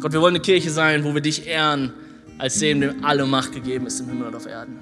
Gott, 0.00 0.12
wir 0.12 0.22
wollen 0.22 0.34
eine 0.34 0.42
Kirche 0.42 0.70
sein, 0.70 1.04
wo 1.04 1.12
wir 1.12 1.20
dich 1.20 1.46
ehren, 1.46 1.92
als 2.38 2.58
dem, 2.58 2.80
dem 2.80 3.04
alle 3.04 3.26
Macht 3.26 3.52
gegeben 3.52 3.86
ist 3.86 4.00
im 4.00 4.06
Himmel 4.06 4.28
und 4.28 4.34
auf 4.34 4.46
Erden. 4.46 4.78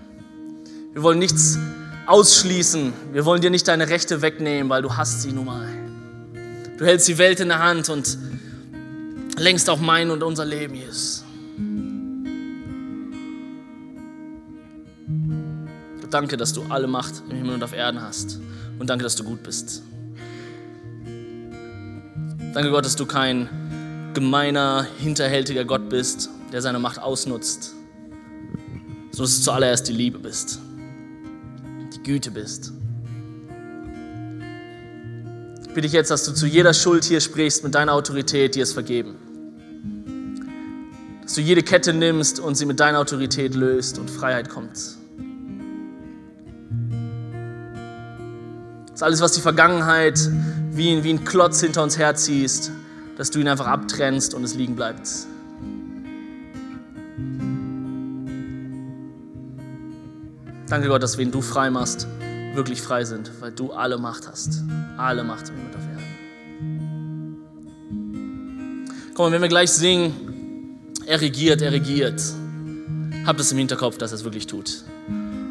Wir 0.93 1.03
wollen 1.03 1.19
nichts 1.19 1.59
ausschließen. 2.07 2.93
Wir 3.13 3.25
wollen 3.25 3.43
dir 3.43 3.51
nicht 3.51 3.67
deine 3.67 3.89
Rechte 3.89 4.23
wegnehmen, 4.23 4.71
weil 4.71 4.81
du 4.81 4.97
hast 4.97 5.23
sie 5.23 5.33
nun 5.33 5.47
mal. 5.47 5.69
Du 6.79 6.85
hältst 6.85 7.09
die 7.09 7.19
Welt 7.19 7.41
in 7.41 7.49
der 7.49 7.59
Hand 7.59 7.89
und 7.89 8.17
lenkst 9.37 9.69
auch 9.69 9.81
mein 9.81 10.11
und 10.11 10.23
unser 10.23 10.45
Leben, 10.45 10.77
Jesus. 10.77 11.25
Danke, 16.11 16.37
dass 16.37 16.53
du 16.53 16.63
alle 16.69 16.87
Macht 16.87 17.23
im 17.29 17.37
Himmel 17.37 17.55
und 17.55 17.65
auf 17.65 17.75
Erden 17.75 18.01
hast. 18.01 18.39
Und 18.79 18.89
danke, 18.89 19.03
dass 19.03 19.17
du 19.17 19.25
gut 19.25 19.43
bist. 19.43 19.83
Danke 22.55 22.71
Gott, 22.71 22.85
dass 22.85 22.97
du 22.97 23.05
kein 23.05 23.68
gemeiner, 24.21 24.87
hinterhältiger 24.99 25.65
Gott 25.65 25.89
bist, 25.89 26.31
der 26.53 26.61
seine 26.63 26.79
Macht 26.79 27.01
ausnutzt, 27.01 27.75
sondern 29.11 29.19
dass 29.19 29.37
du 29.37 29.43
zuallererst 29.43 29.89
die 29.89 29.93
Liebe 29.93 30.19
bist, 30.19 30.59
die 31.95 32.03
Güte 32.03 32.31
bist. 32.31 32.73
Ich 35.63 35.69
bitte 35.69 35.83
dich 35.83 35.93
jetzt, 35.93 36.11
dass 36.11 36.25
du 36.25 36.33
zu 36.33 36.47
jeder 36.47 36.75
Schuld 36.75 37.05
hier 37.05 37.21
sprichst 37.21 37.63
mit 37.63 37.75
deiner 37.75 37.93
Autorität, 37.93 38.55
die 38.55 38.61
es 38.61 38.73
vergeben. 38.73 39.15
Dass 41.23 41.35
du 41.35 41.41
jede 41.41 41.63
Kette 41.63 41.93
nimmst 41.93 42.41
und 42.41 42.57
sie 42.57 42.67
mit 42.67 42.81
deiner 42.81 42.99
Autorität 42.99 43.55
löst 43.55 43.99
und 43.99 44.11
Freiheit 44.11 44.49
kommt. 44.49 44.97
Dass 48.91 49.03
alles, 49.03 49.21
was 49.21 49.33
die 49.33 49.41
Vergangenheit 49.41 50.19
wie, 50.73 51.05
wie 51.05 51.11
ein 51.11 51.25
Klotz 51.25 51.61
hinter 51.61 51.83
uns 51.85 51.99
herziehst, 51.99 52.73
dass 53.19 53.31
du 53.33 53.41
ihn 53.41 53.49
einfach 53.49 53.67
abtrennst 53.67 54.33
und 54.33 54.45
es 54.45 54.55
liegen 54.55 54.77
bleibt. 54.77 55.09
Danke 60.69 60.87
Gott, 60.89 61.03
dass 61.03 61.19
wen 61.19 61.33
du 61.33 61.43
frei 61.43 61.69
machst, 61.69 62.07
wirklich 62.55 62.81
frei 62.81 63.05
sind, 63.05 63.33
weil 63.41 63.51
du 63.51 63.73
alle 63.73 63.99
Macht 63.99 64.29
hast. 64.29 64.63
Alle 64.97 65.25
Macht 65.25 65.49
im 65.49 65.57
Himmel 65.57 65.75
auf 65.75 65.83
Erden. 65.83 66.05
Komm, 69.15 69.33
wenn 69.33 69.43
wir 69.43 69.49
gleich 69.49 69.71
singen, 69.73 70.79
er 71.05 71.21
regiert, 71.21 71.61
er 71.61 71.73
regiert, 71.73 72.23
hab 73.27 73.37
das 73.37 73.51
im 73.51 73.59
Hinterkopf, 73.59 73.99
dass 73.99 74.13
er 74.13 74.17
es 74.17 74.25
wirklich 74.25 74.47
tut. 74.47 74.85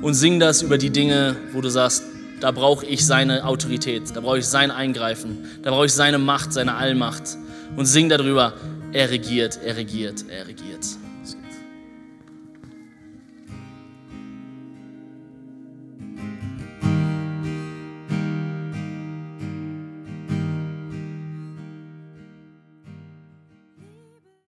Und 0.02 0.14
sing 0.14 0.40
das 0.40 0.62
über 0.62 0.78
die 0.78 0.92
Dinge, 0.92 1.36
wo 1.52 1.60
du 1.60 1.70
sagst, 1.70 2.04
da 2.40 2.52
brauche 2.52 2.86
ich 2.86 3.06
seine 3.06 3.44
Autorität, 3.44 4.16
da 4.16 4.22
brauche 4.22 4.38
ich 4.38 4.46
sein 4.46 4.72
Eingreifen, 4.72 5.40
da 5.64 5.72
brauche 5.72 5.88
ich 5.88 5.94
seine 5.94 6.18
Macht, 6.20 6.54
seine 6.54 6.76
Allmacht 6.76 7.36
und 7.76 7.86
sing 7.86 8.10
darüber, 8.10 8.54
er 8.94 9.10
regiert, 9.10 9.60
er 9.64 9.76
regiert, 9.76 10.26
er 10.30 10.48
regiert. 10.48 10.86